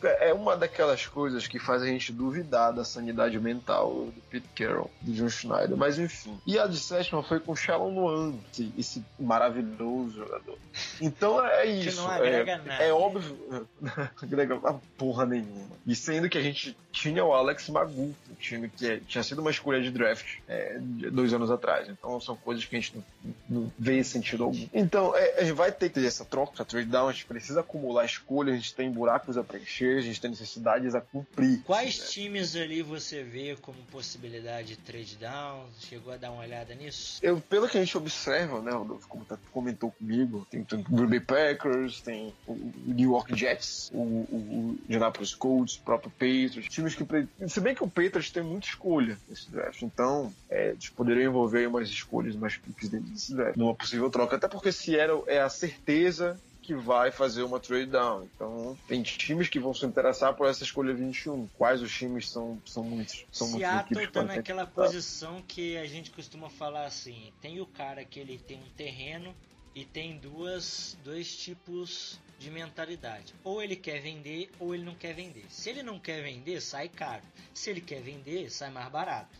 é 0.03 0.33
uma 0.33 0.55
daquelas 0.55 1.05
coisas 1.05 1.47
que 1.47 1.59
faz 1.59 1.81
a 1.81 1.85
gente 1.85 2.11
duvidar 2.11 2.73
da 2.73 2.83
sanidade 2.83 3.39
mental 3.39 4.05
do 4.05 4.21
Pete 4.29 4.47
Carroll, 4.55 4.89
do 5.01 5.11
John 5.11 5.29
Schneider, 5.29 5.77
mas 5.77 5.99
enfim. 5.99 6.39
E 6.45 6.57
a 6.57 6.67
de 6.67 6.77
sétima 6.77 7.23
foi 7.23 7.39
com 7.39 7.55
Shalom 7.55 7.93
Luan, 7.93 8.33
esse, 8.51 8.73
esse 8.77 9.05
maravilhoso 9.19 10.17
jogador. 10.17 10.57
Então 11.01 11.45
é 11.45 11.65
isso. 11.65 11.89
Que 11.89 11.95
não 12.03 12.11
agrega 12.11 12.51
é, 12.51 12.57
nada. 12.57 12.83
É 12.83 12.93
óbvio. 12.93 13.67
agrega 14.21 14.59
porra 14.97 15.25
nenhuma. 15.25 15.69
E 15.85 15.95
sendo 15.95 16.29
que 16.29 16.37
a 16.37 16.41
gente 16.41 16.77
tinha 16.91 17.23
o 17.23 17.33
Alex 17.33 17.69
Magu, 17.69 18.13
um 18.29 18.35
time 18.39 18.69
que 18.69 18.87
é, 18.87 18.99
tinha 19.07 19.23
sido 19.23 19.39
uma 19.39 19.51
escolha 19.51 19.81
de 19.81 19.91
draft 19.91 20.37
é, 20.47 20.77
dois 20.79 21.33
anos 21.33 21.51
atrás. 21.51 21.87
Então 21.89 22.19
são 22.19 22.35
coisas 22.35 22.65
que 22.65 22.75
a 22.75 22.79
gente 22.79 22.95
não, 22.95 23.33
não 23.49 23.71
vê 23.77 24.03
sentido 24.03 24.43
algum. 24.43 24.67
Então 24.73 25.15
é, 25.15 25.39
a 25.39 25.43
gente 25.43 25.53
vai 25.53 25.71
ter 25.71 25.89
que 25.89 25.95
ter 25.95 26.05
essa 26.05 26.25
troca, 26.25 26.63
trade 26.65 26.87
down, 26.87 27.09
a 27.09 27.11
gente 27.11 27.25
precisa 27.25 27.61
acumular 27.61 28.05
escolha, 28.05 28.53
a 28.53 28.55
gente 28.55 28.73
tem 28.73 28.91
buracos 28.91 29.37
a 29.37 29.43
preencher, 29.43 29.78
a 29.85 30.01
gente 30.01 30.19
tem 30.19 30.29
necessidades 30.29 30.95
a 30.95 31.01
cumprir. 31.01 31.61
Quais 31.63 31.99
né? 31.99 32.05
times 32.05 32.55
ali 32.55 32.81
você 32.81 33.23
vê 33.23 33.57
como 33.61 33.77
possibilidade 33.91 34.69
de 34.69 34.77
trade 34.77 35.15
down? 35.17 35.65
Chegou 35.79 36.13
a 36.13 36.17
dar 36.17 36.31
uma 36.31 36.43
olhada 36.43 36.73
nisso? 36.75 37.19
Eu, 37.21 37.39
pelo 37.39 37.67
que 37.67 37.77
a 37.77 37.83
gente 37.83 37.97
observa, 37.97 38.61
né, 38.61 38.71
Rodolfo, 38.71 39.07
como 39.07 39.25
tá, 39.25 39.37
comentou 39.51 39.91
comigo, 39.91 40.45
tem, 40.49 40.61
o 40.61 40.95
Green 40.95 41.07
Bay 41.07 41.19
Packers, 41.19 42.01
tem 42.01 42.33
o 42.47 42.55
New 42.85 43.11
York 43.11 43.35
Jets, 43.35 43.91
o, 43.93 43.97
o, 43.97 44.35
o 44.35 44.79
Indianapolis 44.85 45.33
Colts, 45.33 45.75
o 45.77 45.81
próprio 45.81 46.11
Patriots, 46.11 46.67
times 46.67 46.95
que. 46.95 47.05
Se 47.47 47.59
bem 47.59 47.75
que 47.75 47.83
o 47.83 47.87
Patriots 47.87 48.31
tem 48.31 48.43
muita 48.43 48.67
escolha 48.67 49.17
nesse 49.27 49.49
draft, 49.49 49.81
então 49.81 50.33
é, 50.49 50.69
eles 50.69 50.89
poderiam 50.89 51.29
envolver 51.29 51.67
umas 51.67 51.89
escolhas 51.89 52.35
mais 52.35 52.57
piques 52.57 52.89
dentro 52.89 53.09
desse 53.09 53.33
draft, 53.33 53.57
numa 53.57 53.73
possível 53.73 54.09
troca. 54.09 54.35
Até 54.35 54.47
porque 54.47 54.71
Seattle 54.71 55.23
é 55.27 55.39
a 55.39 55.49
certeza 55.49 56.39
que 56.69 56.75
vai 56.75 57.09
fazer 57.09 57.41
uma 57.41 57.59
trade 57.59 57.87
down. 57.87 58.29
Então, 58.35 58.77
tem 58.87 59.01
times 59.01 59.49
que 59.49 59.59
vão 59.59 59.73
se 59.73 59.87
interessar 59.87 60.35
por 60.35 60.47
essa 60.47 60.63
escolha 60.63 60.93
21. 60.93 61.47
Quais 61.57 61.81
os 61.81 61.91
times 61.91 62.29
são, 62.29 62.61
são 62.63 62.83
muitos? 62.83 63.25
São 63.31 63.47
Seattle 63.47 64.07
tá 64.11 64.21
naquela 64.21 64.67
posição 64.67 65.41
que 65.47 65.75
a 65.77 65.87
gente 65.87 66.11
costuma 66.11 66.47
falar 66.47 66.85
assim: 66.85 67.33
tem 67.41 67.59
o 67.59 67.65
cara 67.65 68.05
que 68.05 68.19
ele 68.19 68.37
tem 68.37 68.59
um 68.59 68.69
terreno 68.77 69.35
e 69.73 69.83
tem 69.83 70.19
duas, 70.19 70.95
dois 71.03 71.35
tipos 71.35 72.19
de 72.37 72.51
mentalidade. 72.51 73.33
Ou 73.43 73.63
ele 73.63 73.75
quer 73.75 73.99
vender 73.99 74.51
ou 74.59 74.75
ele 74.75 74.83
não 74.83 74.93
quer 74.93 75.15
vender. 75.15 75.45
Se 75.49 75.71
ele 75.71 75.81
não 75.81 75.97
quer 75.97 76.21
vender, 76.21 76.61
sai 76.61 76.87
caro. 76.87 77.23
Se 77.51 77.71
ele 77.71 77.81
quer 77.81 78.03
vender, 78.03 78.51
sai 78.51 78.69
mais 78.69 78.89
barato. 78.91 79.35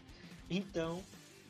Então, 0.50 1.04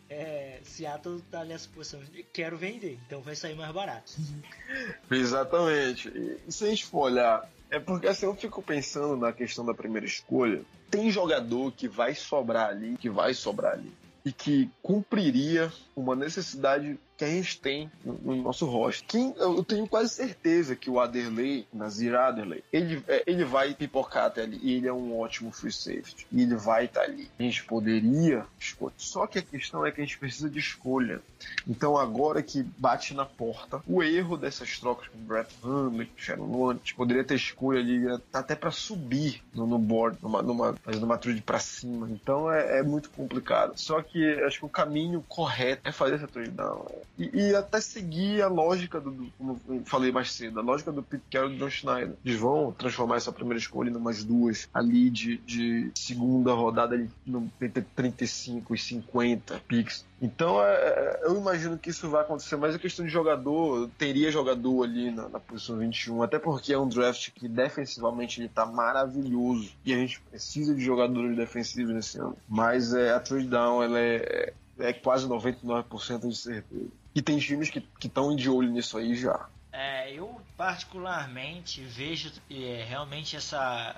é, 0.09 0.59
Seattle 0.63 1.21
tá 1.29 1.45
nessa 1.45 1.69
posição 1.69 1.99
de 1.99 2.23
quero 2.23 2.57
vender, 2.57 2.99
então 3.05 3.21
vai 3.21 3.35
sair 3.35 3.55
mais 3.55 3.71
barato. 3.71 4.13
Exatamente. 5.11 6.09
E 6.09 6.51
se 6.51 6.65
a 6.65 6.69
gente 6.69 6.85
for 6.85 7.11
olhar, 7.11 7.47
é 7.69 7.79
porque 7.79 8.07
assim 8.07 8.25
eu 8.25 8.35
fico 8.35 8.61
pensando 8.61 9.15
na 9.15 9.31
questão 9.31 9.65
da 9.65 9.73
primeira 9.73 10.05
escolha. 10.05 10.61
Tem 10.89 11.11
jogador 11.11 11.71
que 11.71 11.87
vai 11.87 12.15
sobrar 12.15 12.69
ali, 12.69 12.97
que 12.97 13.09
vai 13.09 13.33
sobrar 13.33 13.73
ali, 13.73 13.93
e 14.25 14.31
que 14.31 14.69
cumpriria 14.81 15.71
uma 15.95 16.15
necessidade 16.15 16.97
que 17.19 17.25
a 17.25 17.27
gente 17.27 17.59
tem 17.59 17.91
no, 18.03 18.13
no 18.13 18.35
nosso 18.43 18.65
rosto. 18.65 19.03
Quem, 19.05 19.35
eu 19.37 19.61
tenho 19.61 19.85
quase 19.85 20.13
certeza 20.13 20.73
que 20.73 20.89
o 20.89 21.01
Aderley, 21.01 21.67
Nazir 21.73 22.15
Aderley, 22.15 22.63
ele, 22.71 23.03
é, 23.09 23.23
ele 23.27 23.43
vai 23.43 23.73
pipocar 23.73 24.27
até 24.27 24.43
ali. 24.43 24.57
E 24.63 24.75
ele 24.75 24.87
é 24.87 24.93
um 24.93 25.19
ótimo 25.19 25.51
free 25.51 25.71
safety. 25.71 26.25
E 26.31 26.43
ele 26.43 26.55
vai 26.55 26.85
estar 26.85 27.01
tá 27.01 27.05
ali. 27.05 27.29
A 27.37 27.43
gente 27.43 27.65
poderia 27.65 28.45
escolher. 28.57 28.93
Só 28.95 29.27
que 29.27 29.39
a 29.39 29.41
questão 29.41 29.85
é 29.85 29.91
que 29.91 29.99
a 29.99 30.03
gente 30.05 30.17
precisa 30.17 30.49
de 30.49 30.59
escolha. 30.59 31.21
Então 31.67 31.97
agora 31.97 32.41
que 32.41 32.63
bate 32.63 33.13
na 33.13 33.25
porta, 33.25 33.83
o 33.85 34.01
erro 34.01 34.37
dessas 34.37 34.79
trocas 34.79 35.09
com 35.09 35.17
Brett 35.19 35.53
Hundley, 35.61 36.09
Sharon 36.15 36.49
Lawrence, 36.49 36.93
poderia 36.93 37.23
ter 37.25 37.35
escolha 37.35 37.81
ali 37.81 38.05
até 38.31 38.55
para 38.55 38.71
subir 38.71 39.43
no, 39.53 39.67
no, 39.67 39.77
board, 39.77 40.17
numa, 40.21 40.41
numa, 40.41 40.73
fazendo 40.75 41.03
uma 41.03 41.17
trade 41.17 41.41
para 41.41 41.59
cima. 41.59 42.09
Então 42.09 42.49
é, 42.49 42.79
é, 42.79 42.83
muito 42.83 43.09
complicado. 43.09 43.73
Só 43.75 44.01
que 44.01 44.25
acho 44.43 44.59
que 44.59 44.65
o 44.65 44.69
caminho 44.69 45.21
correto 45.27 45.81
é 45.83 45.91
fazer 45.91 46.15
essa 46.15 46.27
trade 46.27 46.51
down. 46.51 46.85
E, 47.19 47.29
e, 47.33 47.55
até 47.55 47.81
seguir 47.81 48.41
a 48.41 48.47
lógica 48.47 48.99
do, 49.01 49.29
como 49.37 49.59
eu 49.67 49.83
falei 49.85 50.09
mais 50.09 50.31
cedo, 50.31 50.59
a 50.59 50.63
lógica 50.63 50.89
do 50.89 51.03
Pete 51.03 51.23
Carroll 51.29 51.51
e 51.51 51.53
do 51.53 51.59
John 51.59 51.69
Schneider. 51.69 52.15
Eles 52.23 52.39
vão 52.39 52.71
transformar 52.71 53.17
essa 53.17 53.31
primeira 53.31 53.59
escolha 53.59 53.89
em 53.89 53.95
umas 53.95 54.23
duas 54.23 54.69
ali 54.73 55.09
de, 55.09 55.37
de 55.39 55.91
segunda 55.93 56.53
rodada 56.53 56.95
ali, 56.95 57.09
no, 57.25 57.51
entre 57.61 57.81
35 57.93 58.73
e 58.73 58.77
50 58.77 59.61
picks. 59.67 60.05
Então 60.21 60.61
é, 60.63 60.73
é, 60.73 61.19
eu 61.23 61.37
imagino 61.37 61.77
que 61.77 61.89
isso 61.89 62.09
vai 62.09 62.21
acontecer, 62.21 62.55
mas 62.57 62.75
a 62.75 62.79
questão 62.79 63.05
de 63.05 63.11
jogador, 63.11 63.89
teria 63.97 64.31
jogador 64.31 64.83
ali 64.83 65.11
na, 65.11 65.29
na, 65.29 65.39
posição 65.39 65.77
21, 65.77 66.21
até 66.23 66.37
porque 66.37 66.73
é 66.73 66.79
um 66.79 66.87
draft 66.87 67.31
que 67.31 67.47
defensivamente 67.47 68.41
ele 68.41 68.49
tá 68.49 68.65
maravilhoso 68.65 69.71
e 69.85 69.93
a 69.93 69.97
gente 69.97 70.21
precisa 70.21 70.75
de 70.75 70.81
jogadores 70.81 71.35
defensivos 71.35 71.93
nesse 71.93 72.17
ano. 72.17 72.37
Mas 72.47 72.93
é, 72.93 73.13
a 73.13 73.19
trade 73.19 73.47
down 73.47 73.81
ela 73.81 73.99
é, 73.99 74.53
é 74.79 74.93
quase 74.93 75.27
99% 75.27 76.27
de 76.27 76.35
certeza. 76.35 76.89
E 77.13 77.21
tem 77.21 77.37
times 77.37 77.69
que 77.69 77.83
estão 78.01 78.35
de 78.35 78.49
olho 78.49 78.69
nisso 78.71 78.97
aí 78.97 79.15
já. 79.15 79.49
É, 79.71 80.11
eu 80.13 80.41
particularmente 80.57 81.81
vejo 81.81 82.31
é, 82.49 82.85
realmente 82.87 83.35
essa. 83.35 83.95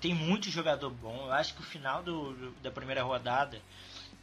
Tem 0.00 0.14
muito 0.14 0.48
jogador 0.48 0.90
bom. 0.90 1.26
Eu 1.26 1.32
acho 1.32 1.54
que 1.54 1.60
o 1.60 1.64
final 1.64 2.02
do, 2.02 2.32
do 2.32 2.50
da 2.62 2.70
primeira 2.70 3.02
rodada 3.02 3.60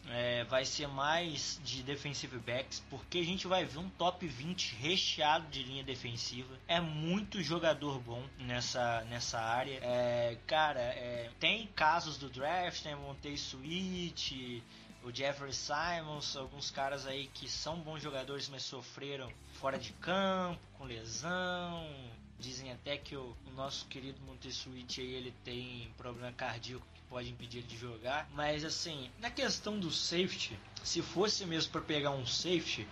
é, 0.10 0.43
vai 0.45 0.66
ser 0.66 0.88
mais 0.88 1.60
de 1.64 1.84
defensive 1.84 2.38
backs, 2.39 2.84
porque 2.89 3.20
a 3.20 3.24
gente 3.24 3.47
vai 3.47 3.66
ver 3.66 3.80
um 3.80 3.89
top 3.89 4.26
20 4.26 4.76
recheado 4.76 5.47
de 5.49 5.64
linha 5.64 5.84
defensiva. 5.84 6.58
É 6.68 6.80
muito 6.80 7.41
jogador 7.43 7.99
bom 7.99 8.24
nessa, 8.39 9.01
nessa 9.10 9.39
área. 9.39 9.80
É, 9.82 10.38
cara, 10.47 10.80
é, 10.80 11.30
tem 11.39 11.68
casos 11.76 12.18
do 12.18 12.30
draft, 12.30 12.86
né? 12.86 12.95
Montei 12.95 13.38
Switch, 13.38 14.62
o 15.08 15.16
Jeffrey 15.16 15.53
Simons, 15.53 16.36
alguns 16.36 16.70
caras 16.70 17.08
aí 17.08 17.30
que 17.34 17.49
são 17.49 17.80
bons 17.80 18.03
jogadores, 18.03 18.49
mas 18.49 18.64
sofreram 18.64 19.32
fora 19.53 19.80
de 19.80 19.93
campo, 19.93 20.60
com 20.78 20.84
lesão. 20.84 21.89
Dizem 22.38 22.74
até 22.74 22.97
que 22.97 23.16
o, 23.16 23.34
o 23.47 23.51
nosso 23.55 23.86
querido 23.88 24.20
Montessuit 24.28 24.99
aí 24.99 25.14
ele 25.14 25.34
tem 25.45 25.89
problema 25.97 26.34
cardíaco 26.34 26.86
que 26.93 27.01
pode 27.03 27.30
impedir 27.30 27.60
ele 27.60 27.68
de 27.68 27.78
jogar. 27.78 28.28
Mas 28.34 28.66
assim, 28.66 29.10
na 29.20 29.32
questão 29.32 29.80
do 29.80 29.89
safety, 29.89 30.60
se 30.84 31.01
fosse 31.01 31.45
mesmo 31.45 31.72
para 31.72 31.82
pegar 31.82 32.12
um 32.12 32.26
safety, 32.26 32.86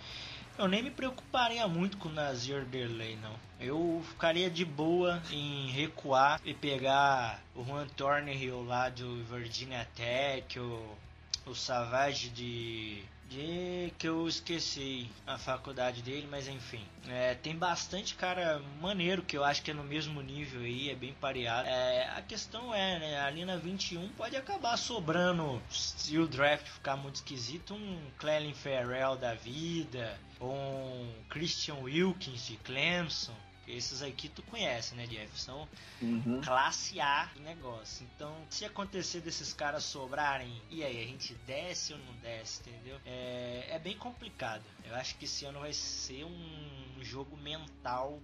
eu 0.57 0.69
nem 0.69 0.81
me 0.81 0.91
preocuparia 0.91 1.67
muito 1.67 1.97
com 1.97 2.07
o 2.07 2.13
Nazir 2.13 2.63
Derley, 2.63 3.17
não. 3.17 3.35
Eu 3.59 4.01
ficaria 4.07 4.49
de 4.49 4.63
boa 4.63 5.21
em 5.29 5.69
recuar 5.69 6.39
e 6.45 6.53
pegar 6.53 7.43
o 7.53 7.61
Juan 7.61 7.87
Thornhill 7.89 8.63
lá 8.63 8.87
do 8.87 9.21
Virginia 9.25 9.85
Tech, 9.95 10.57
o 10.57 10.97
o 11.45 11.53
Savage 11.53 12.29
de. 12.29 13.03
de. 13.29 13.93
que 13.97 14.07
eu 14.07 14.27
esqueci 14.27 15.09
a 15.25 15.37
faculdade 15.37 16.01
dele, 16.01 16.27
mas 16.29 16.47
enfim. 16.47 16.83
É, 17.07 17.35
tem 17.35 17.55
bastante 17.55 18.15
cara 18.15 18.61
maneiro 18.81 19.21
que 19.21 19.37
eu 19.37 19.43
acho 19.43 19.61
que 19.61 19.71
é 19.71 19.73
no 19.73 19.83
mesmo 19.83 20.21
nível 20.21 20.61
aí, 20.61 20.89
é 20.89 20.95
bem 20.95 21.13
pareado. 21.13 21.67
É, 21.67 22.09
a 22.15 22.21
questão 22.21 22.73
é, 22.73 22.99
né? 22.99 23.21
Ali 23.21 23.45
na 23.45 23.57
21 23.57 24.09
pode 24.09 24.35
acabar 24.35 24.77
sobrando, 24.77 25.61
se 25.69 26.17
o 26.17 26.27
draft 26.27 26.65
ficar 26.67 26.95
muito 26.97 27.15
esquisito, 27.15 27.73
um 27.73 27.99
Clelin 28.17 28.53
Ferrell 28.53 29.15
da 29.15 29.33
vida, 29.33 30.19
um 30.41 31.11
Christian 31.29 31.75
Wilkins 31.75 32.47
de 32.47 32.57
Clemson. 32.57 33.35
Esses 33.67 34.01
aqui 34.01 34.29
tu 34.29 34.43
conhece, 34.43 34.95
né, 34.95 35.07
Jeff? 35.07 35.39
São 35.39 35.67
uhum. 36.01 36.41
classe 36.41 36.99
A 36.99 37.25
do 37.33 37.41
negócio. 37.41 38.05
Então, 38.15 38.35
se 38.49 38.65
acontecer 38.65 39.21
desses 39.21 39.53
caras 39.53 39.83
sobrarem, 39.83 40.61
e 40.69 40.83
aí, 40.83 41.01
a 41.01 41.05
gente 41.05 41.33
desce 41.47 41.93
ou 41.93 41.99
não 41.99 42.13
desce, 42.17 42.61
entendeu? 42.61 42.99
É, 43.05 43.67
é 43.71 43.79
bem 43.79 43.97
complicado. 43.97 44.63
Eu 44.83 44.95
acho 44.95 45.15
que 45.17 45.25
esse 45.25 45.45
ano 45.45 45.59
vai 45.59 45.73
ser 45.73 46.23
um 46.25 47.03
jogo 47.03 47.35
mental 47.37 48.21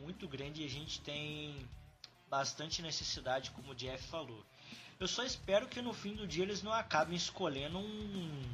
muito 0.00 0.28
grande 0.28 0.62
e 0.62 0.66
a 0.66 0.70
gente 0.70 1.00
tem 1.00 1.66
bastante 2.28 2.82
necessidade, 2.82 3.50
como 3.52 3.72
o 3.72 3.74
Jeff 3.74 4.06
falou. 4.08 4.44
Eu 4.98 5.06
só 5.06 5.24
espero 5.24 5.68
que 5.68 5.82
no 5.82 5.92
fim 5.92 6.14
do 6.14 6.26
dia 6.26 6.42
eles 6.42 6.62
não 6.62 6.72
acabem 6.72 7.16
escolhendo 7.16 7.78
um 7.78 8.44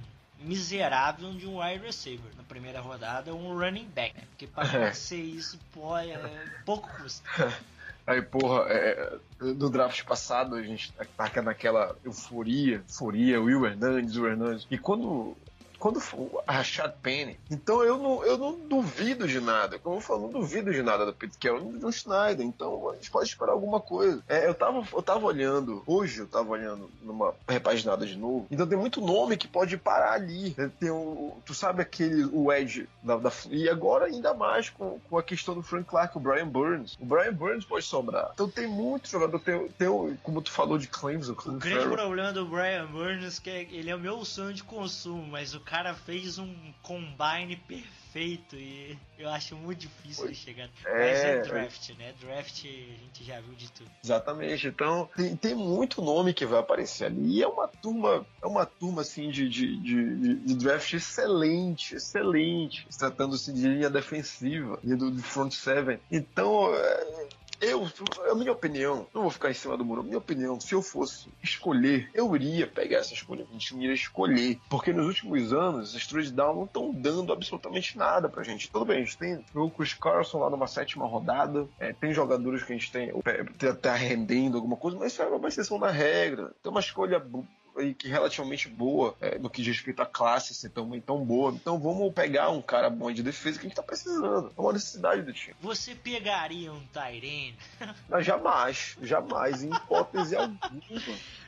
miserável 0.43 1.33
de 1.33 1.47
um 1.47 1.61
wide 1.61 1.85
receiver 1.85 2.31
na 2.37 2.43
primeira 2.43 2.81
rodada, 2.81 3.35
um 3.35 3.57
running 3.59 3.89
back, 3.95 4.17
né? 4.17 4.25
Porque 4.31 4.47
para 4.47 4.67
é. 4.89 4.93
ser 4.93 5.21
isso, 5.21 5.59
pô, 5.73 5.97
é 5.97 6.19
pouco 6.65 6.89
custa. 6.97 7.29
Aí, 8.05 8.21
porra, 8.21 8.65
é, 8.69 9.19
no 9.41 9.71
draft 9.71 10.03
passado 10.05 10.57
a 10.57 10.63
gente 10.63 10.93
tá 10.93 11.31
naquela 11.41 11.97
euforia, 12.05 12.83
euforia, 12.89 13.41
Will 13.41 13.65
Hernandes, 13.65 14.17
Will 14.17 14.33
Hernandes. 14.33 14.67
E 14.69 14.77
quando 14.77 15.37
quando 15.83 16.01
a 16.47 16.53
Rashad 16.53 16.93
Penny. 17.03 17.37
Então 17.51 17.83
eu 17.83 17.99
não, 17.99 18.25
eu 18.25 18.39
não 18.39 18.57
duvido 18.57 19.27
de 19.27 19.41
nada. 19.41 19.81
Como 19.81 19.97
eu 19.97 20.01
falo, 20.01 20.23
não 20.23 20.41
duvido 20.41 20.71
de 20.71 20.81
nada 20.81 21.05
do 21.05 21.13
Pete 21.13 21.37
Carroll, 21.39 21.73
do 21.73 21.91
Schneider. 21.91 22.47
Então 22.47 22.91
a 22.91 22.95
gente 22.95 23.11
pode 23.11 23.29
esperar 23.29 23.51
alguma 23.51 23.81
coisa. 23.81 24.23
É, 24.29 24.47
eu, 24.47 24.55
tava, 24.55 24.87
eu 24.93 25.03
tava 25.03 25.27
olhando, 25.27 25.83
hoje 25.85 26.21
eu 26.21 26.29
tava 26.29 26.51
olhando 26.51 26.89
numa 27.03 27.35
repaginada 27.49 28.07
de 28.07 28.17
novo. 28.17 28.47
Então 28.49 28.65
tem 28.65 28.79
muito 28.79 29.01
nome 29.01 29.37
que 29.37 29.49
pode 29.49 29.77
parar 29.77 30.13
ali. 30.13 30.55
É, 30.57 30.69
tem 30.69 30.91
o, 30.91 31.37
tu 31.45 31.53
sabe 31.53 31.83
aquele, 31.83 32.27
o 32.27 32.53
Edge 32.53 32.89
da, 33.03 33.17
da, 33.17 33.33
e 33.51 33.69
agora 33.69 34.05
ainda 34.05 34.33
mais 34.33 34.71
com, 34.71 35.01
com 35.11 35.19
a 35.19 35.23
questão 35.23 35.53
do 35.53 35.65
Frank 35.65 35.89
Clark, 35.89 36.17
o 36.17 36.21
Brian 36.21 36.47
Burns. 36.47 36.97
O 37.01 37.05
Brian 37.05 37.35
Burns 37.35 37.65
pode 37.65 37.85
sobrar. 37.85 38.31
Então 38.33 38.49
tem 38.49 38.69
muito 38.69 39.09
jogador. 39.09 39.41
Tem, 39.41 39.67
tem 39.71 39.89
como 40.23 40.41
tu 40.41 40.53
falou 40.53 40.79
de 40.79 40.87
Clemson. 40.87 41.35
O 41.45 41.53
grande 41.55 41.89
problema 41.89 42.33
do 42.33 42.47
Brian 42.47 42.87
Burns 42.87 43.41
é 43.45 43.65
que 43.65 43.77
ele 43.77 43.91
é 43.91 43.97
o 43.97 43.99
meu 43.99 44.25
sonho 44.25 44.55
de 44.55 44.63
consumo, 44.63 45.27
mas 45.27 45.55
o 45.55 45.61
cara 45.61 45.72
fez 46.05 46.39
um 46.39 46.55
combine 46.83 47.57
perfeito 47.57 48.57
e 48.57 48.99
eu 49.19 49.29
acho 49.31 49.57
muito 49.57 49.81
difícil 49.81 50.29
de 50.29 50.35
chegar. 50.35 50.69
É, 50.85 51.11
Mas 51.11 51.21
é 51.21 51.41
draft, 51.43 51.91
né? 51.97 52.13
Draft 52.21 52.65
a 52.65 52.69
gente 52.69 53.25
já 53.25 53.41
viu 53.41 53.55
de 53.55 53.71
tudo. 53.73 53.91
Exatamente. 54.05 54.67
Então 54.67 55.09
tem, 55.17 55.37
tem 55.37 55.55
muito 55.55 56.03
nome 56.03 56.35
que 56.35 56.45
vai 56.45 56.61
aparecer 56.61 57.07
ali. 57.07 57.39
E 57.39 57.43
é 57.43 57.49
uma 57.49 57.69
turma, 57.69 58.27
é 58.43 58.47
uma 58.47 58.67
turma 58.67 59.03
assim 59.03 59.31
de, 59.31 59.49
de, 59.49 59.77
de, 59.79 60.35
de 60.35 60.55
draft 60.57 60.93
excelente, 60.93 61.95
excelente. 61.95 62.87
Tratando-se 62.99 63.53
de 63.53 63.67
linha 63.67 63.89
defensiva 63.89 64.79
e 64.85 64.95
do, 64.95 65.11
do 65.11 65.23
front 65.23 65.53
seven. 65.53 65.99
Então 66.11 66.75
é, 66.75 67.29
eu, 67.63 67.89
a 68.31 68.35
minha 68.35 68.53
opinião, 68.53 69.07
não 69.15 69.23
vou 69.23 69.31
ficar 69.31 69.51
em 69.51 69.55
cima 69.55 69.77
do 69.77 69.85
muro, 69.85 70.01
a 70.01 70.05
minha 70.05 70.19
opinião, 70.19 70.61
se 70.61 70.75
eu 70.75 70.83
fosse 70.83 71.29
escolher, 71.43 72.11
eu 72.13 72.35
iria 72.35 72.67
pegar 72.67 72.99
essa 72.99 73.15
escolha 73.15 73.47
21 73.51 73.81
iria 73.83 73.95
escolher. 73.95 74.59
Porque 74.69 74.93
nos 74.93 75.07
últimos 75.07 75.53
anos, 75.53 75.95
as 75.95 76.07
trade 76.07 76.33
down 76.33 76.57
não 76.57 76.65
estão 76.65 76.93
dando 76.93 77.33
absolutamente 77.33 77.97
nada 77.97 78.29
pra 78.29 78.43
gente. 78.43 78.71
Tudo 78.71 78.85
bem, 78.85 78.99
a 78.99 79.05
gente 79.05 79.17
tem 79.17 79.45
o 79.55 79.71
Chris 79.71 79.95
Carson 79.95 80.39
lá 80.39 80.51
numa 80.51 80.67
sétima 80.67 81.07
rodada, 81.07 81.69
é, 81.79 81.93
tem 81.93 82.13
jogadores 82.13 82.63
que 82.65 82.73
a 82.73 82.77
gente 82.77 82.91
tem, 82.91 83.13
tá 83.81 83.95
rendendo 83.95 84.57
alguma 84.57 84.77
coisa, 84.77 84.99
mas 84.99 85.13
isso 85.13 85.23
é 85.23 85.27
uma 85.27 85.49
exceção 85.49 85.79
da 85.79 85.91
regra. 85.91 86.53
Tem 86.63 86.71
uma 86.71 86.81
escolha 86.81 87.23
e 87.79 87.95
que 87.95 88.09
relativamente 88.09 88.69
boa 88.69 89.15
é, 89.21 89.39
no 89.39 89.49
que 89.49 89.63
diz 89.63 89.77
respeito 89.77 90.03
à 90.03 90.07
classe 90.07 90.55
ser 90.55 90.71
também 90.71 91.01
tão 91.01 91.25
boa. 91.25 91.53
Então 91.53 91.79
vamos 91.79 92.13
pegar 92.13 92.51
um 92.51 92.63
cara 92.63 92.91
bom 92.91 93.11
de 93.11 93.23
defesa 93.23 93.59
que 93.59 93.67
a 93.67 93.69
gente 93.69 93.77
tá 93.77 93.83
precisando. 93.83 94.53
É 94.57 94.61
uma 94.61 94.73
necessidade 94.73 95.23
do 95.23 95.33
time. 95.33 95.55
Você 95.61 95.95
pegaria 95.95 96.73
um 96.73 96.81
Tyrene? 96.93 97.57
Não, 98.09 98.23
jamais, 98.23 98.97
jamais, 99.03 99.63
em 99.63 99.71
hipótese 99.75 100.37
alguma. 100.37 100.59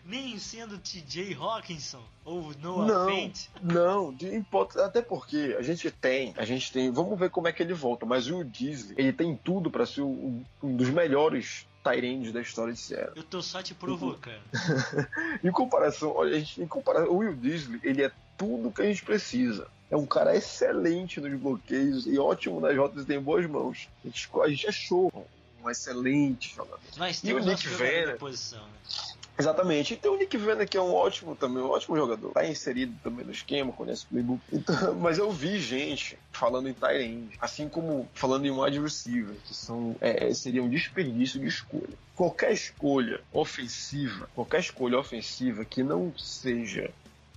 Nem 0.04 0.38
sendo 0.38 0.78
TJ 0.78 1.34
Hawkinson 1.34 2.02
ou 2.24 2.52
Noah 2.60 2.86
Não, 2.86 3.06
Fent? 3.06 3.46
não, 3.62 4.12
de 4.12 4.36
hipótese, 4.36 4.80
até 4.80 5.00
porque 5.00 5.56
a 5.58 5.62
gente 5.62 5.90
tem, 5.90 6.34
a 6.36 6.44
gente 6.44 6.72
tem, 6.72 6.90
vamos 6.90 7.18
ver 7.18 7.30
como 7.30 7.48
é 7.48 7.52
que 7.52 7.62
ele 7.62 7.72
volta, 7.72 8.04
mas 8.04 8.28
o 8.28 8.36
Will 8.36 8.44
Disley, 8.44 8.94
ele 8.98 9.12
tem 9.12 9.34
tudo 9.36 9.70
pra 9.70 9.86
ser 9.86 10.02
um, 10.02 10.44
um 10.62 10.76
dos 10.76 10.90
melhores 10.90 11.66
Tyrands 11.84 12.32
da 12.32 12.40
história 12.40 12.72
de 12.72 12.80
Seattle. 12.80 13.12
Eu 13.14 13.22
tô 13.22 13.42
só 13.42 13.62
te 13.62 13.74
provocando. 13.74 14.40
Em 15.44 15.52
comparação, 15.52 16.12
olha, 16.16 16.36
a 16.36 16.38
gente, 16.38 16.62
em 16.62 16.66
comparação, 16.66 17.12
o 17.12 17.18
Will 17.18 17.34
Disley, 17.34 17.78
ele 17.84 18.02
é 18.02 18.10
tudo 18.38 18.72
que 18.72 18.80
a 18.80 18.86
gente 18.86 19.04
precisa. 19.04 19.68
É 19.90 19.96
um 19.96 20.06
cara 20.06 20.34
excelente 20.34 21.20
nos 21.20 21.38
bloqueios 21.38 22.06
e 22.06 22.18
ótimo 22.18 22.58
nas 22.58 22.74
rotas 22.76 23.04
e 23.04 23.06
tem 23.06 23.20
boas 23.20 23.46
mãos. 23.46 23.88
A 24.02 24.08
gente, 24.08 24.28
a 24.42 24.48
gente 24.48 24.66
achou 24.66 25.12
um 25.62 25.70
excelente 25.70 26.54
jogador. 26.56 26.80
Nós 26.96 27.18
E 27.18 27.32
o 27.32 27.36
temos 27.36 27.46
Nick 27.46 27.68
Vera? 27.68 28.16
posição. 28.16 28.62
Né? 28.62 28.72
Exatamente. 29.38 29.94
E 29.94 29.96
tem 29.96 30.10
o 30.10 30.16
Nick 30.16 30.38
que 30.68 30.76
é 30.76 30.80
um 30.80 30.94
ótimo 30.94 31.34
também, 31.34 31.62
um 31.62 31.70
ótimo 31.70 31.96
jogador. 31.96 32.32
Tá 32.32 32.46
inserido 32.46 32.94
também 33.02 33.24
no 33.24 33.32
esquema, 33.32 33.72
conhece 33.72 34.04
o 34.04 34.08
playbook. 34.08 34.40
Então, 34.52 34.94
mas 35.00 35.18
eu 35.18 35.30
vi 35.30 35.58
gente 35.58 36.18
falando 36.32 36.68
em 36.68 36.72
tight 36.72 37.02
end, 37.02 37.36
assim 37.40 37.68
como 37.68 38.08
falando 38.14 38.46
em 38.46 38.50
wide 38.50 38.80
receiver, 38.80 39.34
que 39.44 39.54
são, 39.54 39.96
é, 40.00 40.32
seria 40.32 40.62
um 40.62 40.68
desperdício 40.68 41.40
de 41.40 41.46
escolha. 41.46 41.94
Qualquer 42.14 42.52
escolha 42.52 43.20
ofensiva, 43.32 44.28
qualquer 44.34 44.60
escolha 44.60 44.98
ofensiva 44.98 45.64
que 45.64 45.82
não 45.82 46.16
seja 46.16 46.90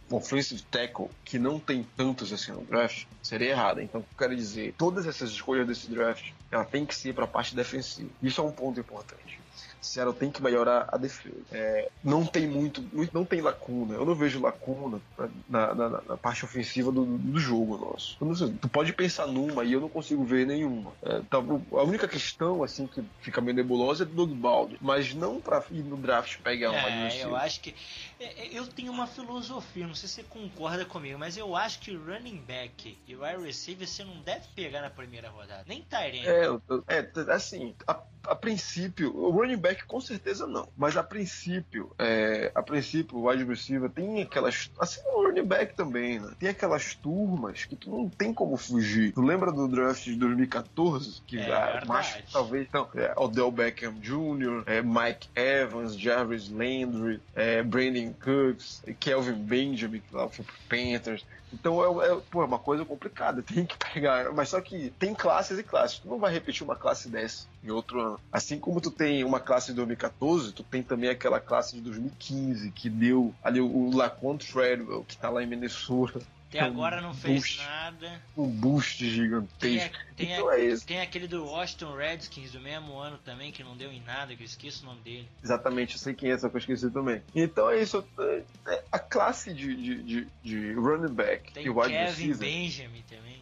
offensive 0.10 0.62
tackle, 0.72 1.10
que 1.26 1.38
não 1.38 1.60
tem 1.60 1.86
tantos 1.96 2.32
assim 2.32 2.52
no 2.52 2.62
draft, 2.62 3.06
seria 3.22 3.50
errada. 3.50 3.84
Então, 3.84 4.02
eu 4.02 4.18
quero 4.18 4.36
dizer, 4.36 4.74
todas 4.78 5.06
essas 5.06 5.32
escolhas 5.32 5.68
desse 5.68 5.90
draft, 5.90 6.32
ela 6.52 6.64
tem 6.64 6.86
que 6.86 6.96
ser 6.96 7.14
para 7.14 7.26
a 7.26 7.28
parte 7.28 7.56
defensiva. 7.56 8.10
Isso 8.22 8.40
é 8.40 8.44
um 8.44 8.52
ponto 8.52 8.80
importante. 8.80 9.40
Seattle 9.82 10.16
tem 10.16 10.32
que 10.32 10.42
melhorar 10.42 10.88
a 10.92 10.98
defesa. 10.98 11.46
É, 11.52 11.90
não 12.04 12.26
tem 12.26 12.48
muito, 12.48 12.82
não 13.14 13.26
tem 13.26 13.42
lacuna. 13.42 13.96
Eu 13.96 14.06
não 14.06 14.16
vejo 14.16 14.42
lacuna 14.42 15.02
na, 15.48 15.76
na- 15.76 15.90
na- 16.02 16.18
parte 16.18 16.44
ofensiva 16.46 16.92
do, 16.92 17.18
do 17.18 17.40
jogo 17.40 17.78
nosso. 17.78 18.18
Sei, 18.36 18.54
tu 18.60 18.70
pode 18.70 18.94
pensar 18.94 19.28
numa 19.28 19.64
e 19.64 19.74
eu 19.74 19.82
não 19.82 19.90
consigo 19.90 20.24
ver 20.26 20.46
nenhuma. 20.46 20.94
É, 21.02 21.22
tá, 21.22 21.38
a 21.38 21.84
única 21.84 22.08
questão 22.08 22.64
assim 22.64 22.88
que 22.88 23.02
fica 23.20 23.42
meio 23.42 23.56
nebulosa 23.56 24.04
é 24.04 24.06
do 24.06 24.14
Doug 24.14 24.34
Baldwin, 24.38 24.78
mas 24.82 25.14
não 25.14 25.40
para 25.42 25.64
ir 25.72 25.84
no 25.84 25.98
draft 25.98 26.42
pegar 26.42 26.72
um 26.72 26.76
wide 26.76 26.88
É, 26.88 27.04
receiver. 27.06 27.28
eu 27.30 27.36
acho 27.36 27.62
que. 27.62 27.76
é, 28.20 28.48
é, 28.48 28.60
Eu 28.60 28.68
tenho 28.68 28.92
uma 28.92 29.08
filosofia, 29.08 29.88
não 29.88 29.96
sei 29.96 30.10
se 30.10 30.16
você 30.16 30.24
concorda 30.24 30.86
comigo, 30.86 31.18
mas 31.20 31.38
eu 31.38 31.56
acho 31.56 31.80
que 31.80 31.96
running 31.96 32.38
back 32.46 32.98
e 33.08 33.16
wide 33.16 33.44
receiver 33.44 33.88
você 33.88 34.04
não 34.04 34.22
deve 34.22 34.48
pegar 34.56 34.82
na 34.82 34.90
primeira 34.90 35.30
rodada. 35.30 35.64
Nem 35.68 35.82
Tyrene. 35.84 36.28
É, 36.28 36.96
é, 36.98 37.32
assim, 37.32 37.76
a, 37.88 38.02
a 38.28 38.36
princípio, 38.36 39.16
o 39.16 39.32
running 39.32 39.58
back 39.58 39.86
com 39.86 40.00
certeza 40.02 40.46
não. 40.46 40.68
Mas 40.78 40.98
a 40.98 41.04
princípio, 41.04 41.92
é, 41.98 42.52
a 42.54 42.62
princípio, 42.62 43.18
o 43.18 43.30
wide 43.30 43.44
receiver 43.44 43.90
tem 43.90 44.22
aquelas. 44.22 44.70
Assim, 44.80 45.02
o 45.08 45.24
running 45.24 45.46
back 45.46 45.76
também, 45.76 46.20
né? 46.20 46.32
Tem 46.40 46.50
aquelas 46.50 46.94
turmas 46.96 47.66
que 47.66 47.76
tu 47.76 47.90
não 47.90 48.10
tem 48.10 48.34
como 48.34 48.58
fugir. 48.58 49.14
Tu 49.14 49.22
lembra 49.22 49.52
do 49.52 49.68
draft 49.68 50.04
de 50.04 50.16
2014? 50.16 51.22
Que 51.26 51.40
É, 51.40 51.54
ah, 51.54 51.84
macho, 51.88 52.22
talvez. 52.32 52.68
Então, 52.68 52.88
é, 52.96 53.14
Odell 53.16 53.52
Beckham 53.52 53.94
Jr., 53.94 54.64
é, 54.66 54.82
Mike 54.82 55.30
Evans, 55.36 55.98
Jarvis 55.98 56.50
Landry, 56.50 57.22
é, 57.36 57.64
Brandon 57.64 58.14
Cooks, 58.14 58.84
Kelvin 59.00 59.34
Benjamin, 59.34 60.00
que 60.00 60.16
lá 60.16 60.28
foi 60.28 60.44
pro 60.44 60.56
Panthers. 60.70 61.26
Então 61.54 61.82
é, 61.82 62.08
é, 62.08 62.22
pô, 62.30 62.42
é 62.42 62.46
uma 62.46 62.60
coisa 62.60 62.84
complicada, 62.84 63.42
tem 63.44 63.66
que 63.66 63.78
pegar. 63.78 64.32
Mas 64.34 64.50
só 64.50 64.62
que 64.62 64.92
tem 65.00 65.14
classes 65.14 65.58
e 65.58 65.64
classes. 65.64 66.00
Tu 66.00 66.08
não 66.08 66.20
vai 66.20 66.32
repetir 66.34 66.64
uma 66.64 66.76
classe 66.76 67.10
dessa 67.10 67.48
em 67.64 67.72
outro 67.72 68.02
ano. 68.02 68.17
Assim 68.32 68.60
como 68.60 68.80
tu 68.82 68.92
tem 68.92 69.24
uma 69.24 69.40
classe 69.40 69.68
de 69.68 69.74
2014, 69.76 70.52
tu 70.54 70.64
tem 70.64 70.84
também 70.84 71.10
aquela 71.10 71.40
classe 71.40 71.76
de 71.76 71.82
2015 71.82 72.72
que 72.72 72.90
deu 72.90 73.34
ali 73.44 73.60
o, 73.62 73.90
Laquan 73.96 74.38
Treadwell, 74.38 75.04
que 75.04 75.18
tá 75.18 75.30
lá 75.30 75.44
em 75.44 75.48
Minnesota. 75.48 76.22
Até 76.50 76.62
agora 76.62 77.02
não 77.02 77.14
fez 77.14 77.42
Boost. 77.42 77.58
nada. 77.58 78.22
Um 78.38 78.48
boost 78.48 79.00
Tem, 79.00 79.10
gigantesco. 79.10 79.98
a- 79.98 80.16
tem, 80.16 80.34
a- 80.34 80.38
Então 80.38 80.52
é 80.52 80.64
isso. 80.64 80.88
tem 80.88 81.02
aquele 81.02 81.28
do 81.28 81.44
Washington 81.46 81.94
Redskins 81.94 82.52
do 82.54 82.62
mesmo 82.62 82.98
ano 82.98 83.18
também, 83.18 83.52
que 83.52 83.62
não 83.66 83.76
deu 83.76 83.92
em 83.92 84.02
nada, 84.04 84.34
que 84.34 84.44
eu 84.44 84.46
esqueço 84.46 84.84
o 84.84 84.86
nome 84.86 85.02
dele. 85.02 85.28
Exatamente, 85.44 85.96
eu 85.96 86.00
sei 86.00 86.14
quem 86.14 86.32
é, 86.32 86.38
só 86.38 86.48
que 86.48 86.56
eu 86.56 86.60
esqueci 86.60 86.90
também. 86.90 87.22
Então 87.36 87.70
é 87.70 87.82
isso. 87.82 88.02
é- 88.20 88.44
é 88.68 88.84
a 88.94 88.98
classe 88.98 89.54
de, 89.54 89.76
de, 89.76 90.04
de, 90.04 90.28
de 90.42 90.74
running 90.74 91.14
back 91.14 91.52
Tem 91.52 91.66
e 91.66 91.70
wide 91.70 91.90
Kevin 91.90 92.06
receiver. 92.06 92.38
Benjamin 92.38 93.04
também. 93.10 93.42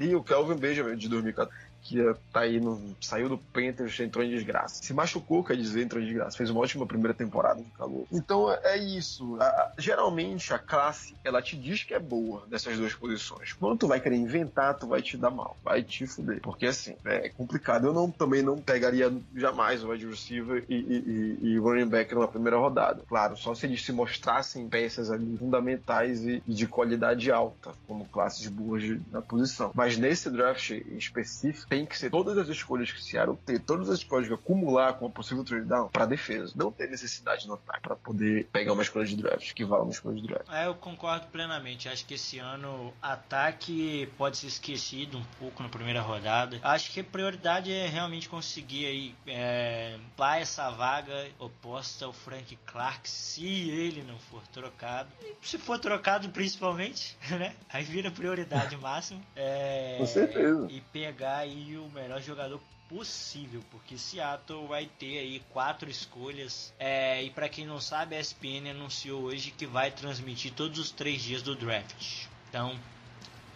E 0.00 0.14
o 0.16 0.24
Kelvin 0.24 0.56
Benjamin 0.56 0.96
de 0.96 1.08
2014, 1.08 1.56
que 1.84 1.98
tá 2.32 2.40
aí 2.40 2.58
no, 2.58 2.96
saiu 3.00 3.28
do 3.28 3.36
Panthers, 3.38 4.00
entrou 4.00 4.24
em 4.24 4.30
desgraça. 4.30 4.82
Se 4.82 4.92
machucou, 4.94 5.44
quer 5.44 5.56
dizer, 5.56 5.82
entrou 5.82 6.02
em 6.02 6.06
desgraça. 6.06 6.36
Fez 6.36 6.48
uma 6.50 6.60
ótima 6.60 6.86
primeira 6.86 7.12
temporada 7.14 7.62
de 7.62 7.70
calor. 7.72 8.06
Então 8.10 8.50
é, 8.50 8.76
isso. 8.78 9.36
A- 9.40 9.72
geralmente 9.78 10.52
a 10.52 10.58
classe, 10.58 11.14
ela 11.22 11.42
te 11.42 11.56
diz 11.56 11.84
que 11.84 11.92
é 11.94 11.98
boa 12.00 12.46
dessas 12.48 12.76
duas 12.78 12.94
posições. 12.94 13.52
Quando 13.52 13.78
tu 13.78 13.86
vai 13.86 14.00
querer 14.00 14.16
inventar, 14.16 14.74
tu 14.78 14.86
vai 14.86 15.02
te 15.02 15.16
dar 15.16 15.30
mal. 15.30 15.56
Vai 15.62 15.82
te 15.82 16.06
fuder. 16.06 16.40
Porque 16.40 16.66
assim, 16.66 16.96
é 17.04 17.28
complicado. 17.28 17.86
Eu 17.86 17.92
não, 17.92 18.10
também 18.10 18.42
não 18.42 18.58
pegaria 18.58 19.12
jamais 19.36 19.84
o 19.84 19.90
wide 19.90 20.06
receiver 20.06 20.64
e, 20.68 20.74
e, 20.74 20.96
e- 21.44 21.48
e 21.54 21.58
running 21.58 21.86
back 21.86 22.14
numa 22.14 22.26
primeira 22.28 22.56
rodada. 22.56 23.02
Claro, 23.06 23.36
só 23.36 23.54
se 23.54 23.66
eles 23.66 23.84
se 23.84 23.92
mostrassem 23.92 24.68
peças 24.68 25.10
ali 25.10 25.36
fundamentais 25.36 26.24
e, 26.24 26.42
e 26.46 26.54
de 26.54 26.66
qualidade 26.66 27.30
alta, 27.30 27.72
como 27.86 28.06
classes 28.06 28.46
boas 28.48 28.82
de- 28.82 29.00
na 29.12 29.20
posição. 29.20 29.70
Mas 29.74 29.98
nesse 29.98 30.30
draft 30.30 30.70
em 30.70 30.96
específico, 30.96 31.73
tem 31.74 31.84
que 31.84 31.98
ser 31.98 32.08
todas 32.08 32.38
as 32.38 32.48
escolhas 32.48 32.92
que 32.92 33.02
Seattle 33.02 33.36
ter, 33.44 33.58
todas 33.58 33.90
as 33.90 33.98
escolhas 33.98 34.28
que 34.28 34.34
acumular 34.34 34.92
com 34.92 35.06
a 35.06 35.10
possível 35.10 35.42
trade 35.44 35.66
down 35.66 35.88
para 35.88 36.06
defesa. 36.06 36.52
Não 36.54 36.70
ter 36.70 36.88
necessidade 36.88 37.48
no 37.48 37.54
ataque 37.54 37.80
para 37.80 37.96
poder 37.96 38.46
pegar 38.52 38.72
uma 38.72 38.82
escolha 38.82 39.04
de 39.04 39.16
draft 39.16 39.52
que 39.52 39.64
vale 39.64 39.82
uma 39.82 39.90
escolha 39.90 40.14
de 40.14 40.26
draft. 40.26 40.48
É, 40.52 40.66
eu 40.66 40.74
concordo 40.76 41.26
plenamente. 41.26 41.88
Acho 41.88 42.06
que 42.06 42.14
esse 42.14 42.38
ano 42.38 42.92
ataque 43.02 44.08
pode 44.16 44.36
ser 44.36 44.46
esquecido 44.46 45.18
um 45.18 45.24
pouco 45.40 45.64
na 45.64 45.68
primeira 45.68 46.00
rodada. 46.00 46.60
Acho 46.62 46.92
que 46.92 47.00
a 47.00 47.04
prioridade 47.04 47.72
é 47.72 47.88
realmente 47.88 48.28
conseguir 48.28 48.86
aí 48.86 49.14
é, 49.26 49.98
essa 50.40 50.70
vaga 50.70 51.26
oposta 51.40 52.04
ao 52.04 52.12
Frank 52.12 52.56
Clark, 52.66 53.08
se 53.08 53.70
ele 53.70 54.04
não 54.04 54.18
for 54.18 54.46
trocado. 54.48 55.08
E 55.42 55.48
se 55.48 55.58
for 55.58 55.78
trocado, 55.78 56.28
principalmente, 56.28 57.16
né? 57.36 57.54
Aí 57.68 57.82
vira 57.82 58.12
prioridade 58.12 58.76
máxima. 58.78 59.20
É, 59.34 59.96
Com 59.98 60.06
certeza. 60.06 60.68
E 60.70 60.80
pegar 60.80 61.38
aí 61.38 61.63
o 61.76 61.90
melhor 61.90 62.20
jogador 62.20 62.60
possível, 62.88 63.62
porque 63.70 63.96
Seattle 63.96 64.66
vai 64.66 64.86
ter 64.98 65.18
aí 65.18 65.42
quatro 65.50 65.90
escolhas. 65.90 66.72
É, 66.78 67.22
e 67.22 67.30
para 67.30 67.48
quem 67.48 67.66
não 67.66 67.80
sabe, 67.80 68.16
a 68.16 68.20
ESPN 68.20 68.70
anunciou 68.70 69.22
hoje 69.22 69.50
que 69.50 69.66
vai 69.66 69.90
transmitir 69.90 70.52
todos 70.52 70.78
os 70.78 70.90
três 70.90 71.22
dias 71.22 71.42
do 71.42 71.56
draft. 71.56 72.26
Então, 72.48 72.78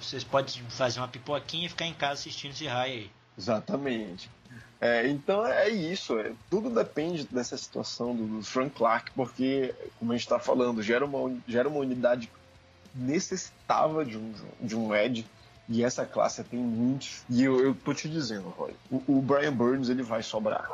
vocês 0.00 0.24
podem 0.24 0.62
fazer 0.70 1.00
uma 1.00 1.08
pipoquinha 1.08 1.66
e 1.66 1.68
ficar 1.68 1.86
em 1.86 1.94
casa 1.94 2.14
assistindo 2.14 2.52
esse 2.52 2.66
raio 2.66 2.94
aí. 2.94 3.10
Exatamente. 3.36 4.30
É, 4.80 5.08
então 5.08 5.44
é 5.44 5.68
isso, 5.68 6.16
é, 6.18 6.32
tudo 6.48 6.70
depende 6.70 7.24
dessa 7.24 7.56
situação 7.56 8.14
do, 8.14 8.26
do 8.26 8.42
Frank 8.44 8.76
Clark, 8.76 9.10
porque, 9.10 9.74
como 9.98 10.12
a 10.12 10.14
gente 10.14 10.24
está 10.24 10.38
falando, 10.38 10.82
gera 10.82 11.04
uma, 11.04 11.36
gera 11.48 11.68
uma 11.68 11.80
unidade 11.80 12.30
necessitava 12.94 14.04
de 14.04 14.16
um, 14.16 14.32
de 14.60 14.76
um 14.76 14.94
Ed, 14.94 15.26
e 15.68 15.84
essa 15.84 16.06
classe 16.06 16.42
tem 16.44 16.58
muitos. 16.58 17.22
E 17.28 17.44
eu, 17.44 17.60
eu 17.60 17.74
tô 17.74 17.92
te 17.92 18.08
dizendo, 18.08 18.48
Roy, 18.48 18.72
o, 18.90 19.18
o 19.18 19.22
Brian 19.22 19.52
Burns 19.52 19.88
ele 19.88 20.02
vai 20.02 20.22
sobrar. 20.22 20.66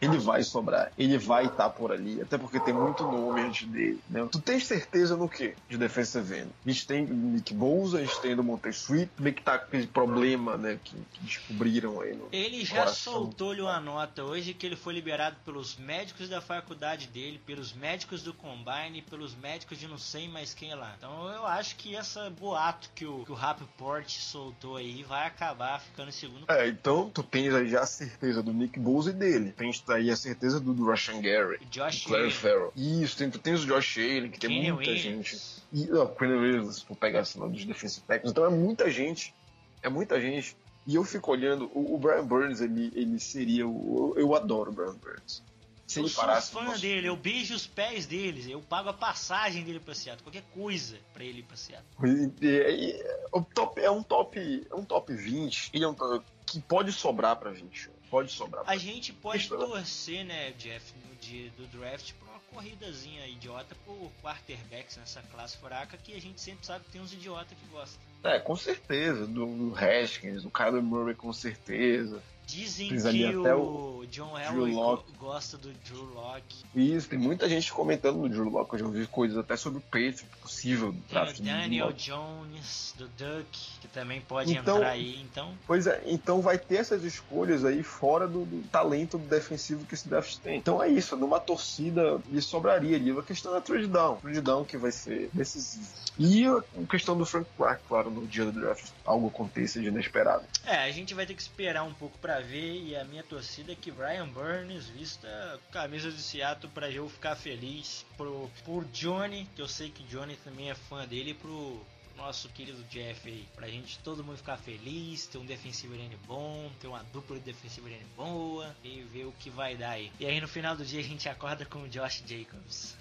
Ele 0.00 0.18
vai 0.18 0.42
sobrar, 0.42 0.92
ele 0.96 1.18
vai 1.18 1.46
estar 1.46 1.68
por 1.70 1.92
ali, 1.92 2.20
até 2.20 2.38
porque 2.38 2.58
tem 2.60 2.74
muito 2.74 3.02
nome 3.04 3.42
antes 3.42 3.66
dele. 3.68 4.00
Né? 4.08 4.26
Tu 4.30 4.40
tens 4.40 4.66
certeza 4.66 5.16
no 5.16 5.28
que 5.28 5.54
de 5.68 5.76
defensive 5.76 6.34
end? 6.34 6.50
A 6.64 6.70
gente 6.70 6.86
tem 6.86 7.06
Nick 7.06 7.52
Bosa, 7.52 7.98
a 7.98 8.00
gente 8.00 8.20
tem 8.20 8.34
do 8.34 8.42
Monte 8.42 8.68
Sweet, 8.70 9.10
meio 9.18 9.34
que 9.34 9.42
tá 9.42 9.58
com 9.58 9.66
aquele 9.66 9.86
problema 9.86 10.56
né, 10.56 10.78
que, 10.82 10.96
que 11.12 11.20
descobriram 11.22 12.00
aí 12.00 12.14
no, 12.14 12.28
Ele 12.32 12.64
já 12.64 12.86
soltou-lhe 12.86 13.60
uma 13.60 13.80
nota 13.80 14.24
hoje 14.24 14.54
que 14.54 14.66
ele 14.66 14.76
foi 14.76 14.94
liberado 14.94 15.36
pelos 15.44 15.76
médicos 15.76 16.28
da 16.28 16.40
faculdade 16.40 17.06
dele, 17.08 17.40
pelos 17.44 17.72
médicos 17.72 18.22
do 18.22 18.32
Combine, 18.32 19.02
pelos 19.02 19.34
médicos 19.34 19.78
de 19.78 19.86
não 19.86 19.98
sei 19.98 20.28
mais 20.28 20.54
quem 20.54 20.74
lá. 20.74 20.94
Então 20.96 21.28
eu 21.28 21.46
acho 21.46 21.76
que 21.76 21.94
essa 21.94 22.30
boato 22.30 22.90
que 22.94 23.04
o, 23.04 23.24
que 23.24 23.32
o 23.32 23.34
Rappaport 23.34 24.08
soltou 24.08 24.76
aí 24.76 25.02
vai 25.02 25.26
acabar 25.26 25.80
ficando 25.80 26.08
em 26.08 26.12
segundo 26.12 26.44
É, 26.48 26.68
então 26.68 27.10
tu 27.10 27.22
tens 27.22 27.54
aí 27.54 27.68
já 27.68 27.80
a 27.80 27.86
certeza 27.86 28.42
do 28.42 28.52
Nick 28.52 28.78
Bosa 28.78 29.10
e 29.10 29.14
dele. 29.14 29.52
Tens 29.52 29.80
aí 29.90 30.10
a 30.10 30.16
certeza 30.16 30.58
do, 30.60 30.72
do 30.72 30.84
Rashan 30.86 31.20
Gary, 31.20 31.58
Josh 31.70 32.06
Claire 32.06 32.30
Farrell. 32.30 32.72
Isso, 32.76 33.16
tem, 33.16 33.30
tu 33.30 33.38
tens 33.38 33.62
o 33.62 33.66
Josh 33.66 33.98
Allen, 33.98 34.30
que 34.30 34.38
tem 34.40 34.50
Kenny 34.50 34.72
muita 34.72 34.90
Williams. 34.90 35.26
gente. 35.26 35.60
E 35.72 35.92
ó, 35.92 36.06
Quinn 36.06 36.32
Williams, 36.38 36.82
for 36.82 36.96
pegar 36.96 37.20
assim, 37.20 37.38
dos 37.48 37.64
defensive 37.64 38.04
tackles. 38.06 38.30
Então 38.32 38.44
é 38.44 38.50
muita 38.50 38.90
gente. 38.90 39.34
É 39.82 39.88
muita 39.88 40.20
gente. 40.20 40.56
E 40.86 40.94
eu 40.94 41.04
fico 41.04 41.30
olhando, 41.30 41.70
o, 41.74 41.94
o 41.94 41.98
Brian 41.98 42.24
Burns, 42.24 42.60
ele, 42.60 42.90
ele 42.94 43.18
seria 43.20 43.66
o. 43.68 44.14
Eu, 44.16 44.34
adoro 44.34 44.70
o 44.70 44.74
Brian 44.74 44.94
Burns. 44.94 45.42
Se 45.86 45.98
eu 45.98 46.04
ele 46.04 46.10
sou 46.10 46.22
parasse 46.24 46.52
fã 46.52 46.60
no 46.60 46.66
nosso- 46.68 46.80
dele, 46.80 47.08
eu 47.08 47.16
beijo 47.16 47.52
os 47.54 47.66
pés 47.66 48.06
deles, 48.06 48.46
eu 48.48 48.60
pago 48.60 48.88
a 48.88 48.92
passagem 48.92 49.64
dele 49.64 49.80
pra 49.80 49.92
Seattle, 49.94 50.22
qualquer 50.22 50.44
coisa 50.54 50.96
pra 51.12 51.24
ele 51.24 51.40
ir 51.40 51.42
pra 51.42 51.56
Seattle. 51.56 52.32
E, 52.40 52.46
e- 52.46 52.90
e- 52.92 53.04
o 53.32 53.42
top, 53.42 53.80
é 53.80 53.90
um 53.90 54.02
top. 54.02 54.66
É 54.70 54.74
um 54.74 54.84
top 54.84 55.12
20 55.12 55.70
e 55.74 55.82
é 55.82 55.88
um 55.88 55.94
top 55.94 56.24
que 56.46 56.60
pode 56.60 56.92
sobrar 56.92 57.36
pra 57.36 57.50
21. 57.50 57.90
Pode 58.10 58.32
sobrar. 58.32 58.64
A 58.66 58.76
gente 58.76 59.12
pode 59.12 59.48
torcer, 59.48 60.24
né, 60.24 60.50
Jeff, 60.52 60.92
no 61.08 61.14
dia 61.16 61.50
do 61.56 61.64
draft 61.68 62.12
pra 62.14 62.28
uma 62.28 62.40
corridazinha 62.52 63.24
idiota 63.28 63.76
por 63.86 64.10
quarterbacks 64.20 64.96
nessa 64.96 65.22
classe 65.22 65.56
fraca 65.58 65.96
que 65.96 66.12
a 66.14 66.20
gente 66.20 66.40
sempre 66.40 66.66
sabe 66.66 66.84
que 66.84 66.90
tem 66.90 67.00
uns 67.00 67.12
idiotas 67.12 67.56
que 67.56 67.66
gostam. 67.70 68.00
É, 68.24 68.40
com 68.40 68.56
certeza. 68.56 69.26
Do, 69.26 69.46
do 69.46 69.74
Haskins, 69.76 70.42
do 70.42 70.50
Kyler 70.50 70.82
Murray, 70.82 71.14
com 71.14 71.32
certeza. 71.32 72.20
Dizem 72.50 72.88
que 72.88 73.24
até 73.26 73.54
o 73.54 74.04
John 74.10 74.36
Elway 74.38 74.74
gosta 75.18 75.56
do 75.56 75.72
Drew 75.84 76.02
Locke. 76.14 76.64
Isso, 76.74 77.08
tem 77.08 77.18
muita 77.18 77.48
gente 77.48 77.72
comentando 77.72 78.16
no 78.18 78.28
Drew 78.28 78.48
Locke. 78.48 78.74
Eu 78.74 78.78
já 78.80 78.84
ouvi 78.86 79.06
coisas 79.06 79.38
até 79.38 79.56
sobre 79.56 79.78
o 79.78 79.82
Patriot, 79.82 80.24
possível 80.42 80.92
Tem 80.92 81.02
draft 81.10 81.34
o 81.34 81.36
do 81.38 81.42
Drew 81.44 81.54
Daniel 81.56 81.86
Lock. 81.86 81.98
Jones, 82.02 82.94
do 82.98 83.08
Duck, 83.08 83.46
que 83.80 83.88
também 83.88 84.20
pode 84.20 84.52
Então- 84.52 84.76
entrar 84.78 84.90
aí, 84.90 85.20
então. 85.22 85.54
Pois 85.66 85.86
é, 85.86 86.02
então 86.06 86.40
vai 86.40 86.58
ter 86.58 86.76
essas 86.76 87.04
escolhas 87.04 87.64
aí 87.64 87.82
fora 87.82 88.26
do, 88.26 88.44
do 88.44 88.62
talento 88.68 89.16
defensivo 89.18 89.84
que 89.84 89.94
esse 89.94 90.08
draft 90.08 90.36
tem. 90.38 90.58
Então 90.58 90.82
é 90.82 90.88
isso, 90.88 91.16
numa 91.16 91.38
torcida 91.38 92.20
lhe 92.30 92.42
sobraria 92.42 92.96
ali 92.96 93.10
a 93.10 93.22
questão 93.22 93.52
da 93.52 93.60
trade 93.60 93.86
down. 93.86 94.16
Trade 94.16 94.40
down 94.40 94.64
que 94.64 94.76
vai 94.76 94.90
ser 94.92 95.30
decisivo. 95.32 95.86
E 96.18 96.44
a 96.46 96.62
questão 96.88 97.16
do 97.16 97.24
Frank 97.24 97.48
Clark, 97.56 97.82
claro, 97.88 98.10
no 98.10 98.26
dia 98.26 98.44
do 98.44 98.52
draft, 98.52 98.84
algo 99.04 99.28
aconteça 99.28 99.80
de 99.80 99.86
inesperado. 99.88 100.44
É, 100.64 100.76
a 100.84 100.90
gente 100.90 101.14
vai 101.14 101.24
ter 101.26 101.34
que 101.34 101.40
esperar 101.42 101.82
um 101.84 101.94
pouco 101.94 102.18
pra 102.18 102.39
ver 102.40 102.82
e 102.82 102.96
a 102.96 103.04
minha 103.04 103.22
torcida 103.22 103.72
é 103.72 103.74
que 103.74 103.90
Brian 103.90 104.28
Burns 104.28 104.86
vista 104.88 105.60
camisa 105.70 106.10
de 106.10 106.20
Seattle 106.20 106.70
pra 106.72 106.90
eu 106.90 107.08
ficar 107.08 107.36
feliz 107.36 108.04
pro, 108.16 108.50
por 108.64 108.84
Johnny, 108.86 109.46
que 109.54 109.62
eu 109.62 109.68
sei 109.68 109.90
que 109.90 110.02
Johnny 110.04 110.36
também 110.36 110.70
é 110.70 110.74
fã 110.74 111.06
dele, 111.06 111.34
pro 111.34 111.80
nosso 112.16 112.48
querido 112.50 112.82
Jeff 112.84 113.26
aí, 113.26 113.48
pra 113.56 113.66
gente 113.68 113.98
todo 114.00 114.22
mundo 114.22 114.36
ficar 114.36 114.58
feliz, 114.58 115.26
ter 115.26 115.38
um 115.38 115.44
defensivo 115.46 115.94
end 115.94 116.16
bom, 116.26 116.70
ter 116.78 116.86
uma 116.86 117.02
dupla 117.04 117.38
de 117.38 117.44
defensivo 117.44 117.88
end 117.88 118.04
boa 118.14 118.76
e 118.84 119.00
ver 119.04 119.24
o 119.24 119.32
que 119.32 119.48
vai 119.48 119.74
dar 119.74 119.92
aí. 119.92 120.12
E 120.20 120.26
aí 120.26 120.38
no 120.40 120.46
final 120.46 120.76
do 120.76 120.84
dia 120.84 121.00
a 121.00 121.04
gente 121.04 121.28
acorda 121.28 121.64
com 121.64 121.82
o 121.82 121.88
Josh 121.88 122.22
Jacobs. 122.26 122.94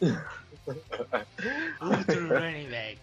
Outro 1.80 2.28
running 2.28 2.70
back. 2.70 2.98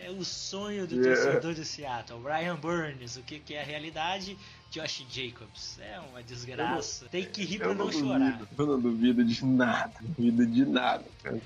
É 0.00 0.10
o 0.10 0.24
sonho 0.24 0.86
do 0.86 0.94
Yeah. 0.94 1.22
torcedor 1.22 1.54
do 1.54 1.64
Seattle. 1.64 2.20
Brian 2.20 2.56
Burns, 2.56 3.16
o 3.16 3.22
que, 3.22 3.38
que 3.40 3.54
é 3.54 3.60
a 3.60 3.64
realidade? 3.64 4.38
Josh 4.70 5.06
Jacobs. 5.10 5.78
É 5.80 5.98
uma 6.10 6.22
desgraça. 6.22 7.06
Tem 7.10 7.24
que 7.24 7.42
rir 7.44 7.58
pra 7.58 7.68
não 7.74 7.86
não 7.86 7.92
chorar. 7.92 8.18
duvido, 8.32 8.48
eu 8.58 8.66
não 8.66 8.80
duvido 8.80 9.24
de 9.24 9.44
nada, 9.44 9.92
duvido 10.00 10.46
de 10.46 10.64
nada. 10.66 11.04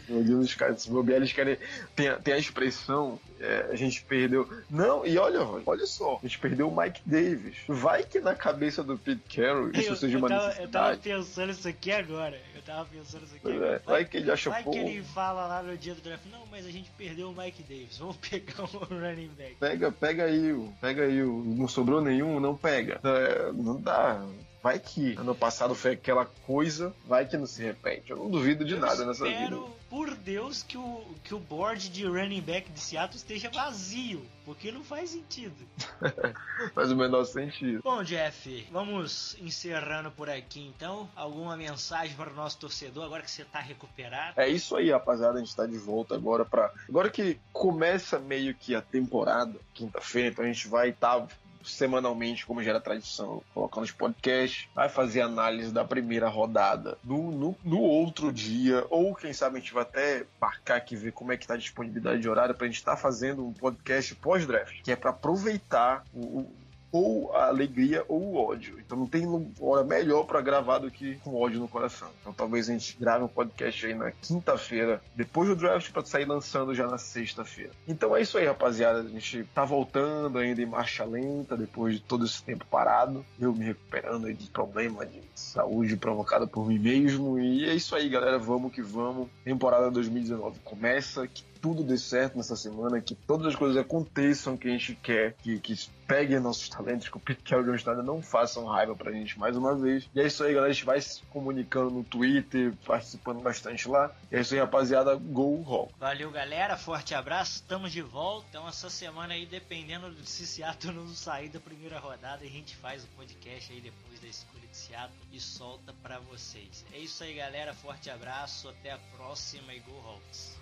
Meu 0.08 0.24
Deus, 0.24 0.46
os 0.46 0.54
caras, 0.54 0.82
se 0.82 0.90
bobear, 0.90 1.18
eles 1.18 1.32
querem. 1.32 1.56
Tem, 1.94 2.08
a- 2.08 2.16
tem 2.18 2.34
a 2.34 2.38
expressão, 2.38 3.18
é, 3.40 3.68
a 3.70 3.76
gente 3.76 4.02
perdeu. 4.04 4.48
Não, 4.70 5.06
e 5.06 5.16
olha, 5.18 5.40
olha 5.66 5.86
só, 5.86 6.18
a 6.22 6.26
gente 6.26 6.38
perdeu 6.38 6.68
o 6.68 6.76
Mike 6.76 7.00
Davis. 7.06 7.56
Vai 7.68 8.02
que 8.04 8.20
na 8.20 8.34
cabeça 8.34 8.82
do 8.82 8.98
Pete 8.98 9.36
Carroll 9.36 9.70
isso 9.70 9.90
Eu, 9.90 9.96
seja 9.96 10.16
eu 10.16 10.18
uma 10.18 10.28
tava, 10.28 10.44
eu 10.60 10.68
tava 10.68 10.88
necessidade. 10.90 11.00
pensando 11.00 11.50
isso 11.52 11.68
aqui 11.68 11.92
agora. 11.92 12.40
Eu 12.54 12.62
tava 12.62 12.84
pensando 12.86 13.24
isso 13.24 13.34
aqui 13.34 13.40
Pois 13.42 13.56
agora. 13.56 13.76
é, 13.76 13.78
vai 13.90 14.04
que 14.04 14.16
ele 14.16 14.30
acha 14.30 14.50
vai 14.50 14.62
pô. 14.62 14.70
que 14.70 14.78
ele 14.78 15.02
fala 15.02 15.46
lá 15.46 15.62
no 15.62 15.76
dia 15.76 15.94
do 15.94 16.00
draft, 16.00 16.24
não, 16.30 16.46
mas 16.50 16.64
a 16.66 16.70
gente 16.70 16.90
perdeu 16.96 17.30
o 17.30 17.36
Mike 17.36 17.62
Davis, 17.64 17.98
vamos 17.98 18.16
pegar 18.28 18.62
um 18.64 18.66
running 19.00 19.30
back. 19.36 19.56
Pega, 19.56 19.90
pega 19.92 20.24
aí, 20.24 20.70
pega 20.80 21.02
aí, 21.04 21.16
não 21.22 21.66
sobrou 21.66 22.00
nenhum, 22.00 22.38
não 22.38 22.56
pega. 22.56 23.00
É, 23.14 23.52
não 23.52 23.80
dá. 23.80 24.22
Vai 24.62 24.78
que 24.78 25.16
ano 25.16 25.34
passado 25.34 25.74
foi 25.74 25.94
aquela 25.94 26.24
coisa, 26.24 26.94
vai 27.04 27.26
que 27.26 27.36
não 27.36 27.46
se 27.46 27.60
repete. 27.60 28.12
Eu 28.12 28.16
não 28.16 28.30
duvido 28.30 28.64
de 28.64 28.74
Eu 28.74 28.80
nada 28.80 29.04
nessa 29.04 29.26
espero, 29.26 29.64
vida. 29.64 29.76
por 29.90 30.14
Deus, 30.14 30.62
que 30.62 30.78
o, 30.78 31.04
que 31.24 31.34
o 31.34 31.40
board 31.40 31.88
de 31.90 32.06
running 32.06 32.40
back 32.40 32.70
de 32.70 32.78
Seattle 32.78 33.16
esteja 33.16 33.50
vazio, 33.50 34.22
porque 34.44 34.70
não 34.70 34.84
faz 34.84 35.10
sentido. 35.10 35.56
Faz 36.74 36.92
o 36.92 36.96
menor 36.96 37.24
sentido. 37.24 37.80
Bom, 37.82 38.04
Jeff, 38.04 38.68
vamos 38.70 39.36
encerrando 39.40 40.12
por 40.12 40.30
aqui 40.30 40.60
então. 40.64 41.08
Alguma 41.16 41.56
mensagem 41.56 42.14
para 42.14 42.30
o 42.30 42.34
nosso 42.34 42.58
torcedor 42.58 43.04
agora 43.04 43.22
que 43.22 43.30
você 43.32 43.44
tá 43.44 43.58
recuperado? 43.58 44.40
É 44.40 44.48
isso 44.48 44.76
aí, 44.76 44.92
rapaziada. 44.92 45.38
A 45.38 45.40
gente 45.40 45.56
tá 45.56 45.66
de 45.66 45.76
volta 45.76 46.14
agora 46.14 46.44
para 46.44 46.72
Agora 46.88 47.10
que 47.10 47.36
começa 47.52 48.16
meio 48.20 48.54
que 48.54 48.76
a 48.76 48.80
temporada, 48.80 49.58
quinta-feira, 49.74 50.28
então 50.28 50.44
a 50.44 50.48
gente 50.48 50.68
vai 50.68 50.90
estar 50.90 51.26
semanalmente, 51.64 52.44
como 52.46 52.62
já 52.62 52.70
era 52.70 52.80
tradição, 52.80 53.42
colocando 53.54 53.84
os 53.84 53.90
podcasts, 53.92 54.68
vai 54.74 54.88
fazer 54.88 55.20
análise 55.22 55.72
da 55.72 55.84
primeira 55.84 56.28
rodada 56.28 56.96
no, 57.04 57.30
no, 57.30 57.56
no 57.64 57.80
outro 57.80 58.32
dia, 58.32 58.84
ou 58.90 59.14
quem 59.14 59.32
sabe 59.32 59.56
a 59.56 59.60
gente 59.60 59.72
vai 59.74 59.82
até 59.82 60.24
marcar 60.40 60.76
aqui, 60.76 60.96
ver 60.96 61.12
como 61.12 61.32
é 61.32 61.36
que 61.36 61.46
tá 61.46 61.54
a 61.54 61.58
disponibilidade 61.58 62.20
de 62.20 62.28
horário 62.28 62.54
pra 62.54 62.66
gente 62.66 62.76
estar 62.76 62.96
fazendo 62.96 63.46
um 63.46 63.52
podcast 63.52 64.14
pós-draft, 64.16 64.82
que 64.82 64.92
é 64.92 64.96
para 64.96 65.10
aproveitar 65.10 66.04
o, 66.12 66.20
o- 66.40 66.61
ou 66.92 67.34
a 67.34 67.46
alegria 67.46 68.04
ou 68.06 68.20
o 68.22 68.36
ódio. 68.36 68.78
Então 68.78 68.98
não 68.98 69.06
tem 69.06 69.26
hora 69.58 69.82
melhor 69.82 70.24
para 70.24 70.42
gravar 70.42 70.78
do 70.78 70.90
que 70.90 71.16
com 71.16 71.34
ódio 71.34 71.58
no 71.58 71.66
coração. 71.66 72.08
Então 72.20 72.32
talvez 72.32 72.68
a 72.68 72.72
gente 72.72 72.96
grave 73.00 73.24
um 73.24 73.28
podcast 73.28 73.86
aí 73.86 73.94
na 73.94 74.10
quinta-feira, 74.12 75.02
depois 75.16 75.48
do 75.48 75.56
draft, 75.56 75.90
para 75.90 76.04
sair 76.04 76.26
lançando 76.26 76.74
já 76.74 76.86
na 76.86 76.98
sexta-feira. 76.98 77.70
Então 77.88 78.14
é 78.14 78.20
isso 78.20 78.36
aí, 78.36 78.46
rapaziada. 78.46 79.00
A 79.00 79.08
gente 79.08 79.44
tá 79.54 79.64
voltando 79.64 80.38
ainda 80.38 80.60
em 80.60 80.66
marcha 80.66 81.04
lenta, 81.04 81.56
depois 81.56 81.94
de 81.94 82.00
todo 82.00 82.26
esse 82.26 82.42
tempo 82.42 82.66
parado. 82.66 83.24
Eu 83.40 83.54
me 83.54 83.64
recuperando 83.64 84.26
aí 84.26 84.34
de 84.34 84.50
problema 84.50 85.06
de 85.06 85.22
saúde 85.34 85.96
provocada 85.96 86.46
por 86.46 86.68
mim 86.68 86.78
mesmo. 86.78 87.38
E 87.38 87.68
é 87.68 87.74
isso 87.74 87.96
aí, 87.96 88.08
galera. 88.08 88.38
Vamos 88.38 88.72
que 88.72 88.82
vamos. 88.82 89.28
Temporada 89.44 89.90
2019 89.90 90.58
começa. 90.62 91.26
Que 91.26 91.51
tudo 91.62 91.84
dê 91.84 91.96
certo 91.96 92.36
nessa 92.36 92.56
semana, 92.56 93.00
que 93.00 93.14
todas 93.14 93.46
as 93.46 93.54
coisas 93.54 93.76
aconteçam 93.76 94.56
que 94.56 94.66
a 94.66 94.72
gente 94.72 94.96
quer, 94.96 95.34
que, 95.34 95.60
que 95.60 95.74
peguem 96.08 96.40
nossos 96.40 96.68
talentos, 96.68 97.08
que 97.08 97.16
o 97.16 97.20
Pete 97.20 97.42
Carroll 97.42 97.68
e 97.68 97.70
o 97.70 97.78
Schneider 97.78 98.04
não 98.04 98.20
façam 98.20 98.66
raiva 98.66 98.94
pra 98.96 99.12
gente 99.12 99.38
mais 99.38 99.56
uma 99.56 99.74
vez. 99.74 100.10
E 100.12 100.20
é 100.20 100.26
isso 100.26 100.42
aí, 100.42 100.52
galera. 100.52 100.70
A 100.70 100.74
gente 100.74 100.84
vai 100.84 101.00
se 101.00 101.22
comunicando 101.30 101.90
no 101.90 102.04
Twitter, 102.04 102.74
participando 102.84 103.40
bastante 103.40 103.88
lá. 103.88 104.10
E 104.30 104.36
é 104.36 104.40
isso 104.40 104.52
aí, 104.54 104.60
rapaziada. 104.60 105.14
Go 105.14 105.64
Hawk. 105.66 105.94
Valeu, 105.98 106.30
galera. 106.30 106.76
Forte 106.76 107.14
abraço. 107.14 107.52
Estamos 107.52 107.92
de 107.92 108.02
volta. 108.02 108.46
Então, 108.50 108.68
essa 108.68 108.90
semana 108.90 109.34
aí, 109.34 109.46
dependendo 109.46 110.10
de 110.10 110.28
se 110.28 110.46
Seattle 110.46 110.92
não 110.92 111.08
sair 111.14 111.48
da 111.48 111.60
primeira 111.60 111.98
rodada, 111.98 112.44
a 112.44 112.48
gente 112.48 112.76
faz 112.76 113.04
o 113.04 113.08
podcast 113.16 113.72
aí 113.72 113.80
depois 113.80 114.20
da 114.20 114.26
escolha 114.26 114.66
de 114.66 114.76
Seattle 114.76 115.16
e 115.32 115.40
solta 115.40 115.94
pra 116.02 116.18
vocês. 116.18 116.84
É 116.92 116.98
isso 116.98 117.22
aí, 117.22 117.34
galera. 117.34 117.72
Forte 117.72 118.10
abraço. 118.10 118.68
Até 118.68 118.90
a 118.90 118.98
próxima 119.16 119.72
e 119.72 119.78
Go 119.78 119.98
Hawks. 120.04 120.61